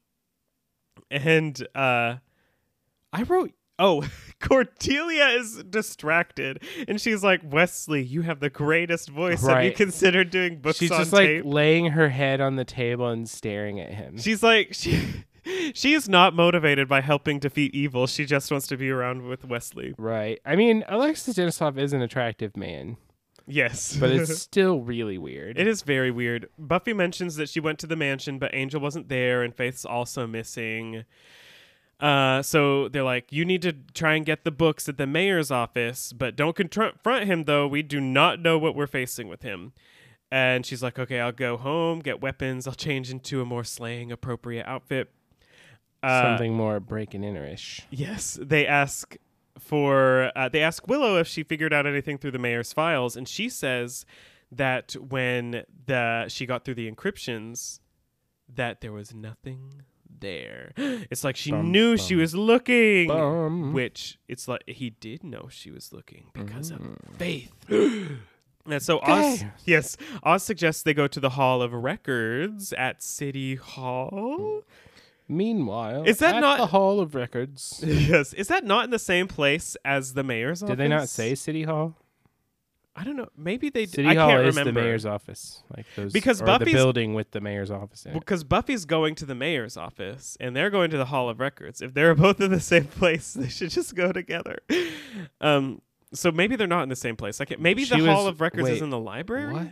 [1.09, 2.17] And uh,
[3.11, 3.53] I wrote.
[3.81, 4.03] Oh,
[4.39, 9.45] Cordelia is distracted, and she's like, "Wesley, you have the greatest voice.
[9.45, 13.29] Have you considered doing books She's just like laying her head on the table and
[13.29, 14.17] staring at him.
[14.17, 15.01] She's like she
[15.73, 18.07] she is not motivated by helping defeat evil.
[18.07, 19.93] She just wants to be around with Wesley.
[19.97, 20.39] right.
[20.45, 22.97] I mean, Alexis Denisof is an attractive man,
[23.47, 23.95] Yes.
[23.97, 25.57] but it's still really weird.
[25.57, 26.47] it is very weird.
[26.59, 30.27] Buffy mentions that she went to the mansion, but Angel wasn't there and Faith's also
[30.27, 31.05] missing.
[32.01, 35.51] Uh, so they're like, you need to try and get the books at the mayor's
[35.51, 37.67] office, but don't confront him though.
[37.67, 39.73] We do not know what we're facing with him.
[40.31, 42.65] And she's like, okay, I'll go home, get weapons.
[42.65, 45.11] I'll change into a more slaying appropriate outfit.
[46.01, 47.81] Uh, Something more breaking inner-ish.
[47.91, 49.17] Yes, they ask
[49.59, 53.27] for uh, they ask Willow if she figured out anything through the mayor's files, and
[53.27, 54.05] she says
[54.51, 57.81] that when the she got through the encryptions,
[58.51, 59.83] that there was nothing
[60.21, 60.71] there.
[60.77, 63.73] It's like she Bum, knew she was looking, Bum.
[63.73, 67.15] which it's like he did know she was looking because of Mm.
[67.17, 67.51] faith.
[68.69, 73.55] And so Oz, yes, Oz suggests they go to the Hall of Records at City
[73.55, 74.61] Hall.
[75.27, 77.81] Meanwhile, Is that at not- the Hall of Records?
[77.87, 80.73] yes, is that not in the same place as the mayor's office?
[80.73, 81.95] Did they not say City Hall?
[82.95, 83.29] I don't know.
[83.37, 83.85] Maybe they.
[83.85, 84.79] City I Hall can't is remember.
[84.79, 88.19] the mayor's office, like those Because Buffy's- the building with the mayor's office in it.
[88.19, 91.81] Because Buffy's going to the mayor's office and they're going to the Hall of Records.
[91.81, 94.57] If they're both in the same place, they should just go together.
[95.41, 95.81] Um,
[96.13, 97.39] so maybe they're not in the same place.
[97.39, 99.67] Like maybe She the Hall of Records is in the library, What?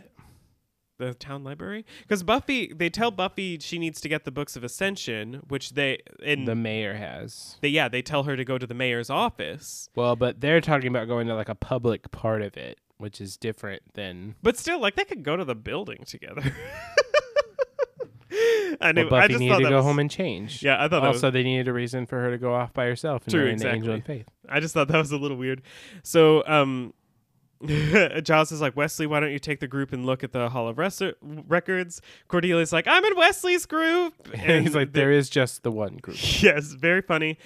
[0.98, 1.84] the town library.
[2.02, 5.98] Because Buffy, they tell Buffy she needs to get the books of Ascension, which they
[6.22, 7.56] in The mayor has.
[7.62, 9.88] they, yeah they tell her to go to the mayor's office.
[9.94, 13.36] Well, but they're talking about going to like a public part of it, which is
[13.36, 14.36] different than.
[14.42, 16.42] But still, like they could go to the building together.
[18.80, 19.08] I knew.
[19.10, 20.62] Well, I Buffy just needed to go was- home and change.
[20.62, 22.72] Yeah, I thought that was Also, they needed a reason for her to go off
[22.72, 23.92] by herself and True, the Angel exactly.
[23.94, 24.28] and Faith.
[24.48, 25.62] I just thought that was a little weird.
[26.02, 26.94] So, um,
[28.22, 30.66] Giles is like, Wesley, why don't you take the group and look at the Hall
[30.68, 32.00] of Res- Records?
[32.28, 34.14] Cordelia's like, I'm in Wesley's group.
[34.34, 36.16] And he's like, there is just the one group.
[36.42, 37.36] Yes, very funny.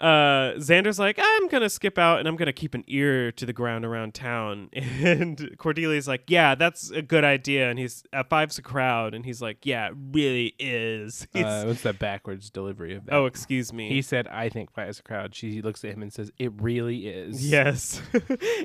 [0.00, 3.52] Uh, Xander's like, I'm gonna skip out and I'm gonna keep an ear to the
[3.52, 4.68] ground around town.
[4.74, 7.68] And Cordelia's like, Yeah, that's a good idea.
[7.70, 11.26] And he's uh, five's a crowd, and he's like, Yeah, it really is.
[11.34, 13.14] Uh, what's the backwards delivery of that?
[13.14, 13.88] oh, excuse me.
[13.88, 15.34] he said, I think five is a crowd.
[15.34, 17.50] She looks at him and says, It really is.
[17.50, 18.00] Yes.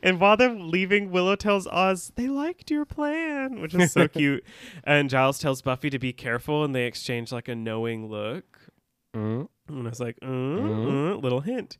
[0.04, 4.44] and while they're leaving, Willow tells Oz they liked your plan, which is so cute.
[4.84, 8.60] And Giles tells Buffy to be careful, and they exchange like a knowing look.
[9.16, 11.14] Mm, And I was like, uh, Mhm.
[11.14, 11.78] uh, little hint.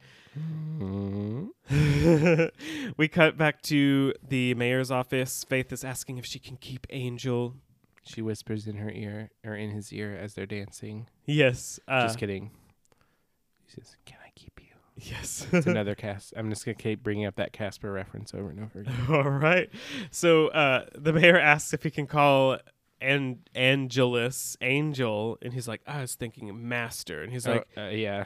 [0.80, 1.50] mm.
[2.98, 5.44] we cut back to the mayor's office.
[5.46, 7.56] Faith is asking if she can keep Angel.
[8.04, 11.08] She whispers in her ear, or in his ear as they're dancing.
[11.26, 11.80] Yes.
[11.88, 12.52] Uh, Just kidding.
[13.66, 14.21] He says, Can I keep you?
[15.02, 15.48] Yes.
[15.52, 16.34] It's another cast.
[16.38, 18.96] I'm just going to keep bringing up that Casper reference over and over again.
[19.10, 19.70] All right.
[20.12, 22.58] So uh, the mayor asks if he can call
[23.00, 27.90] An- Angelus Angel, and he's like, I was thinking Master, and he's like, oh, uh,
[27.90, 28.26] yeah.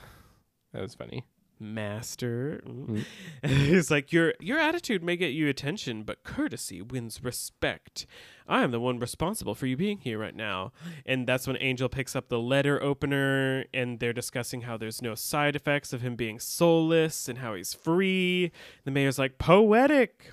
[0.73, 1.23] That was funny.
[1.59, 2.61] Master.
[2.65, 3.05] Mm.
[3.43, 8.05] He's like, your your attitude may get you attention, but courtesy wins respect.
[8.47, 10.71] I am the one responsible for you being here right now.
[11.05, 15.15] And that's when Angel picks up the letter opener, and they're discussing how there's no
[15.15, 18.51] side effects of him being soulless and how he's free.
[18.83, 20.31] The mayor's like, poetic.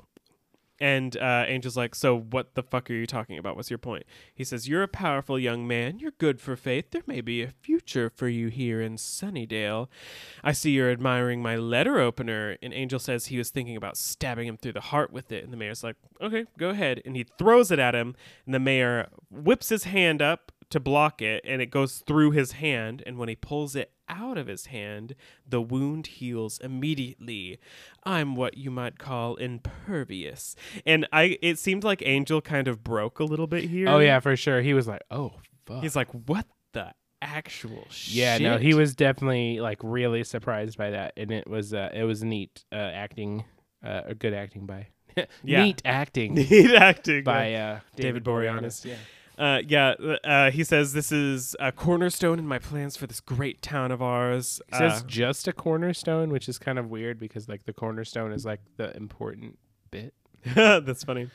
[0.82, 3.54] And uh, Angel's like, So what the fuck are you talking about?
[3.54, 4.02] What's your point?
[4.34, 6.00] He says, You're a powerful young man.
[6.00, 6.90] You're good for faith.
[6.90, 9.86] There may be a future for you here in Sunnydale.
[10.42, 12.58] I see you're admiring my letter opener.
[12.60, 15.44] And Angel says he was thinking about stabbing him through the heart with it.
[15.44, 17.00] And the mayor's like, Okay, go ahead.
[17.04, 18.16] And he throws it at him.
[18.44, 22.52] And the mayor whips his hand up to block it and it goes through his
[22.52, 25.14] hand and when he pulls it out of his hand
[25.48, 27.58] the wound heals immediately
[28.04, 30.54] i'm what you might call impervious
[30.86, 34.20] and i it seemed like angel kind of broke a little bit here Oh yeah,
[34.20, 34.60] for sure.
[34.60, 35.32] He was like, "Oh
[35.66, 40.76] fuck." he's like what the actual yeah, shit no, he was definitely like really surprised
[40.76, 43.44] by that, and it was uh, it was neat uh, acting,
[43.84, 45.26] uh, or good acting by Yeah.
[45.64, 48.84] neat acting Neat acting by uh, David Boreanaz.
[48.84, 48.94] Yeah.
[49.38, 49.94] Uh, yeah,
[50.24, 54.02] uh, he says this is a cornerstone in my plans for this great town of
[54.02, 54.60] ours.
[54.68, 58.32] It says Uh, just a cornerstone, which is kind of weird because like the cornerstone
[58.32, 59.58] is like the important
[59.90, 60.14] bit.
[60.54, 61.30] That's funny.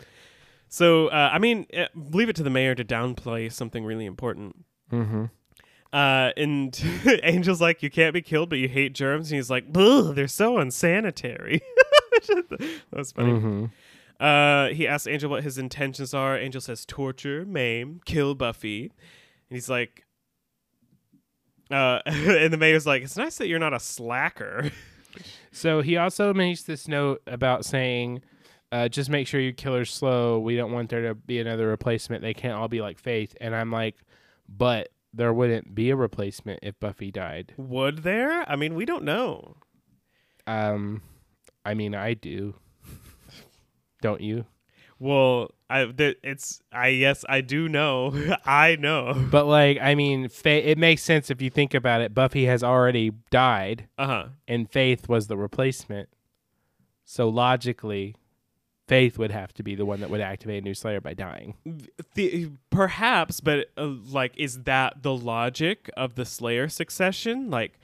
[0.69, 4.65] So, uh, I mean, uh, leave it to the mayor to downplay something really important.
[4.91, 5.25] Mm-hmm.
[5.93, 6.79] Uh, and
[7.23, 9.31] Angel's like, you can't be killed, but you hate germs.
[9.31, 11.61] And he's like, they're so unsanitary.
[12.27, 13.31] that was funny.
[13.31, 13.65] Mm-hmm.
[14.19, 16.37] Uh, he asks Angel what his intentions are.
[16.37, 18.91] Angel says, torture, maim, kill Buffy.
[19.49, 20.05] And he's like,
[21.69, 24.71] uh, and the mayor's like, it's nice that you're not a slacker.
[25.51, 28.21] So he also makes this note about saying,
[28.71, 30.39] uh, just make sure your killer's slow.
[30.39, 32.21] We don't want there to be another replacement.
[32.21, 33.35] They can't all be like Faith.
[33.39, 33.95] And I'm like,
[34.47, 37.53] but there wouldn't be a replacement if Buffy died.
[37.57, 38.49] Would there?
[38.49, 39.57] I mean, we don't know.
[40.45, 41.01] Um,
[41.65, 42.55] I mean, I do.
[44.01, 44.45] Don't you?
[44.99, 48.13] Well, I th- it's I yes I do know
[48.45, 49.13] I know.
[49.29, 52.13] But like, I mean, Fa- it makes sense if you think about it.
[52.15, 54.25] Buffy has already died, Uh huh.
[54.47, 56.09] and Faith was the replacement.
[57.05, 58.15] So logically,
[58.87, 61.55] Faith would have to be the one that would activate a new Slayer by dying.
[62.15, 67.49] The, perhaps, but uh, like, is that the logic of the Slayer succession?
[67.51, 67.79] Like,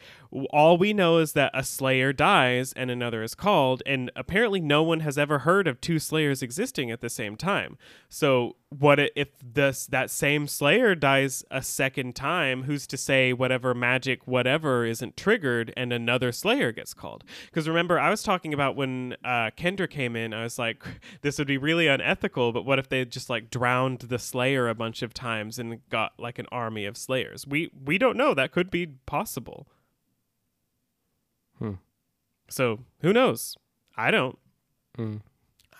[0.49, 4.81] all we know is that a Slayer dies and another is called, and apparently no
[4.81, 7.77] one has ever heard of two Slayers existing at the same time.
[8.09, 12.63] So, what if this that same Slayer dies a second time?
[12.63, 17.23] Who's to say whatever magic whatever isn't triggered and another Slayer gets called?
[17.45, 20.33] Because remember, I was talking about when uh, Kendra came in.
[20.33, 20.83] I was like,
[21.21, 22.51] this would be really unethical.
[22.51, 26.13] But what if they just like drowned the Slayer a bunch of times and got
[26.17, 27.45] like an army of Slayers?
[27.45, 28.33] We we don't know.
[28.33, 29.67] That could be possible.
[31.63, 31.73] Hmm.
[32.49, 33.55] So who knows?
[33.95, 34.37] I don't.
[34.97, 35.21] Mm.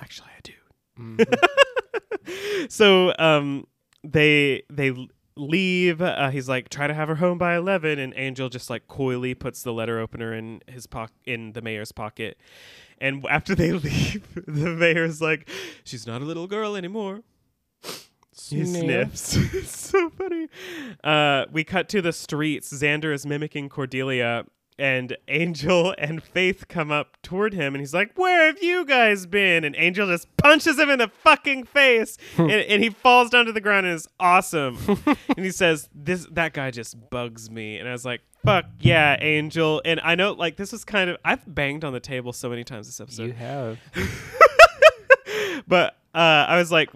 [0.01, 0.53] Actually, I do
[0.99, 2.69] Mhm.
[2.69, 3.65] so um
[4.03, 4.93] they they
[5.35, 8.87] leave uh, he's like try to have her home by 11 and angel just like
[8.87, 12.37] coyly puts the letter opener in his pock in the mayor's pocket
[12.99, 15.49] and after they leave the mayor's like
[15.83, 17.21] she's not a little girl anymore
[18.49, 19.35] he sniffs.
[19.53, 20.47] it's so funny.
[21.03, 22.73] Uh, we cut to the streets.
[22.73, 24.45] Xander is mimicking Cordelia,
[24.77, 29.25] and Angel and Faith come up toward him, and he's like, "Where have you guys
[29.25, 33.45] been?" And Angel just punches him in the fucking face, and, and he falls down
[33.45, 34.77] to the ground, and it's awesome.
[35.35, 38.21] and he says, "This that guy just bugs me," and I was like.
[38.45, 39.81] Fuck yeah, Angel.
[39.85, 41.15] And I know, like, this was kind of.
[41.23, 43.79] I've banged on the table so many times this episode You have.
[45.65, 46.89] but uh, I was like,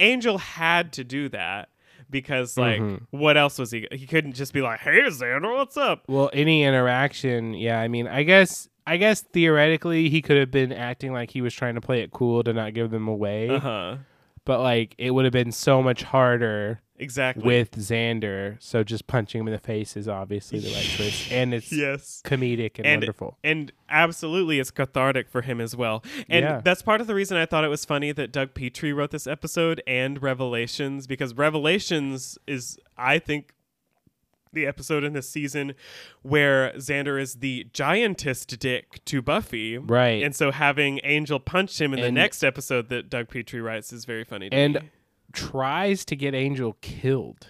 [0.00, 1.68] Angel had to do that
[2.10, 3.02] because, like, Mhm.
[3.10, 3.86] what else was he?
[3.92, 7.80] He couldn't just be like, "Hey, Xander, what's up?" Well, any interaction, yeah.
[7.80, 11.54] I mean, I guess, I guess theoretically, he could have been acting like he was
[11.54, 13.48] trying to play it cool to not give them away.
[13.50, 13.96] Uh huh.
[14.44, 17.44] But like, it would have been so much harder Exactly.
[17.44, 18.56] with Xander.
[18.60, 22.22] So just punching him in the face is obviously the right choice, and it's yes.
[22.24, 23.38] comedic and, And- wonderful.
[23.44, 26.02] And absolutely, it's cathartic for him as well.
[26.28, 26.60] And Yeah.
[26.64, 29.26] that's part of the reason I thought it was funny that Doug Petrie wrote this
[29.26, 33.52] episode and Revelations, because Revelations is, I think,
[34.50, 35.74] the episode in this season
[36.22, 39.76] where Xander is the giantest dick to Buffy.
[39.76, 40.22] Right.
[40.22, 44.06] And so having Angel punch him in the next episode that Doug Petrie writes is
[44.06, 44.80] very funny to And- me.
[45.32, 47.48] Tries to get Angel killed.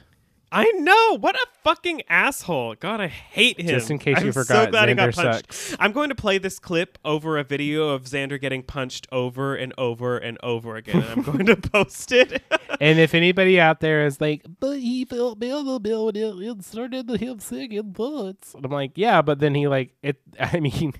[0.50, 1.18] I know.
[1.18, 2.76] What a fucking asshole.
[2.76, 3.66] God, I hate him.
[3.66, 5.52] Just in case I'm you so forgot, glad he got Xander punched.
[5.52, 5.76] sucks.
[5.78, 9.74] I'm going to play this clip over a video of Xander getting punched over and
[9.76, 11.02] over and over again.
[11.02, 12.42] And I'm going to post it.
[12.80, 17.18] And if anybody out there is like, but he felt miserable when it started to
[17.18, 18.54] him singing butts.
[18.54, 20.16] I'm like, yeah, but then he like it.
[20.40, 20.94] I mean,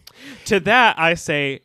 [0.46, 1.60] to that, I say,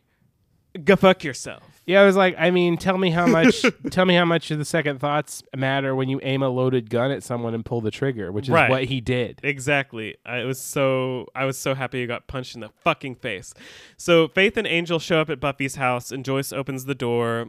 [0.85, 1.72] go fuck yourself.
[1.85, 4.57] Yeah, I was like, I mean, tell me how much, tell me how much of
[4.57, 7.91] the second thoughts matter when you aim a loaded gun at someone and pull the
[7.91, 8.69] trigger, which is Right.
[8.69, 9.39] what he did.
[9.43, 10.15] Exactly.
[10.26, 13.53] I was so I was so happy he got punched in the fucking face.
[13.97, 17.47] So Faith and Angel show up at Buffy's house, and Joyce opens the door.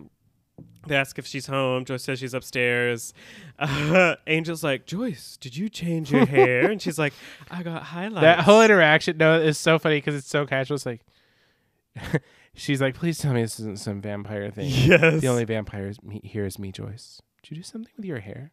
[0.86, 1.84] They ask if she's home.
[1.84, 3.14] Joyce says she's upstairs.
[3.58, 6.70] Uh, Angel's like, Joyce, did you change your hair?
[6.70, 7.14] And she's like,
[7.50, 8.20] I got highlights.
[8.20, 10.74] That whole interaction, no, is so funny because it's so casual.
[10.74, 11.00] It's like,
[12.54, 14.68] she's like, please tell me this isn't some vampire thing.
[14.70, 15.20] yes.
[15.20, 17.20] The only vampire is me, here is me, Joyce.
[17.42, 18.52] Did you do something with your hair?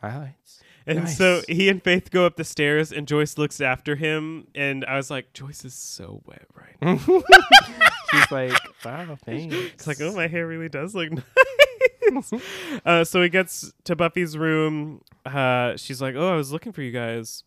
[0.00, 0.60] Highlights.
[0.86, 1.18] And Nice.
[1.18, 4.46] so he and Faith go up the stairs, and Joyce looks after him.
[4.54, 6.96] And I was like, Joyce is so wet right now.
[8.10, 8.52] She's like,
[8.84, 9.54] wow, thanks.
[9.54, 11.10] It's like, oh, my hair really does look
[12.10, 12.32] nice.
[12.84, 15.02] uh, so he gets to Buffy's room.
[15.24, 17.44] Uh, she's like, oh, I was looking for you guys.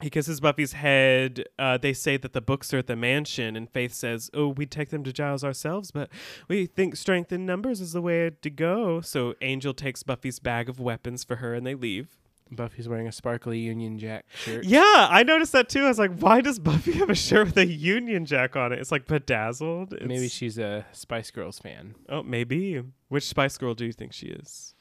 [0.00, 1.44] He kisses Buffy's head.
[1.58, 4.70] Uh, they say that the books are at the mansion, and Faith says, "Oh, we'd
[4.70, 6.08] take them to Giles ourselves, but
[6.46, 10.68] we think strength in numbers is the way to go." So Angel takes Buffy's bag
[10.68, 12.16] of weapons for her, and they leave.
[12.50, 14.64] Buffy's wearing a sparkly Union Jack shirt.
[14.64, 15.84] Yeah, I noticed that too.
[15.84, 18.78] I was like, "Why does Buffy have a shirt with a Union Jack on it?"
[18.78, 19.92] It's like bedazzled.
[19.94, 21.94] It's, Maybe she's a Spice Girls fan.
[22.08, 22.82] Oh, maybe.
[23.08, 24.74] Which Spice Girl do you think she is?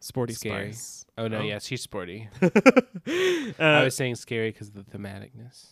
[0.00, 0.72] Sporty Scary.
[0.72, 1.04] Spice.
[1.18, 1.42] Oh no, Oh.
[1.42, 2.28] yes, she's sporty.
[2.42, 2.48] uh,
[3.58, 5.66] I was saying scary because of the thematicness.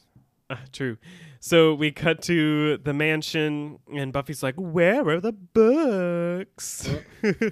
[0.51, 0.99] uh, true.
[1.41, 6.89] So we cut to the mansion, and Buffy's like, "Where are the books?"
[7.25, 7.51] uh,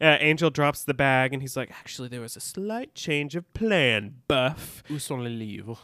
[0.00, 4.14] Angel drops the bag, and he's like, "Actually, there was a slight change of plan,
[4.28, 5.78] Buff." Où sont les livres?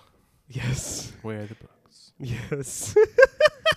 [0.48, 1.12] Yes.
[1.22, 2.12] Where are the books?
[2.18, 2.94] Yes.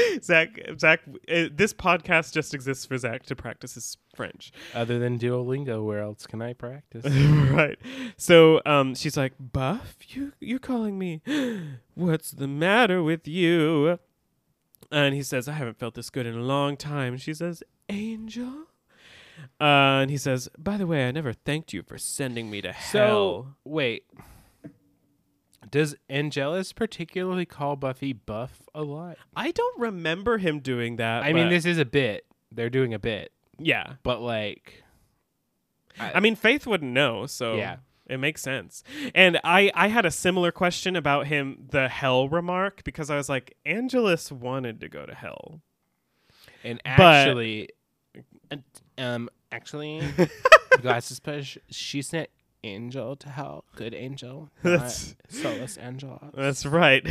[0.22, 4.52] Zach, Zach, uh, this podcast just exists for Zach to practice his French.
[4.74, 7.04] Other than Duolingo, where else can I practice?
[7.50, 7.78] right.
[8.16, 11.22] So um, she's like, Buff, you you're calling me.
[11.94, 13.98] What's the matter with you?
[14.90, 17.16] And he says, I haven't felt this good in a long time.
[17.16, 18.66] She says, Angel.
[19.60, 22.72] Uh, and he says, By the way, I never thanked you for sending me to
[22.72, 22.98] so hell.
[22.98, 24.04] So, wait,
[25.72, 29.16] does Angelus particularly call Buffy Buff a lot?
[29.34, 31.24] I don't remember him doing that.
[31.24, 32.24] I mean, this is a bit.
[32.52, 33.94] They're doing a bit, yeah.
[34.02, 34.84] but like,
[35.98, 37.76] I mean, Faith wouldn't know, so Yeah.
[38.06, 38.84] it makes sense.
[39.14, 43.30] And I, I had a similar question about him, the hell remark, because I was
[43.30, 45.62] like, Angelus wanted to go to hell.
[46.62, 47.70] and actually,
[48.50, 48.56] uh,
[48.98, 50.02] um, actually,
[50.82, 51.56] glasses push.
[51.70, 52.28] She sent
[52.64, 53.64] Angel to hell.
[53.74, 56.20] Good Angel, That's- Solus Angel.
[56.34, 57.06] That's right.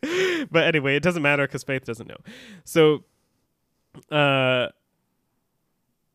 [0.50, 2.18] but anyway, it doesn't matter because Faith doesn't know.
[2.64, 3.04] So,
[4.10, 4.68] uh,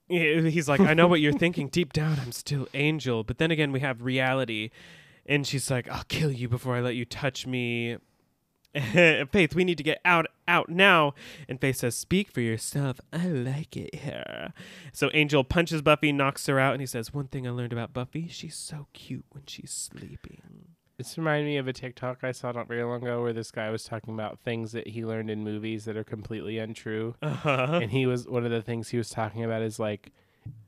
[0.07, 1.67] he's like, I know what you're thinking.
[1.71, 3.23] Deep down, I'm still Angel.
[3.23, 4.69] But then again, we have reality.
[5.25, 7.97] And she's like, I'll kill you before I let you touch me.
[9.31, 11.13] Faith, we need to get out, out now.
[11.49, 12.99] And Faith says, Speak for yourself.
[13.11, 14.53] I like it here.
[14.93, 17.93] So Angel punches Buffy, knocks her out, and he says, One thing I learned about
[17.93, 20.41] Buffy, she's so cute when she's sleeping.
[20.97, 23.71] This reminded me of a TikTok I saw not very long ago where this guy
[23.71, 27.15] was talking about things that he learned in movies that are completely untrue.
[27.23, 27.79] Uh-huh.
[27.81, 30.11] and he was one of the things he was talking about is like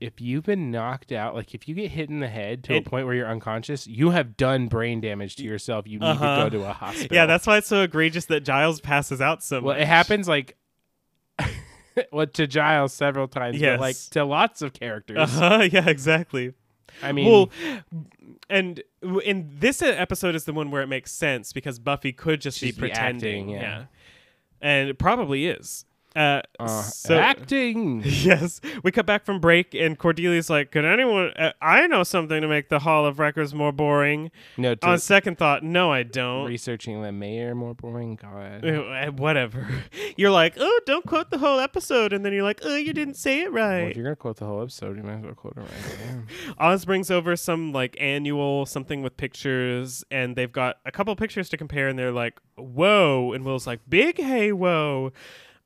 [0.00, 2.86] if you've been knocked out, like if you get hit in the head to And-
[2.86, 5.86] a point where you're unconscious, you have done brain damage to yourself.
[5.88, 6.44] You need Uh-huh.
[6.44, 7.14] to go to a hospital.
[7.14, 9.82] Yeah, that's why it's so egregious that Giles passes out so well, much.
[9.82, 10.56] it happens like
[12.12, 15.18] well to Giles several times, but like to lots of characters.
[15.18, 16.52] Uh-huh, yeah, exactly.
[17.02, 17.50] I mean, well,
[18.48, 18.80] and
[19.24, 22.70] in this episode is the one where it makes sense because Buffy could just be
[22.70, 23.84] pretending, acting, yeah.
[24.60, 25.84] and it probably is.
[26.16, 28.02] Uh, uh, so acting.
[28.04, 31.32] yes, we cut back from break, and Cordelia's like, "Could anyone?
[31.36, 34.98] Uh, I know something to make the Hall of Records more boring." No, to On
[34.98, 36.46] second thought, no, I don't.
[36.46, 38.16] researching the mayor more boring.
[38.16, 38.64] God.
[38.64, 39.66] Uh, Whatever.
[40.16, 43.14] You're like, oh, don't quote the whole episode, and then you're like, oh, you didn't
[43.14, 43.90] say it Well, right.
[43.90, 46.18] if you're gonna quote the whole episode, you might as well quote it right.
[46.58, 51.48] Oz brings over some like annual something with pictures, and they've got a couple pictures
[51.48, 55.12] to compare, and they're like, "Whoa!" And Will's like, "Big hey, whoa!"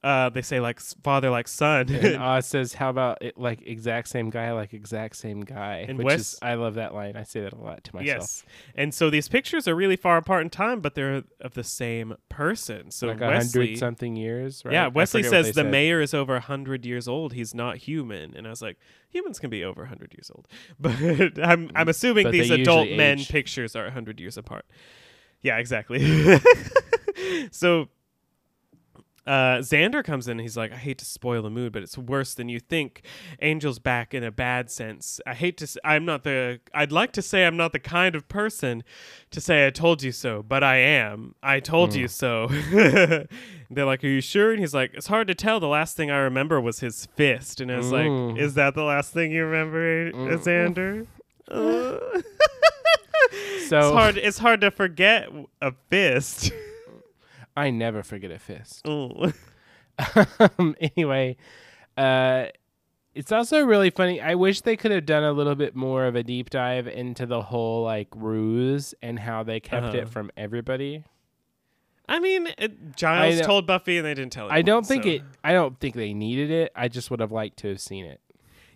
[0.05, 1.89] Uh, they say like father like son.
[1.89, 5.99] And Oz says, "How about it, like exact same guy, like exact same guy?" And
[5.99, 7.17] which Wes- is, I love that line.
[7.17, 8.07] I say that a lot to myself.
[8.07, 8.45] yes,
[8.77, 12.15] and so these pictures are really far apart in time, but they're of the same
[12.29, 12.93] person.
[12.93, 14.65] So like Wesley, hundred something years.
[14.65, 14.73] Right?
[14.73, 15.71] yeah, Wesley says the said.
[15.71, 17.33] mayor is over hundred years old.
[17.33, 20.47] He's not human, and I was like, humans can be over hundred years old,
[20.79, 23.29] but I'm I'm assuming But these adult men age.
[23.29, 24.65] pictures are hundred years apart.
[25.43, 26.41] Yeah, exactly.
[27.51, 27.89] so
[29.29, 31.99] uh, Xander comes in and he's like, I hate to spoil the mood, but it's
[31.99, 33.03] worse than you think.
[33.39, 35.21] Angel's back in a bad sense.
[35.27, 38.15] I hate to, s- I'm not the, I'd like to say I'm not the kind
[38.15, 38.83] of person
[39.31, 41.35] to say I told you so, but I am.
[41.43, 42.47] I told you so.
[43.71, 44.51] They're like, Are you sure?
[44.53, 45.61] And he's like, It's hard to tell.
[45.61, 47.61] The last thing I remember was his fist.
[47.61, 48.33] And I was Mm.
[48.33, 50.39] like, Is that the last thing you remember, Mm.
[50.39, 51.07] Xander?
[51.51, 51.99] Uh.
[53.69, 54.17] So it's hard.
[54.17, 55.29] It's hard to forget
[55.61, 56.51] a fist.
[57.59, 58.87] I never forget a fist.
[60.59, 61.37] Um, anyway,
[61.97, 62.47] uh,
[63.15, 64.21] it's also really funny.
[64.21, 67.27] I wish they could have done a little bit more of a deep dive into
[67.27, 69.97] the whole like ruse and how they kept Uh-huh.
[69.99, 71.03] it from everybody.
[72.09, 74.49] I mean, it, Giles know- told Buffy, and they didn't tell.
[74.51, 75.23] I don't think so- it.
[75.43, 76.71] I don't think they needed it.
[76.77, 78.21] I just would have liked to have seen it.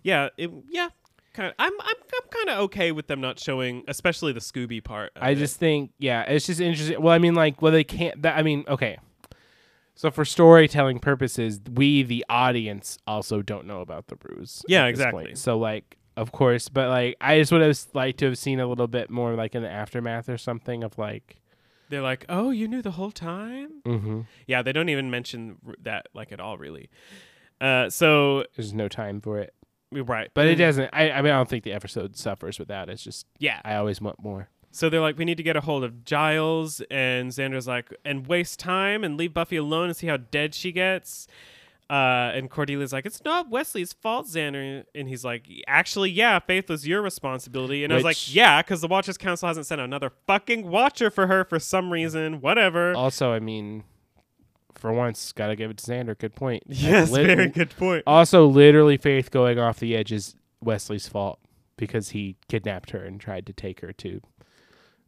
[0.03, 0.89] Yeah, it, yeah.
[1.33, 1.55] Kind of.
[1.59, 1.73] I'm.
[1.81, 1.95] I'm.
[2.13, 5.11] I'm kind of okay with them not showing, especially the Scooby part.
[5.15, 5.35] I it.
[5.35, 7.01] just think, yeah, it's just interesting.
[7.01, 8.21] Well, I mean, like, well, they can't.
[8.21, 8.97] That I mean, okay.
[9.95, 14.63] So for storytelling purposes, we the audience also don't know about the ruse.
[14.67, 15.35] Yeah, exactly.
[15.35, 18.67] So like, of course, but like, I just would have liked to have seen a
[18.67, 21.37] little bit more, like in the aftermath or something of like.
[21.89, 23.81] They're like, oh, you knew the whole time.
[23.85, 24.21] Mm-hmm.
[24.47, 26.89] Yeah, they don't even mention r- that like at all, really.
[27.61, 29.53] Uh, so There's no time for it,
[30.01, 30.89] right, but it doesn't.
[30.93, 32.89] I, I mean, I don't think the episode suffers with that.
[32.89, 33.61] It's just Yeah.
[33.63, 34.49] I always want more.
[34.71, 38.25] So they're like, we need to get a hold of Giles, and Xander's like, and
[38.25, 41.27] waste time and leave Buffy alone and see how dead she gets.
[41.89, 44.83] Uh, and Cordelia's like, it's not Wesley's fault, Xander.
[44.95, 47.83] And he's like, actually, yeah, Faith was your responsibility.
[47.83, 51.11] And I was Which- like, yeah, because the Watchers Council hasn't sent another fucking Watcher
[51.11, 52.41] for her for some reason.
[52.41, 52.95] Whatever.
[52.95, 53.83] Also, I mean,
[54.83, 56.15] for once, gotta give it to Xander.
[56.17, 56.63] Good point.
[56.67, 58.03] yes, Lit- very good point.
[58.05, 61.39] Also, literally, Faith going off the edge is Wesley's fault
[61.77, 64.19] because he kidnapped her and tried to take her to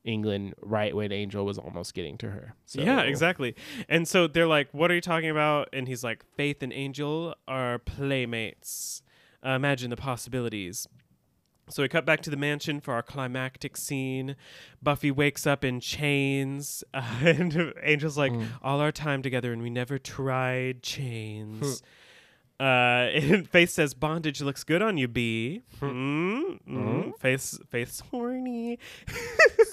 [0.05, 2.55] England right when Angel was almost getting to her.
[2.65, 3.53] So, Yeah, exactly.
[3.89, 7.35] And so they're like, "What are you talking about?" And he's like, "Faith and Angel
[7.45, 9.03] are playmates.
[9.45, 10.87] Uh, imagine the possibilities."
[11.69, 14.35] So we cut back to the mansion for our climactic scene.
[14.83, 18.47] Buffy wakes up in chains, uh, and Angel's like, Mm.
[18.61, 21.81] "All our time together, and we never tried chains."
[22.59, 27.17] uh, and Faith says, "Bondage looks good on you, B." Mm, mm.
[27.19, 28.77] Faith's Faith's horny.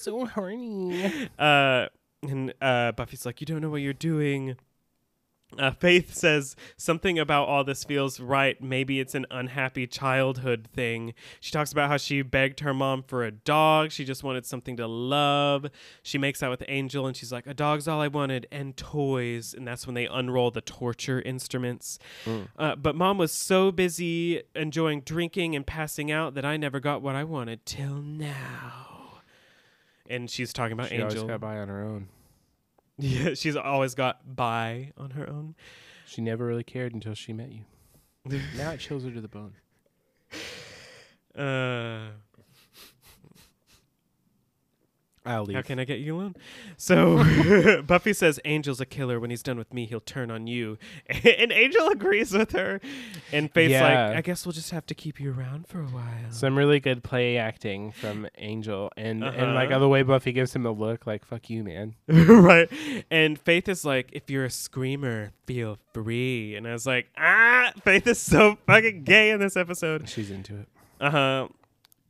[0.01, 1.28] So horny.
[1.39, 1.89] Uh,
[2.23, 4.56] and uh, Buffy's like, "You don't know what you're doing."
[5.59, 8.61] Uh, Faith says something about all this feels right.
[8.62, 11.12] Maybe it's an unhappy childhood thing.
[11.41, 13.91] She talks about how she begged her mom for a dog.
[13.93, 15.66] She just wanted something to love.
[16.03, 19.53] She makes out with Angel and she's like, A dog's all I wanted and toys.
[19.55, 21.99] And that's when they unroll the torture instruments.
[22.57, 27.03] Uh, but mom was so busy enjoying drinking and passing out that I never got
[27.03, 29.20] what I wanted till now.
[30.09, 31.27] And she's talking about She Angel.
[31.27, 32.09] got by on her own.
[32.98, 35.55] Yeah, she's always got by on her own.
[36.06, 37.64] She never really cared until she met you.
[38.56, 39.55] now it chills her to the bone.
[41.35, 42.10] Uh,
[45.24, 45.55] I'll leave.
[45.57, 46.35] how can I get you alone?
[46.77, 49.20] So Buffy says Angel's a killer.
[49.20, 50.78] When he's done with me, he'll turn on you.
[51.09, 52.81] and Angel agrees with her.
[53.31, 53.82] And Faith's Yeah.
[54.09, 56.31] like, I guess we'll just have to keep you around for a while.
[56.31, 59.78] Some really good play acting from Angel, and and like Uh-huh.
[59.78, 62.69] the way Buffy gives him a look, like "fuck you, man." right.
[63.11, 66.57] And Faith is like, if you're a screamer, feel free.
[66.57, 70.09] And I was like, ah, Faith is so fucking gay in this episode.
[70.09, 70.69] She's into it.
[71.01, 71.49] Uh huh.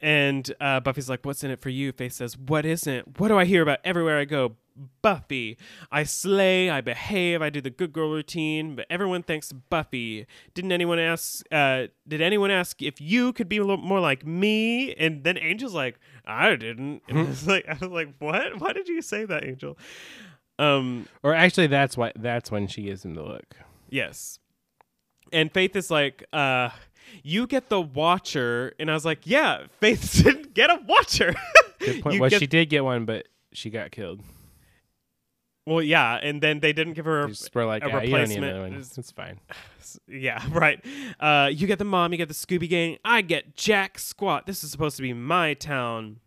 [0.03, 3.21] And uh, Buffy's like, "What's in it for you?" Faith says, "What isn't?
[3.21, 4.57] What do I hear about everywhere I go?"
[5.03, 5.59] Buffy.
[5.91, 10.27] I slay, I behave, I do the good girl routine, but everyone thanks Buffy.
[10.55, 11.45] Didn't anyone ask?
[11.53, 14.95] Uh, did anyone ask if you could be a little more like me?
[14.95, 18.61] And then Angel's like, "I didn't." And I was like, "I was like, what?
[18.61, 19.79] Why did you say that, Angel?"
[20.59, 21.07] Um.
[21.23, 23.57] Or actually, that's why that's when she gives him the look.
[23.89, 24.39] Yes.
[25.33, 26.71] And Faith is like, uh,
[27.23, 28.73] you get the watcher.
[28.79, 31.35] And I was like, yeah, Faith didn't get a watcher.
[31.79, 32.15] Good point.
[32.15, 34.21] You well, get- she did get one, but she got killed.
[35.67, 36.15] well, yeah.
[36.23, 38.75] And then they didn't give her, were like, a "Ah, need replacement one.
[38.75, 39.41] It's fine.
[40.09, 40.85] yeah, right.
[41.21, 42.99] Uh, you get the mom, you get the Scooby Gang.
[43.05, 44.47] I get Jack Squat.
[44.47, 46.21] This is supposed to be my town.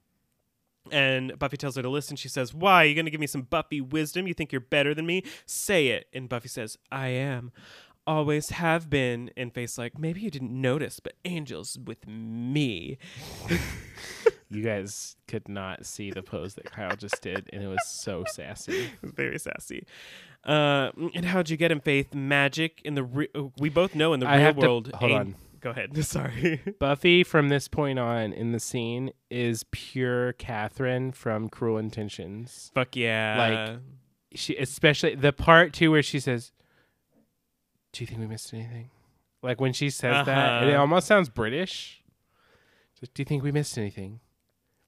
[0.91, 2.15] And Buffy tells her to listen.
[2.15, 2.84] She says, Why?
[2.84, 4.27] Are you going to give me some Buffy wisdom?
[4.27, 5.23] You think you're better than me?
[5.47, 6.06] Say it.
[6.14, 7.52] And Buffy says, I am.
[8.07, 9.32] Always have been.
[9.38, 12.98] And Faith's like, maybe you didn't notice, but Angel's with me.
[14.49, 18.23] You guys could not see the pose that Kyle just did, and it was so
[18.32, 18.84] sassy.
[18.86, 19.86] It was very sassy.
[20.45, 22.14] Uh, and how'd you get him, Faith?
[22.14, 24.91] Magic in the re- uh, we both know in the I real have to- world.
[24.94, 25.36] hold An- on.
[25.61, 25.98] Go ahead.
[26.06, 26.61] Sorry.
[26.80, 32.69] Buffy, from this point on in the scene, is pure Catherine from Cruel Intentions.
[32.76, 33.36] Fuck yeah.
[33.73, 33.80] Like
[34.36, 36.52] she, especially the part too where she says,
[37.95, 38.89] "Do you think we missed anything?"
[39.41, 40.81] Like when she says that, it Uh-huh.
[40.81, 42.01] almost sounds British.
[42.99, 44.19] Just, Do you think we missed anything?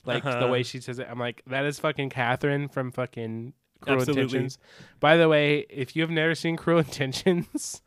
[0.05, 0.47] Like the Uh-huh.
[0.47, 4.23] way she says it, I'm like, that is fucking Catherine from fucking Cruel Absolutely.
[4.23, 4.57] Intentions.
[4.99, 7.81] By the way, if you have never seen Cruel Intentions,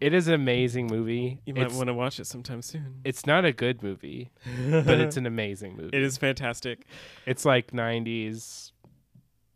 [0.00, 1.40] it is an amazing movie.
[1.44, 3.00] you might want to watch it sometime soon.
[3.04, 4.30] it's not a good movie,
[4.70, 5.94] but it's an amazing movie.
[5.96, 6.86] It is fantastic.
[7.26, 8.70] It's like 90s.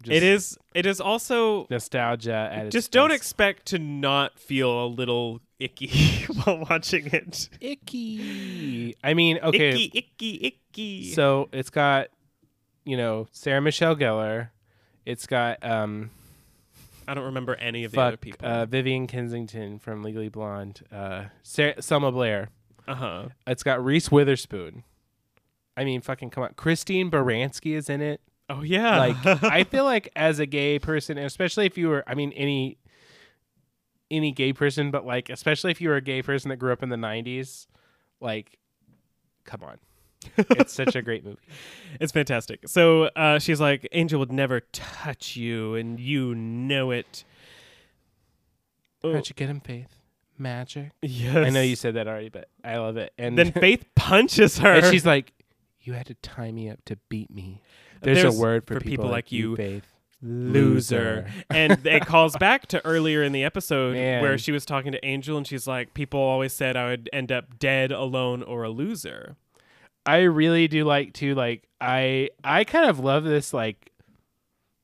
[0.02, 0.58] Just it is.
[0.74, 1.66] It is also.
[1.70, 3.16] nostalgia at its Just don't best.
[3.18, 7.48] expect to not feel a little icky while watching it.
[7.60, 8.94] icky.
[9.04, 9.70] I mean, okay.
[9.74, 11.12] Icky, icky, icky.
[11.12, 12.08] So it's got,
[12.84, 14.48] you know, Sarah Michelle Gellar.
[15.06, 16.10] It's got um,
[17.08, 18.46] I don't remember any of the other people.
[18.48, 20.82] uh, Vivian Kensington from Legally Blonde.
[20.92, 22.48] Uh, Sarah, Selma Blair.
[22.86, 23.28] Uh huh.
[23.46, 24.84] It's got Reese Witherspoon.
[25.76, 26.54] I mean, fucking come on.
[26.54, 28.20] Christine Baranski is in it.
[28.48, 28.98] Oh yeah.
[28.98, 32.78] Like, I feel like as a gay person, especially if you were, I mean, any
[34.10, 36.82] any gay person, but like, especially if you were a gay person that grew up
[36.82, 37.66] in the '90s,
[38.20, 38.58] like,
[39.44, 39.78] come on,
[40.36, 41.38] it's such a great movie.
[41.98, 42.68] It's fantastic.
[42.68, 47.24] So uh, she's like, Angel would never touch you, and you know it.
[49.04, 49.96] Oh, How'd you get him, Faith?
[50.38, 50.90] Magic.
[51.02, 51.36] yes.
[51.36, 53.12] I know you said that already, but I love it.
[53.18, 54.72] And Then Faith punches her.
[54.72, 55.32] and she's like,
[55.80, 57.62] "You had to tie me up to beat me."
[58.02, 59.84] There's, There's- a word for, for people like you, Faith.
[60.22, 61.26] loser.
[61.50, 64.22] and it calls back to earlier in the episode Man.
[64.22, 67.30] where she was talking to Angel, and she's like, "People always said I would end
[67.32, 69.36] up dead, alone, or a loser."
[70.04, 73.90] I really do like to like I I kind of love this like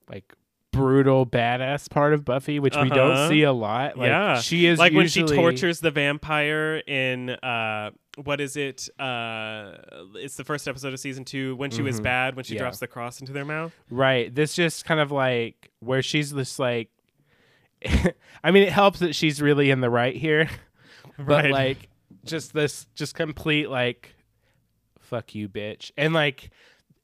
[0.08, 0.32] like
[0.72, 3.28] brutal badass part of Buffy, which we don't Uh-huh.
[3.28, 3.98] see a lot.
[3.98, 4.38] Like, Yeah.
[4.40, 7.90] she is like when she tortures the vampire in uh
[8.24, 9.74] what is it uh
[10.16, 12.04] it's the first episode of season two when she was Mhm.
[12.04, 12.60] bad when she Yeah.
[12.62, 14.34] drops the cross into their mouth Right.
[14.34, 16.90] This just kind of like where she's just like.
[18.44, 20.48] I mean, it helps that she's really in the right here,
[21.16, 21.50] but Right.
[21.52, 21.88] like
[22.24, 24.14] just this just complete like
[25.00, 26.50] fuck you bitch and like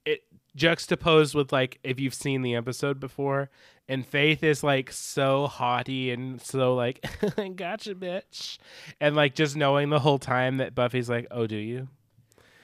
[0.04, 0.24] it
[0.56, 3.48] juxtaposed with like if you've seen the episode before
[3.88, 7.04] and faith is like so haughty and so like
[7.56, 8.58] gotcha bitch.
[9.00, 11.88] And like just knowing the whole time that buffy's like oh do you?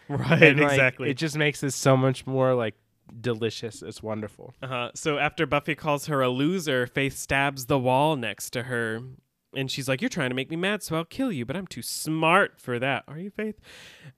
[0.09, 1.11] Right And, like, exactly.
[1.11, 2.75] it just makes this so much more like
[3.21, 3.83] delicious.
[3.83, 4.55] It's wonderful.
[4.63, 4.91] Uh-huh.
[4.95, 9.01] so after buffy calls her a loser faith stabs the wall next to her
[9.55, 11.66] and she's like you're trying to make me mad so i'll kill you but i'm
[11.66, 13.05] too smart for that.
[13.09, 13.59] Are you faith?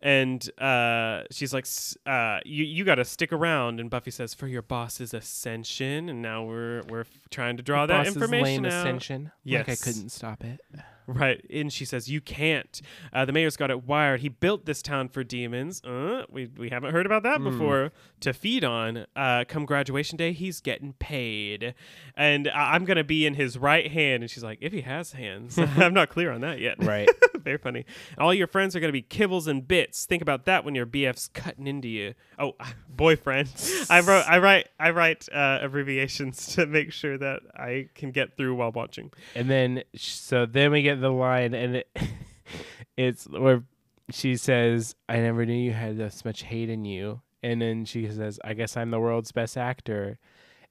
[0.01, 3.79] And uh, she's like "S- uh, you, you got to stick around.
[3.81, 6.09] And buffy says for your boss's ascension.
[6.09, 8.81] And now we're we're f- trying to draw that Boss's information lame out.
[8.87, 9.31] ascension?
[9.47, 10.61] Like i couldn't stop it
[11.13, 11.45] Right.
[11.53, 12.81] And she says, You can't.
[13.13, 14.21] Uh, the mayor's got it wired.
[14.21, 15.83] He built this town for demons.
[15.85, 17.45] Uh, we, we haven't heard about that Hmm.
[17.51, 17.93] before.
[18.21, 19.07] To feed on.
[19.17, 21.75] Uh, come graduation day, he's getting paid.
[22.17, 24.23] And I- I'm going to be in his right hand.
[24.23, 25.59] And she's like, If he has hands.
[25.77, 26.83] I'm not clear on that yet.
[26.83, 27.09] right
[27.43, 27.85] Very funny.
[28.19, 30.05] All your friends are going to be kibbles and bits.
[30.07, 32.15] Think about that when your BF's cutting into you.
[32.39, 32.53] Oh,
[32.89, 33.49] boyfriend.
[33.91, 38.37] I wrote, I write, I write uh, abbreviations to make sure that I can get
[38.37, 39.11] through while watching.
[39.35, 41.89] And then, so then we get the line, and it,
[42.97, 43.63] it's where
[44.11, 48.09] she says, "I never knew you had this much hate in you." And then she
[48.09, 50.19] says, "I guess I'm the world's best actor."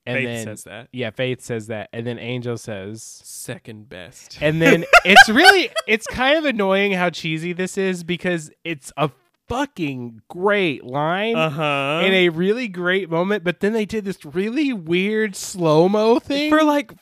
[0.06, 0.88] And Faith then, says that.
[0.92, 4.40] yeah, Faith says that, and then Angel says, Second best.
[4.42, 9.12] and then it's really, it's kind of annoying how cheesy this is because it's a
[9.48, 11.36] fucking great line.
[11.36, 12.02] Uh huh.
[12.04, 16.50] In a really great moment, but then they did this really weird slow mo thing.
[16.50, 16.94] for like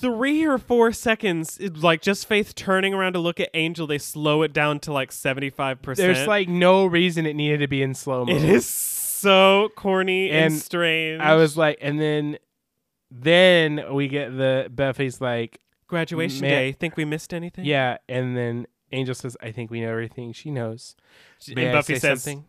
[0.00, 3.98] three or four seconds, it- like just Faith turning around to look at Angel, they
[3.98, 6.14] slow it down to like seventy five percent.
[6.14, 8.32] There's like no reason it needed to be in slow mo.
[8.34, 11.20] it is so corny and, And strange.
[11.20, 12.38] I was like, and then,
[13.10, 16.72] then we get the Buffy's like, graduation Man- day.
[16.72, 17.64] Think we missed anything?
[17.64, 20.94] yeah, and then Angel says, "I think we know everything she knows."
[21.48, 22.44] And I Buffy say says, something?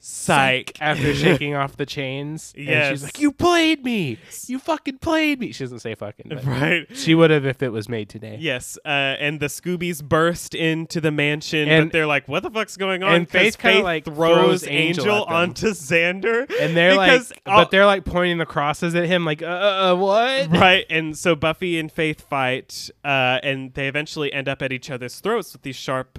[0.00, 0.76] Psych.
[0.80, 2.52] after shaking off the chains.
[2.56, 2.90] Yes.
[2.90, 4.18] she's like, You played me.
[4.46, 5.52] You fucking played me.
[5.52, 6.26] She doesn't say fucking.
[6.28, 6.86] But right.
[6.94, 8.36] She would have if it was made today.
[8.40, 12.50] Yes, uh, and the Scoobies burst into the mansion, And- but they're like, "What the
[12.50, 15.34] fuck's going on?" and 'Cause Faith kinda, like, throws Angel, Angel at them.
[15.34, 19.24] onto Xander, And they're because like, all- but they're like pointing the crosses at him,
[19.24, 20.50] like, uh, uh, uh, what?
[20.50, 20.86] right.
[20.88, 25.18] And so Buffy and Faith fight, uh, and they eventually end up at each other's
[25.20, 26.18] throats with these sharp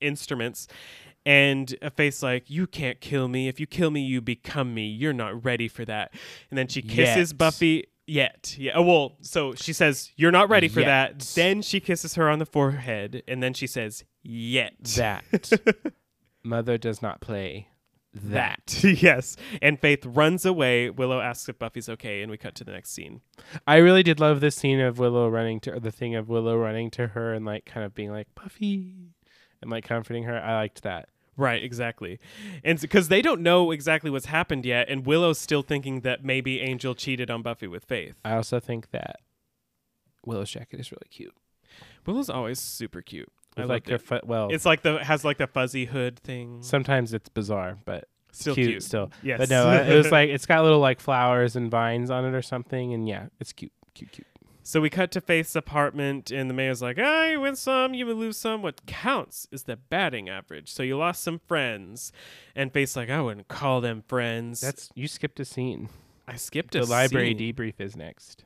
[0.00, 0.68] instruments.
[1.26, 3.48] And a face like, "You can't kill me.
[3.48, 4.86] If you kill me, you become me.
[4.86, 6.14] You're not ready for that."
[6.50, 7.38] And then she kisses Yet.
[7.38, 7.84] Buffy.
[8.08, 8.72] Yet, yeah.
[8.76, 12.38] Oh, well, so she says, "You're not ready for that." Then she kisses her on
[12.38, 15.24] the forehead, and then she says, "Yet." That
[16.44, 17.66] mother does not play
[18.14, 18.66] that.
[18.66, 18.84] that.
[19.02, 19.36] yes.
[19.60, 20.90] And Faith runs away.
[20.90, 23.20] Willow asks if Buffy's okay, and we cut to the next scene.
[23.66, 26.56] I really did love this scene of Willow running to or the thing of Willow
[26.56, 29.12] running to her and like kind of being like Buffy
[29.60, 30.38] and like comforting her.
[30.38, 31.08] I liked that.
[31.36, 32.18] Right, exactly.
[32.64, 36.60] And because they don't know exactly what's happened yet, and Willow's still thinking that maybe
[36.60, 38.14] Angel cheated on Buffy with Faith.
[38.24, 39.16] I also think that
[40.24, 41.34] Willow's jacket is really cute.
[42.06, 43.30] Willow's always super cute.
[43.56, 44.20] I With like loved her it.
[44.22, 46.62] fu- well, It's like the has like the fuzzy hood thing.
[46.62, 48.82] sometimes it's bizarre, but still cute, cute.
[48.82, 49.10] still.
[49.22, 49.38] Yes.
[49.38, 52.42] But no, it was like it's got little like flowers and vines on it or
[52.42, 54.26] something, and yeah, it's cute, cute, cute.
[54.66, 58.04] So we cut to Faith's apartment, and the mayor's like, "Ah, you win some, you
[58.12, 58.62] lose some.
[58.62, 60.72] What counts is the batting average.
[60.72, 62.10] So you lost some friends."
[62.56, 65.88] And Faith's like, "I wouldn't call them friends." That's you skipped a scene.
[66.26, 67.54] I skipped a The library scene.
[67.54, 68.44] debrief is next.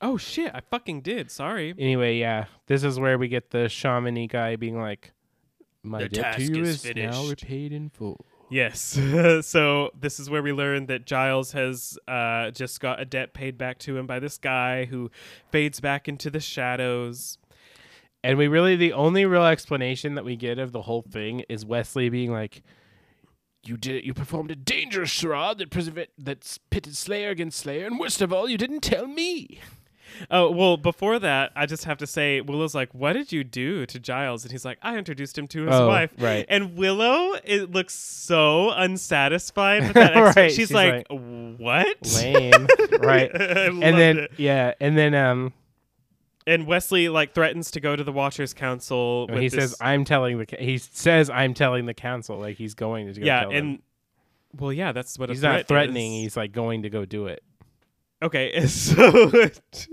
[0.00, 0.50] Oh shit!
[0.52, 1.30] I fucking did.
[1.30, 1.74] Sorry.
[1.78, 5.12] Anyway, yeah, this is where we get the shamany guy being like,
[5.84, 8.98] "My The debt to you is is now repaid in full." Yes.
[9.46, 13.58] so this is where we learn that Giles has uh, just got a debt paid
[13.58, 15.10] back to him by this guy who
[15.50, 17.38] fades back into the shadows.
[18.22, 21.64] And we really the only real explanation that we get of the whole thing is
[21.64, 22.62] Wesley being like,
[23.64, 28.20] "You did you performed a dangerous charade that that pitted Slayer against Slayer, and worst
[28.20, 29.60] of all, you didn't tell me."
[30.30, 33.86] Oh well, before that, I just have to say, Willow's like, "What did you do
[33.86, 36.44] to Giles?" And he's like, "I introduced him to his Oh, wife." right.
[36.48, 40.14] And Willow, it looks so unsatisfied with that.
[40.36, 42.66] Right, She's, she's like, "What?" Lame,
[43.00, 43.30] right?
[43.34, 44.30] And then it.
[44.36, 45.52] yeah, and then um,
[46.46, 49.28] and Wesley like threatens to go to the Watchers Council.
[49.32, 52.74] he this- says, "I'm telling the," ca- he says, "I'm telling the council," like he's
[52.74, 53.26] going to go.
[53.26, 53.56] "Yeah," tell them.
[53.58, 53.82] and
[54.58, 56.14] well, yeah, that's what he's not threat threatening.
[56.16, 56.22] is.
[56.22, 57.42] He's like going to go do it.
[58.22, 59.30] Okay, so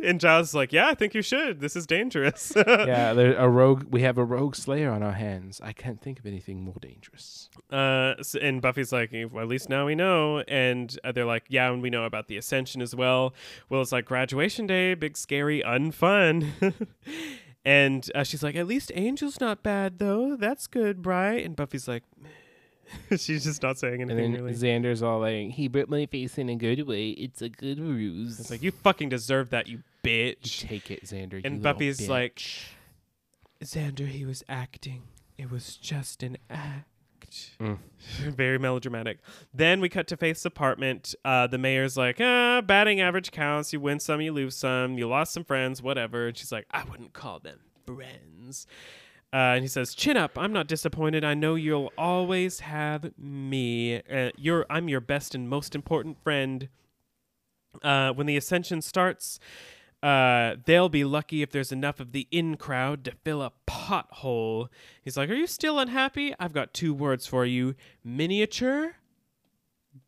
[0.01, 1.59] and Giles is like, "Yeah, I think you should.
[1.59, 3.85] This is dangerous." yeah, there, a rogue.
[3.89, 5.59] We have a rogue Slayer on our hands.
[5.61, 7.49] I can't think of anything more dangerous.
[7.69, 10.39] Uh, s and Buffy's like, well, at least now we know.
[10.47, 13.33] And uh, they're like, yeah, and we know about the Ascension as well.
[13.69, 16.87] Will's like, graduation day, big, scary, unfun.
[17.65, 20.37] and uh, she's like, at least Angel's not bad, though.
[20.37, 21.43] That's good, Bri.
[21.43, 22.03] And Buffy's like,
[23.17, 24.25] she's just not saying anything.
[24.25, 24.53] And then really.
[24.53, 27.09] Xander's all like, "He bit my face in a good way.
[27.09, 30.67] It's a good ruse." It's like, you fucking deserve that, you You bitch.
[30.67, 31.43] take it, Xander.
[31.43, 32.65] And Buffy's like, bitch.
[33.63, 35.03] Xander, he was acting.
[35.37, 36.87] It was just an act.
[37.59, 37.77] Mm.
[38.35, 39.19] Very melodramatic.
[39.53, 41.15] Then we cut to Faith's apartment.
[41.25, 43.73] Uh, the mayor's like, ah, batting average counts.
[43.73, 44.97] You win some, you lose some.
[44.97, 46.27] You lost some friends, whatever.
[46.27, 48.67] And she's like, I wouldn't call them friends.
[49.33, 50.37] Uh, and he says, "Chin up.
[50.37, 51.23] I'm not disappointed.
[51.23, 53.99] I know you'll always have me.
[54.01, 56.69] Uh, you're I'm your best and most important friend.
[57.81, 59.39] Uh, when the ascension starts,
[60.03, 64.67] uh, they'll be lucky if there's enough of the in crowd to fill a pothole.
[65.01, 66.35] He's like, Are you still unhappy?
[66.39, 67.73] I've got two words for you
[68.03, 68.97] miniature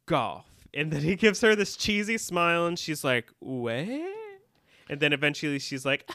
[0.06, 0.45] golf.
[0.73, 3.88] And then he gives her this cheesy smile, and she's like, What?
[4.88, 6.11] And then eventually she's like,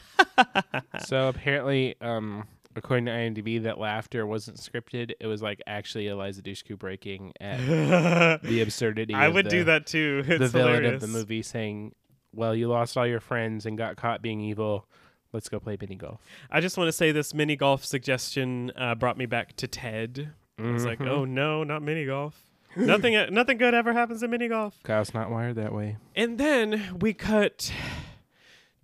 [1.05, 5.11] so apparently, um, according to IMDb, that laughter wasn't scripted.
[5.19, 7.57] It was like actually Eliza Dushku breaking at
[8.43, 9.13] the absurdity.
[9.13, 10.23] I would the, do that too.
[10.27, 11.03] It's the villain hilarious.
[11.03, 11.93] of the movie saying,
[12.33, 14.85] "Well, you lost all your friends and got caught being evil.
[15.33, 18.95] Let's go play mini golf." I just want to say this mini golf suggestion uh,
[18.95, 20.33] brought me back to Ted.
[20.59, 21.07] I was like, Mhm.
[21.09, 22.39] oh no, not mini golf.
[22.75, 24.77] nothing, nothing good ever happens in mini golf.
[24.83, 25.97] Kyle's not wired that way.
[26.15, 27.71] And then we cut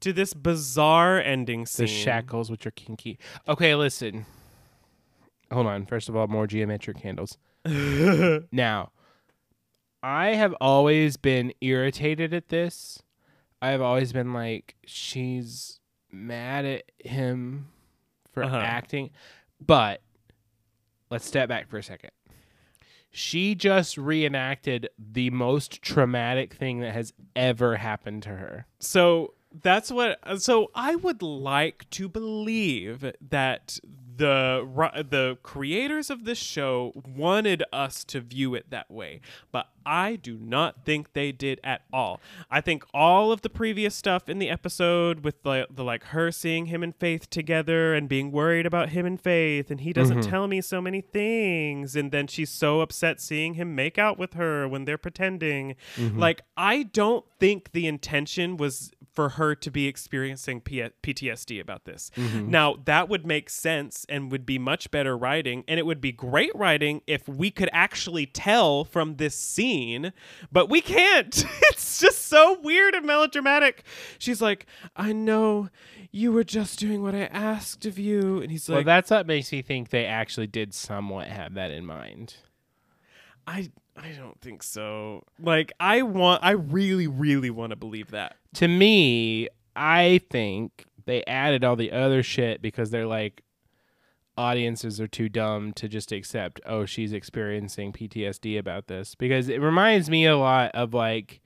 [0.02, 1.86] to this bizarre ending scene.
[1.86, 3.18] The shackles, which are kinky.
[3.48, 4.26] Okay, listen.
[5.52, 5.86] Hold on.
[5.86, 7.38] First of all, more geometric handles.
[8.52, 8.92] now,
[10.04, 13.02] I have always been irritated at this.
[13.62, 15.80] I have always been like, she's
[16.12, 17.70] mad at him
[18.34, 18.58] for Uh-huh.
[18.58, 19.10] acting.
[19.66, 20.02] But
[21.10, 22.12] let's step back for a second.
[23.10, 28.68] She just reenacted the most traumatic thing that has ever happened to her.
[28.80, 30.20] So that's what.
[30.42, 33.80] So I would like to believe that
[34.18, 39.22] the the creators of this show wanted us to view it that way,
[39.52, 42.20] but I do not think they did at all.
[42.52, 46.30] I think all of the previous stuff in the episode with the, the like her
[46.30, 50.20] seeing him and Faith together and being worried about him and Faith and he doesn't
[50.20, 50.30] mm-hmm.
[50.30, 54.34] tell me so many things and then she's so upset seeing him make out with
[54.34, 55.76] her when they're pretending.
[55.96, 56.20] Mm-hmm.
[56.20, 61.86] Like I don't think the intention was for her to be experiencing P- PTSD about
[61.86, 62.12] this.
[62.16, 62.52] Mm-hmm.
[62.52, 65.64] Now, that would make sense and would be much better writing.
[65.68, 69.77] And it would be great writing if we could actually tell from this scene,
[70.52, 71.46] but we can't.
[71.64, 73.84] it's just so weird and melodramatic.
[74.18, 75.70] She's like, I know
[76.12, 78.42] you were just doing what I asked of you.
[78.42, 81.72] And he's like, well, that's what makes me think they actually did somewhat have that
[81.72, 82.36] in mind.
[83.46, 83.72] I.
[84.00, 85.24] I don't think so.
[85.40, 88.36] Like I want I really really want to believe that.
[88.56, 93.42] To me, I think they added all the other shit because they're like
[94.38, 99.60] audiences are too dumb to just accept oh she's experiencing PTSD about this because it
[99.60, 101.42] reminds me a lot of like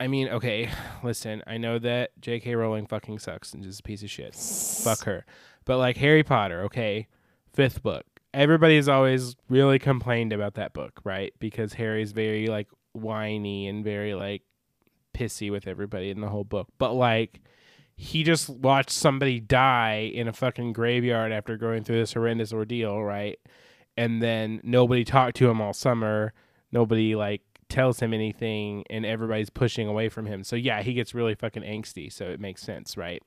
[0.00, 0.68] I mean, okay,
[1.02, 2.54] listen, I know that J.K.
[2.54, 4.34] Rowling fucking sucks and is a piece of shit.
[4.34, 5.24] Fuck her.
[5.64, 7.06] But like Harry Potter, okay,
[7.52, 8.04] fifth book.
[8.32, 11.32] Everybody's always really complained about that book, right?
[11.38, 14.42] Because Harry's very like whiny and very like
[15.14, 16.68] pissy with everybody in the whole book.
[16.78, 17.40] But like
[17.96, 23.02] he just watched somebody die in a fucking graveyard after going through this horrendous ordeal,
[23.02, 23.38] right?
[23.96, 26.32] And then nobody talked to him all summer.
[26.72, 30.42] Nobody like tells him anything and everybody's pushing away from him.
[30.44, 33.22] So yeah, he gets really fucking angsty, so it makes sense, right?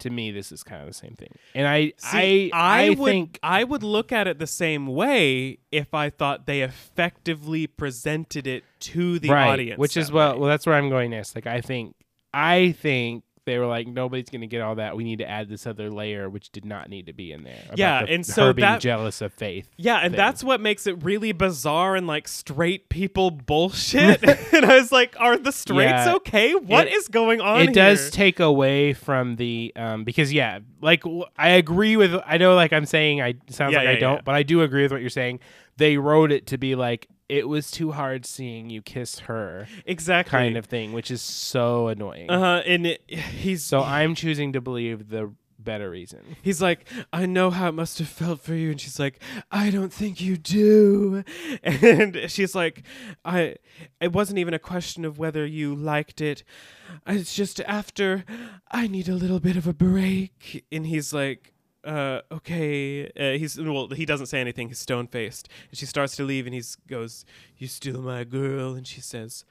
[0.00, 1.30] To me this is kind of the same thing.
[1.54, 5.58] And I See, I I, would think I would look at it the same way
[5.70, 9.78] if I thought they effectively presented it to the right, audience.
[9.78, 11.34] which is well well that's where I'm going next.
[11.34, 11.94] Like I think
[12.34, 14.96] I think they were like nobody's going to get all that.
[14.96, 17.58] We need to add this other layer which did not need to be in there.
[17.66, 19.68] about Yeah, the- and her so being that- jealous of faith.
[19.76, 20.16] Yeah, and thing.
[20.16, 24.22] that's what makes it really bizarre and like straight people bullshit.
[24.54, 26.54] and I was like, are the straights Yeah, okay?
[26.54, 27.62] What is it- going on?
[27.62, 32.38] it does take away from the um because yeah like w- i agree with i
[32.38, 34.20] know like i'm saying i sounds Yeah, like i don't yeah.
[34.24, 35.40] but i do agree with what you're saying
[35.76, 40.30] they wrote it to be like it was too hard seeing you kiss her exactly
[40.30, 42.62] kind of thing which is so annoying Uh huh.
[42.66, 47.50] And it, he's so i'm choosing to believe the better reason He's like, I know
[47.50, 49.22] how it must have felt for you, and she's like,
[49.52, 51.22] I don't think you do,
[51.62, 52.82] and she's like,
[53.24, 53.56] I,
[54.00, 56.42] it wasn't even a question of whether you liked it,
[57.06, 58.24] it's just after,
[58.72, 61.51] I need a little bit of a break, and he's like.
[61.84, 63.06] Uh, okay.
[63.18, 63.88] Uh, he's well.
[63.88, 64.68] He doesn't say anything.
[64.68, 67.24] He's stone faced, and she starts to leave, and he goes,
[67.56, 69.44] "You still my girl," and she says,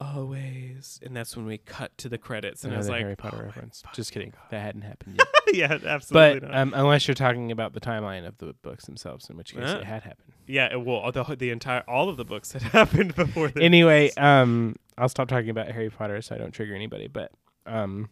[0.00, 3.38] "Always." And that's when we cut to the credits, and I was like, harry potter
[3.40, 5.18] "Oh reference just kidding God." that hadn't happened
[5.54, 6.58] yet yeah, absolutely but not.
[6.60, 9.78] um, unless you're talking about the timeline of the books themselves in which case Uh.
[9.78, 11.10] it had happened Yeah, it will.
[11.12, 13.50] The the entire all of the books had happened before.
[13.58, 17.06] Anyway, um, I'll stop talking about Harry Potter so I don't trigger anybody.
[17.08, 17.30] But
[17.66, 18.08] um,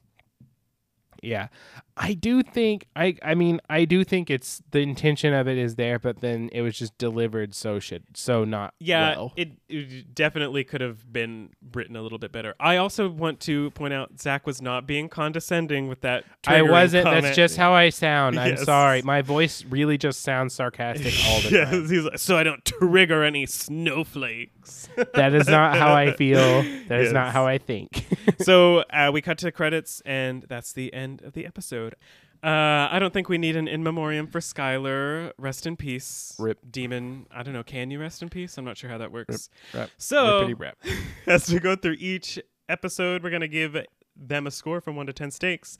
[1.23, 1.49] yeah,
[2.03, 3.17] I do think I.
[3.23, 6.63] I mean, I do think it's the intention of it is there, but then it
[6.63, 9.33] was just delivered so shit, so not yeah, well.
[9.37, 12.55] it, it definitely could have been written a little bit better.
[12.59, 16.25] I also want to point out Zach was not being condescending with that.
[16.47, 17.05] I wasn't.
[17.05, 17.23] comment.
[17.25, 18.41] That's just how I sound.
[18.41, 18.65] I'm Yes.
[18.65, 19.03] sorry.
[19.03, 21.87] My voice really just sounds sarcastic all the yes, time.
[21.89, 24.89] he's like, so I don't trigger any snowflakes.
[25.15, 26.63] That is not how I feel.
[26.89, 28.07] That is not how I think.
[28.41, 31.90] so uh, we cut to the credits, and that's the end of the episode.
[32.43, 35.33] Uh, I don't think we need an in memoriam for Skyler.
[35.37, 36.59] Rest in peace, Rip.
[36.71, 37.27] demon.
[37.31, 37.63] I don't know.
[37.63, 38.57] Can you rest in peace?
[38.57, 39.51] I'm not sure how that works.
[39.75, 39.91] Rip.
[39.99, 40.79] So rap.
[41.27, 42.39] as we go through each
[42.69, 43.77] episode, we're gonna give
[44.17, 45.77] them a score from one to ten stakes.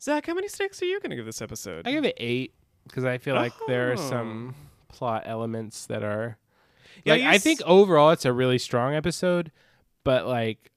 [0.00, 1.88] Zach, how many stakes are you gonna give this episode?
[1.88, 2.54] I give it eight
[2.86, 3.96] because I feel like there are Oh.
[4.08, 4.54] some
[4.88, 6.38] plot elements that are.
[7.04, 9.50] Yeah, like I think overall it's a really strong episode,
[10.04, 10.69] but like,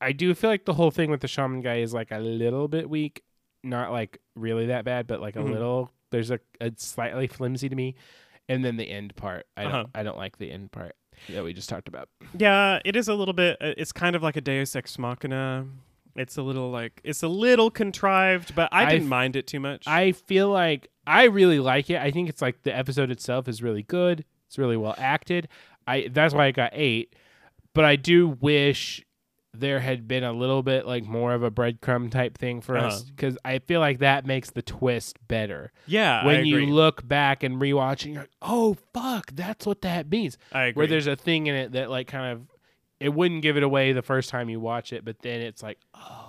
[0.00, 2.68] I do feel like the whole thing with the shaman guy is like a little
[2.68, 3.22] bit weak.
[3.64, 5.50] Not like really that bad, but like a Mhm.
[5.52, 5.90] little.
[6.10, 7.96] There's a it's slightly flimsy to me,
[8.48, 9.46] and then the end part.
[9.56, 9.72] I don't.
[9.74, 9.84] Uh-huh.
[9.94, 10.94] I don't like the end part
[11.28, 12.08] that we just talked about.
[12.38, 13.56] Yeah, it is a little bit.
[13.60, 15.66] uh, It's kind of like a Deus Ex Machina.
[16.14, 19.60] It's a little like it's a little contrived, but I didn't I've- mind it too
[19.60, 19.86] much.
[19.86, 22.00] I feel like I really like it.
[22.00, 24.24] I think it's like the episode itself is really good.
[24.46, 25.48] It's really well acted.
[25.86, 27.14] I that's why I got eight.
[27.74, 29.04] But I do wish
[29.58, 33.00] there had been a little bit like more of a breadcrumb type thing for us
[33.02, 33.10] Uh-huh.
[33.14, 35.72] because I feel like that makes the twist better.
[35.86, 40.10] yeah, when you look back and rewatch, and you're like, oh fuck, that's what that
[40.10, 40.38] means.
[40.52, 40.80] I agree.
[40.82, 42.46] Where there's a thing in it that like kind of
[43.00, 45.78] it wouldn't give it away the first time you watch it, but then it's like,
[45.94, 46.24] oh.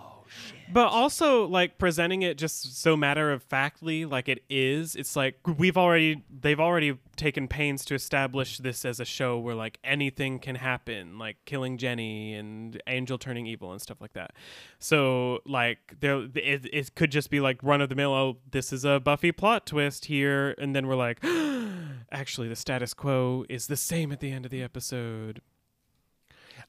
[0.71, 4.95] But also like presenting it just so matter of factly like it is.
[4.95, 9.55] It's like we've already they've already taken pains to establish this as a show where
[9.55, 14.31] like anything can happen, like killing Jenny and Angel turning evil and stuff like that.
[14.77, 18.13] So like there it, it could just be like run of the mill.
[18.13, 21.23] Oh, this is a Buffy plot twist here, and then we're like,
[22.11, 25.41] actually the status quo is the same at the end of the episode.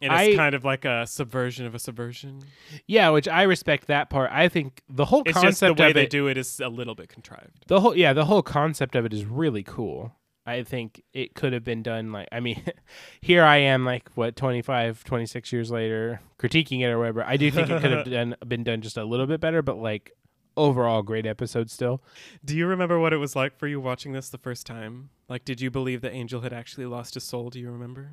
[0.03, 2.41] And it's I- kind of like a subversion of a subversion.
[2.87, 4.31] Yeah, which I respect that part.
[4.33, 6.69] I think the whole It's concept the way of they it, do it is a
[6.69, 7.65] little bit contrived.
[7.69, 10.15] the whole yeah, the whole concept of it is really cool.
[10.47, 12.63] I think it could have been done like I mean,
[13.21, 17.23] here I am like what 25, 26 years later critiquing it or whatever.
[17.23, 19.77] I do think it could have done been done just a little bit better, but
[19.77, 20.13] like
[20.57, 22.03] overall great episode still.
[22.45, 25.11] Do you remember what it was like for you watching this the first time?
[25.29, 27.51] Like, did you believe that Angel had actually lost his soul?
[27.51, 28.11] Do you remember?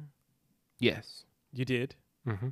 [0.80, 1.24] Yes.
[1.53, 1.95] You did,
[2.26, 2.49] hmm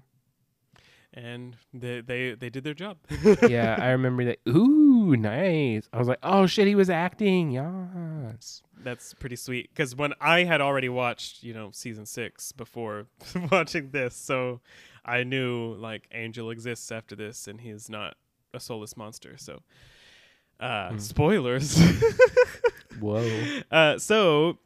[1.17, 2.97] and they they they did their job.
[3.47, 4.39] yeah, I remember that.
[4.49, 5.87] Ooh, nice.
[5.93, 7.51] I was like, oh shit, he was acting.
[7.51, 8.61] Yes.
[8.83, 9.69] That's pretty sweet.
[9.73, 13.07] Because when I had already watched, you know, season six before
[13.51, 14.59] watching this, so
[15.05, 18.15] I knew like Angel exists after this, and he's not
[18.53, 19.35] a soulless monster.
[19.37, 19.61] So,
[20.59, 20.97] uh, Hmm.
[20.97, 21.79] spoilers.
[22.99, 23.43] Whoa.
[23.71, 24.57] Uh, so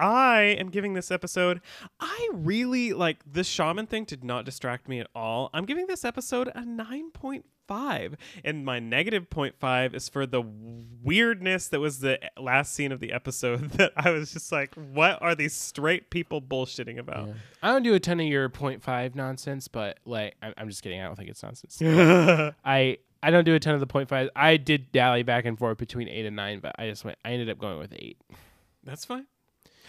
[0.00, 1.60] I am giving this episode.
[2.00, 5.50] I really like this shaman thing did not distract me at all.
[5.54, 10.26] I'm giving this episode a nine point five, and my negative point five is for
[10.26, 13.70] the weirdness that was the last scene of the episode.
[13.74, 17.28] That I was just like, what are these straight people bullshitting about?
[17.28, 17.34] Yeah.
[17.62, 20.82] I don't do a ton of your point five nonsense, but like I'm, I'm just
[20.82, 21.00] kidding.
[21.00, 21.80] I don't think it's nonsense.
[22.64, 24.28] I I don't do a ton of the point five.
[24.36, 27.18] I did dally back and forth between eight and nine, but I just went.
[27.24, 28.18] I ended up going with eight.
[28.84, 29.26] That's fine.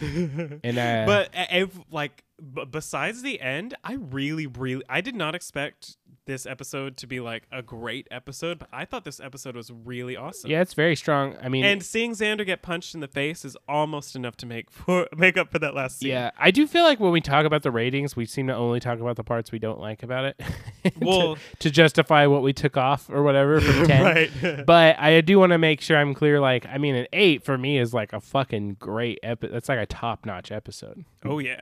[0.00, 2.24] And uh, but uh, if like
[2.54, 5.96] b- besides the end i really really i did not expect
[6.26, 10.16] this episode to be like a great episode but i thought this episode was really
[10.16, 11.36] awesome yeah, it's very strong.
[11.42, 14.70] I mean, and seeing xander get punched in the face is almost enough to make
[14.72, 17.46] for make up for that last scene yeah, I do feel like when we talk
[17.46, 20.24] about the ratings, we seem to only talk about the parts we don't like about
[20.26, 20.38] it.
[20.84, 24.02] to- Well- to, justify what we took off or whatever from ten.
[24.02, 26.40] right But I do want to make sure I'm clear.
[26.40, 29.52] Like, I mean, an eight for me is like a fucking great episode.
[29.54, 31.04] That's like a top notch episode.
[31.24, 31.60] oh yeah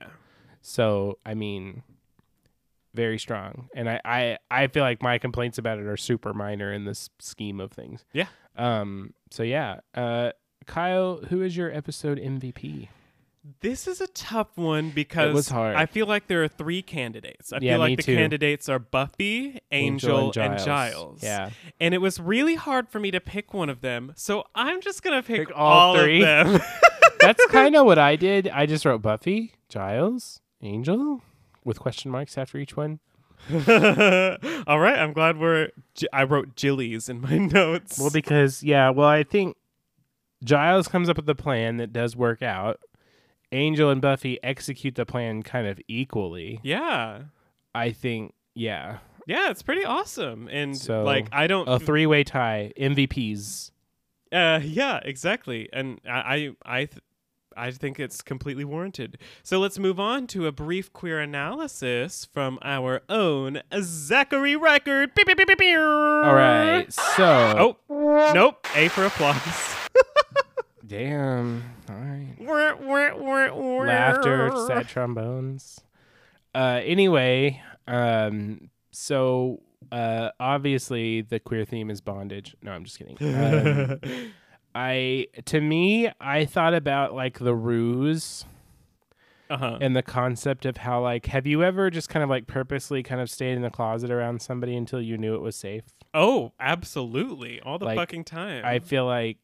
[0.62, 1.82] So I mean,
[2.94, 3.68] very strong.
[3.74, 7.10] And I, I I feel like my complaints about it are super minor in this
[7.18, 8.04] scheme of things.
[8.12, 8.26] Yeah.
[8.56, 9.12] Um.
[9.30, 9.80] So yeah.
[9.94, 10.30] Uh.
[10.66, 12.88] Kyle, who is your episode MVP?
[13.60, 15.76] this is a tough one because it was hard.
[15.76, 17.52] I feel like there are three candidates.
[17.52, 18.16] I Yeah, feel like the too.
[18.16, 21.22] candidates are Buffy, Angel, and, Giles.
[21.22, 21.50] Yeah.
[21.78, 24.12] And it was really hard for me to pick one of them.
[24.16, 26.24] So I'm just going to pick, Pick all all, three?
[26.24, 26.60] of them.
[27.20, 28.48] That's kind of what I did.
[28.48, 31.20] I just wrote Buffy, Giles, Angel,
[31.64, 33.00] with question marks after each one.
[33.52, 35.68] All right, I'm glad we're.
[36.12, 37.98] I wrote Jillies in my notes.
[37.98, 39.56] Well, because yeah, well, I think
[40.42, 42.80] Giles comes up with the plan that does work out.
[43.52, 46.58] Angel and Buffy execute the plan kind of equally.
[46.64, 47.22] yeah,
[47.74, 50.48] I think, yeah, yeah, it's pretty awesome.
[50.50, 51.68] And So, like, I don't.
[51.68, 53.70] a three-way tie, MVPs.
[54.32, 55.68] uh, yeah, exactly.
[55.72, 57.02] And I, I, I, th-
[57.56, 59.18] I think it's completely warranted.
[59.42, 65.14] So let's move on to a brief queer analysis from our own Zachary Record.
[65.14, 65.60] Beep, beep, beep.
[65.78, 68.66] All right, so Oh, nope.
[68.74, 69.74] A for applause.
[70.86, 71.64] damn.
[71.88, 72.34] All right,
[73.86, 75.80] laughter, sad trombones.
[76.54, 79.60] Uh, anyway, um, so
[79.92, 82.56] uh, obviously the queer theme is bondage.
[82.62, 83.16] No, I'm just kidding.
[84.04, 84.32] Um,
[84.74, 88.44] I to me, I thought about like the ruse
[89.50, 89.78] uh-huh.
[89.80, 93.20] and the concept of how like have you ever just kind of like purposely kind
[93.20, 95.84] of stayed in the closet around somebody until you knew it was safe?
[96.12, 97.60] Oh, absolutely.
[97.60, 98.64] All the Like, fucking time.
[98.64, 99.38] I feel like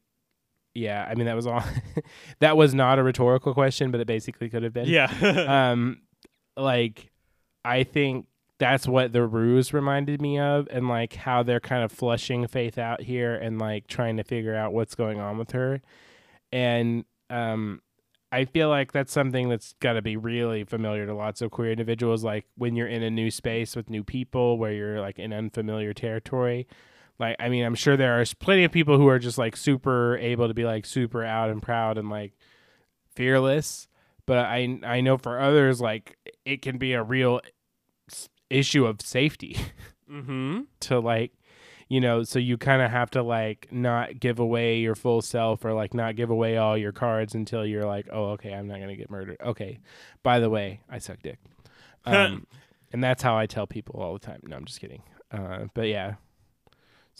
[0.74, 1.62] yeah, I mean that was all
[2.40, 4.88] that was not a rhetorical question, but it basically could have been.
[4.88, 5.10] yeah.
[5.70, 6.00] um
[6.56, 7.10] like
[7.64, 8.26] I think
[8.60, 12.76] that's what the ruse reminded me of and like how they're kind of flushing faith
[12.76, 15.80] out here and like trying to figure out what's going on with her.
[16.52, 17.80] And um
[18.30, 21.72] I feel like that's something that's got to be really familiar to lots of queer
[21.72, 25.32] individuals like when you're in a new space with new people where you're like in
[25.32, 26.68] unfamiliar territory.
[27.18, 30.18] Like I mean I'm sure there are plenty of people who are just like super
[30.18, 32.34] able to be like super out and proud and like
[33.14, 33.88] fearless.
[34.26, 37.40] But I I know for others like it can be a real
[38.50, 39.56] issue of safety
[40.10, 40.60] mm-hmm.
[40.80, 41.32] to like
[41.88, 45.64] you know so you kind of have to like not give away your full self
[45.64, 48.76] or like not give away all your cards until you're like oh okay I'm not
[48.76, 49.38] going to get murdered.
[49.44, 49.78] Okay.
[50.22, 51.38] By the way, I suck dick.
[52.06, 52.46] Um
[52.92, 54.40] and that's how I tell people all the time.
[54.44, 55.02] No, I'm just kidding.
[55.30, 56.14] Uh but yeah.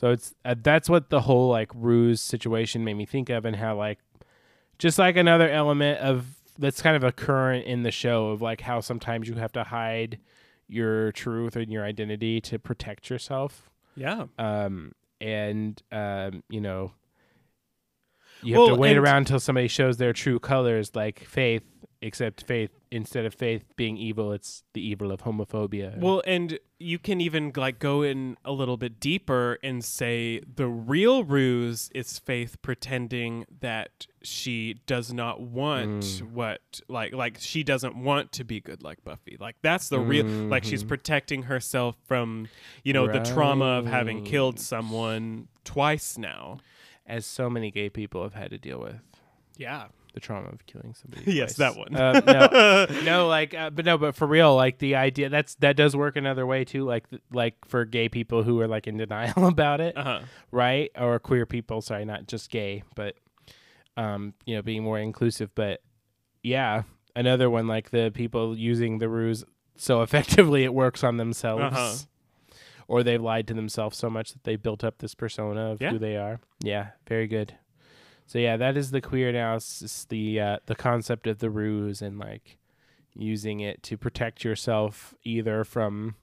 [0.00, 3.54] So it's uh, that's what the whole like ruse situation made me think of, and
[3.54, 3.98] how like
[4.78, 6.24] just like another element of
[6.58, 9.64] that's kind of a current in the show of like how sometimes you have to
[9.64, 10.18] hide
[10.70, 13.70] your truth and your identity to protect yourself.
[13.96, 14.26] Yeah.
[14.38, 16.92] Um, and um, you know,
[18.42, 21.62] you have Well, to wait around until somebody shows their true colors, like faith.
[22.02, 25.98] Except faith, instead of faith being evil, it's the evil of homophobia.
[25.98, 30.66] Well, and you can even like go in a little bit deeper and say the
[30.66, 36.32] real ruse is Faith pretending that she does not want Mm.
[36.32, 39.36] what like like she doesn't want to be good like Buffy.
[39.38, 40.88] Like that's the real like she's Mhm.
[40.88, 42.48] protecting herself from,
[42.82, 46.60] you know, the trauma of having killed someone twice now.
[47.06, 49.00] as so many gay people have had to deal with
[49.58, 49.88] Yeah.
[50.12, 51.32] The trauma of killing somebody.
[51.36, 51.94] yes, that one.
[51.94, 55.76] Uh, no, no, like, uh, but no, but for real, like the idea that's that
[55.76, 56.84] does work another way too.
[56.84, 60.20] Like, th- like for gay people who are like in denial about it, Uh-huh.
[60.50, 60.90] right?
[60.98, 63.14] Or queer people, sorry, not just gay, but
[63.96, 65.50] um, you know, being more inclusive.
[65.54, 65.82] But
[66.42, 66.82] yeah,
[67.16, 69.44] another one like the people using the ruse
[69.76, 71.62] so effectively it works on themselves.
[71.64, 71.94] Uh-huh.
[72.88, 75.90] Or they've lied to themselves so much that they built up this persona of Yeah.
[75.92, 76.40] who they are.
[76.60, 77.54] Yeah, very good.
[78.30, 82.16] So yeah, that is the queer analysis, the uh, the concept of the ruse and
[82.16, 82.58] like
[83.16, 86.14] using it to protect yourself either from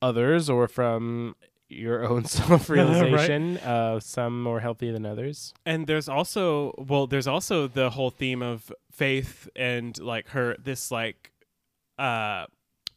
[0.00, 1.34] others or from
[1.68, 3.58] your own self realization.
[3.58, 5.52] uh, some more healthy than others.
[5.66, 10.92] And there's also well, there's also the whole theme of faith and like her this
[10.92, 11.32] like
[11.98, 12.46] uh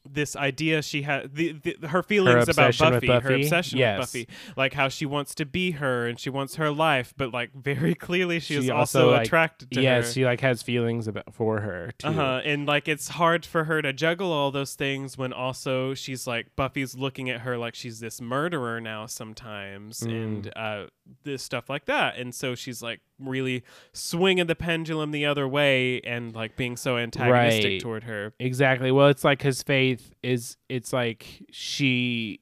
[0.05, 3.99] this idea she had the, the her feelings about obsession with Buffy, her obsession Yes.
[3.99, 4.27] with Buffy,
[4.57, 7.95] like how she wants to be her and she wants her life, but like very
[8.07, 10.13] clearly she, is She also, also, like- attracted to yes, her.
[10.13, 12.07] she like has feelings about for her too.
[12.07, 12.41] Uh huh.
[12.43, 16.53] And like it's hard for her to juggle all those things when also she's like
[16.55, 20.23] Buffy's looking at her like she's this murderer now sometimes Mm.
[20.23, 20.85] and uh
[21.23, 22.17] this stuff like that.
[22.17, 26.97] And so she's like really swinging the pendulum the other way and like being so
[26.97, 27.81] antagonistic Right.
[27.81, 28.33] toward her.
[28.39, 28.91] Exactly.
[28.91, 30.57] Well, it's like his faith is.
[30.69, 32.39] It's like she.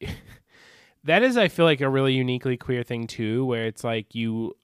[1.03, 4.55] that is, I feel like a really uniquely queer thing too, where it's like you,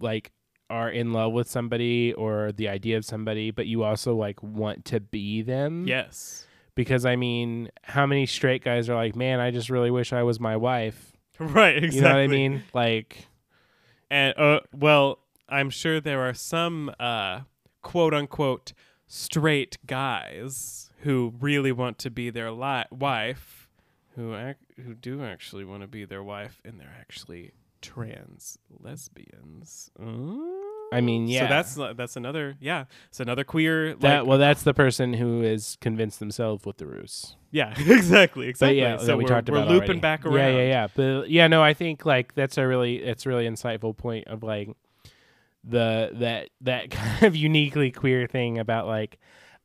[0.00, 0.30] like
[0.70, 4.84] are in love with somebody or the idea of somebody, but you also like want
[4.86, 5.86] to be them.
[5.86, 6.46] Yes.
[6.74, 10.22] Because I mean, how many straight guys are like, man, I just really wish I
[10.22, 11.11] was my wife.
[11.54, 11.96] Right, exactly.
[11.96, 12.62] You know what I mean?
[12.72, 13.26] Like,
[14.10, 17.40] And uh well, I'm sure there are some uh
[17.82, 18.72] quote unquote
[19.06, 23.68] straight guys who really want to be their li- wife
[24.14, 29.90] who ac- who do actually want to be their wife and they're actually trans lesbians.
[30.92, 31.40] I mean, yeah.
[31.40, 34.20] So that's that's another yeah, it's another queer that.
[34.20, 37.36] like well, that's the person who is convinced themselves with the ruse.
[37.50, 38.78] yeah, exactly, But exactly.
[38.78, 40.00] yeah, so we we're, talked we're looping already.
[40.00, 40.54] back around.
[40.54, 40.86] Yeah, yeah, yeah.
[40.94, 44.70] But yeah, no, I think like that's a really it's really insightful point of like
[45.64, 49.18] the that that kind of uniquely queer thing about like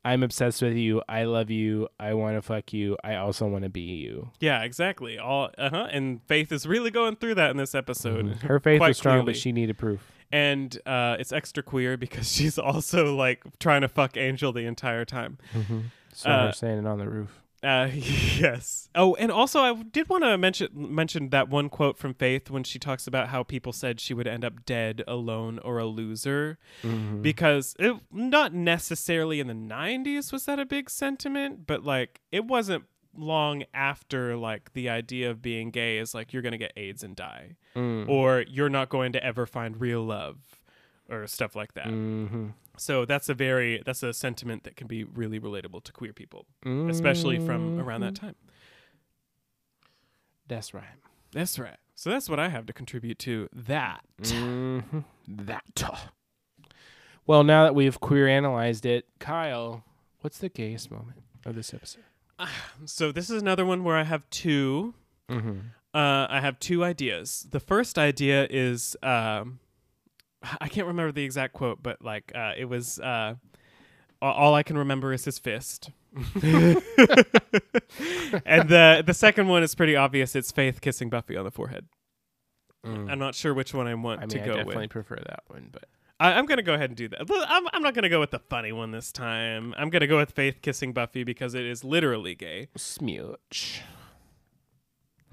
[0.05, 3.63] I'm obsessed with you, I love you, I want to fuck you, I also want
[3.65, 4.31] to be you.
[4.39, 5.19] Yeah, exactly.
[5.19, 5.89] All uh-huh.
[5.91, 8.37] and Faith is really going through that in this episode.
[8.43, 9.33] Her faith was strong, clearly.
[9.33, 9.99] but she needed proof.
[10.31, 15.05] And uh, it's extra queer because she's also like trying to fuck Angel the entire
[15.05, 15.37] time.
[16.13, 17.41] So Uh, her saying it on the roof.
[17.63, 18.87] Uh, yes.
[18.93, 22.63] Oh, and also I did want to mention mention that one quote from Faith when
[22.63, 26.59] she talks about how people said she would end up dead, alone, or a loser,
[26.83, 27.21] Mhm.
[27.23, 32.45] because it not necessarily in the '90s was that a big sentiment, but like it
[32.45, 32.83] wasn't
[33.17, 37.15] long after like the idea of being gay is like you're gonna get AIDS and
[37.15, 38.07] die, Mm.
[38.07, 40.37] or you're not going to ever find real love,
[41.09, 41.87] or stuff like that.
[41.87, 42.53] Mhm.
[42.77, 46.45] So that's a very that's a sentiment that can be really relatable to queer people,
[46.89, 48.35] especially from around that time.
[50.47, 50.85] That's right.
[51.31, 51.77] That's right.
[51.95, 54.05] So that's what I have to contribute to that.
[54.19, 55.03] Mhm.
[55.27, 55.83] That.
[57.25, 59.83] Well, now that we've queer analyzed it, Kyle,
[60.21, 62.03] what's the gayest moment of this episode?
[62.85, 64.93] So this is another one where I have two.
[65.29, 65.59] Mm-hmm.
[65.93, 67.47] Uh, I have two ideas.
[67.49, 69.59] The first idea is um,
[70.61, 73.33] I can't remember the exact quote, but like uh, it was uh,
[74.21, 75.89] all I can remember is his fist.
[76.15, 76.81] and
[78.69, 80.35] the the second one is pretty obvious.
[80.35, 81.87] It's Faith kissing Buffy on the forehead.
[82.83, 84.23] I'm not sure which one I want Mm.
[84.23, 84.89] I mean, to I definitely with.
[84.91, 85.85] prefer that one, but
[86.19, 87.21] I, I'm gonna go ahead and do that.
[87.47, 89.73] I'm, I'm not gonna go with the funny one this time.
[89.77, 92.69] I'm gonna go with Faith kissing Buffy because it is literally gay.
[92.75, 93.81] smooch.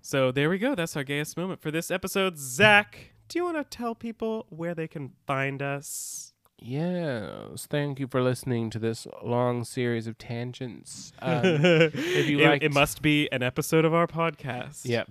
[0.03, 0.75] So there we go.
[0.75, 2.37] That's our gayest moment for this episode.
[2.39, 6.33] Zach, do you want to tell people where they can find us?
[6.59, 11.13] Yes, thank you for listening to this long series of tangents.
[11.23, 14.83] Um, if you it, liked- it must be an episode of our podcast.
[14.85, 15.11] Yep.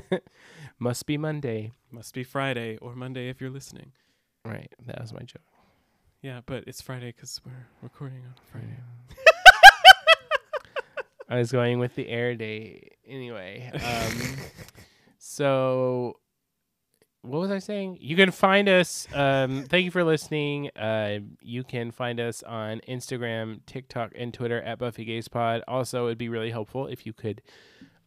[0.80, 1.70] Must be Monday.
[1.92, 3.92] Must be Friday or Monday if you're listening.
[4.44, 4.72] Right.
[4.86, 5.42] That was my joke.
[6.20, 8.76] Yeah, but it's Friday because we're recording on Friday.
[11.28, 13.70] I was going with the air date anyway.
[13.74, 14.36] Um,
[15.18, 16.18] so,
[17.22, 17.98] what was I saying?
[18.00, 19.08] You can find us.
[19.14, 20.70] Um, thank you for listening.
[20.76, 25.62] Uh, you can find us on Instagram, TikTok, and Twitter at Buffy Gays Pod.
[25.66, 27.40] Also, it'd be really helpful if you could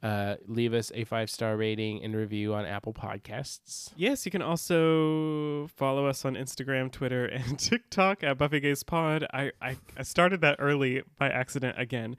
[0.06, 3.90] uh, leave us a five star rating and review on Apple Podcasts.
[3.96, 9.26] Yes, you can also follow us on Instagram, Twitter, and TikTok at Buffy Gays Pod.
[9.34, 12.18] I, I, I started that early by accident again.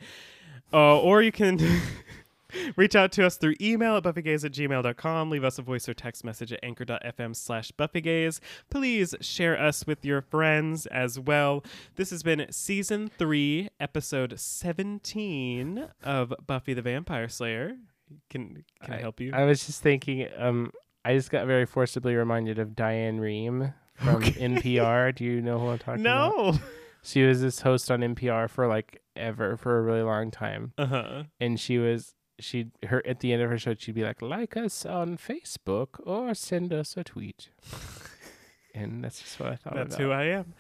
[0.73, 1.61] Uh, or you can
[2.77, 5.31] reach out to us through email at buffygays at gmail.com.
[5.31, 8.41] Leave us a voice or text message at anchor.fm slash buffygays.
[8.71, 11.65] Please share us with your friends as well.
[11.97, 17.77] This has been season three, episode 17 of Buffy the Vampire Slayer.
[18.31, 19.33] Can, can I, help you?
[19.35, 20.71] I was just thinking, um,
[21.05, 24.31] I just got very forcibly reminded of Diane Rehm from Okay.
[24.33, 25.15] NPR.
[25.15, 26.35] Do you know who I'm talking about?
[26.37, 26.59] no.
[27.03, 30.87] She was this host on NPR for like ever for a really long time, Uh
[30.87, 31.23] huh.
[31.39, 34.57] and she was she her at the end of her show she'd be like like
[34.57, 37.49] us on Facebook or send us a tweet,
[38.75, 39.75] and that's just what I thought.
[39.75, 40.05] That's about.
[40.05, 40.55] who I am.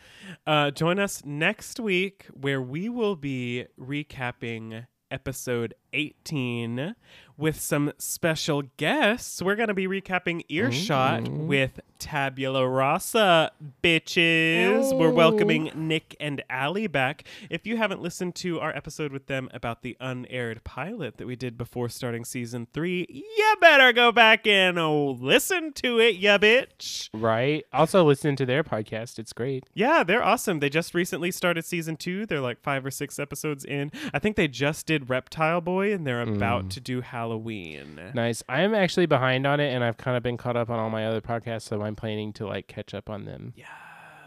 [0.47, 6.95] Uh, join us next week where we will be recapping episode 18
[7.37, 9.41] with some special guests.
[9.43, 11.47] We're going to be recapping Earshot Mhm.
[11.47, 13.53] with Tabula Rasa,
[13.83, 14.97] bitches.
[14.97, 15.15] We're Oh.
[15.15, 17.25] welcoming Nick and Allie back.
[17.51, 21.37] If you haven't listened to our episode with them about the unaired pilot that we
[21.37, 24.77] did before starting season three, you better go back and
[25.21, 27.09] listen to it, ya bitch.
[27.13, 27.65] right.
[27.73, 29.65] Also, listen to their podcast; it's great.
[29.75, 30.61] Yeah, they're awesome.
[30.61, 32.27] They just recently started season two.
[32.27, 33.91] They're like five or six episodes in.
[34.13, 36.71] I think they just did Reptile Boy and they're about Mm.
[36.71, 38.01] to do Halloween.
[38.15, 38.43] Nice.
[38.49, 40.91] I am actually behind on it, and I've kind of been caught up on all
[40.91, 43.53] my other podcasts, so I'm planning to like catch up on them.
[43.57, 43.67] Yeah.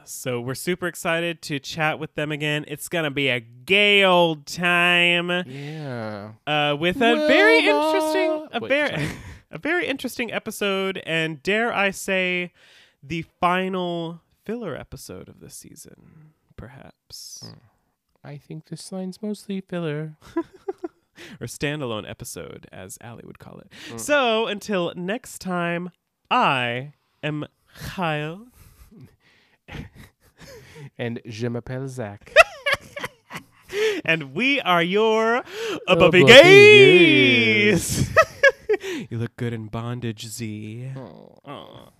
[0.06, 2.66] So we're super excited to chat with them again.
[2.68, 6.32] It's gonna be a gay old time Yeah.
[6.48, 9.10] uh, with a very interesting, a Wait, very, sorry.
[9.52, 12.54] a very interesting episode, and dare I say,
[13.04, 17.44] the final filler episode of this season, perhaps.
[17.46, 17.60] Mm.
[18.24, 20.18] I think this line's mostly filler.
[21.40, 23.72] or standalone episode, as Allie would call it.
[23.90, 24.00] Mm.
[24.00, 25.92] So until next time,
[26.32, 28.48] I am Kyle.
[30.98, 32.34] And je m'appelle Zach.
[34.06, 35.44] and we are your
[35.88, 38.10] Buffy Gays.
[39.10, 40.92] you look good in bondage, Z.
[40.96, 41.40] Oh.
[41.46, 41.92] Aw.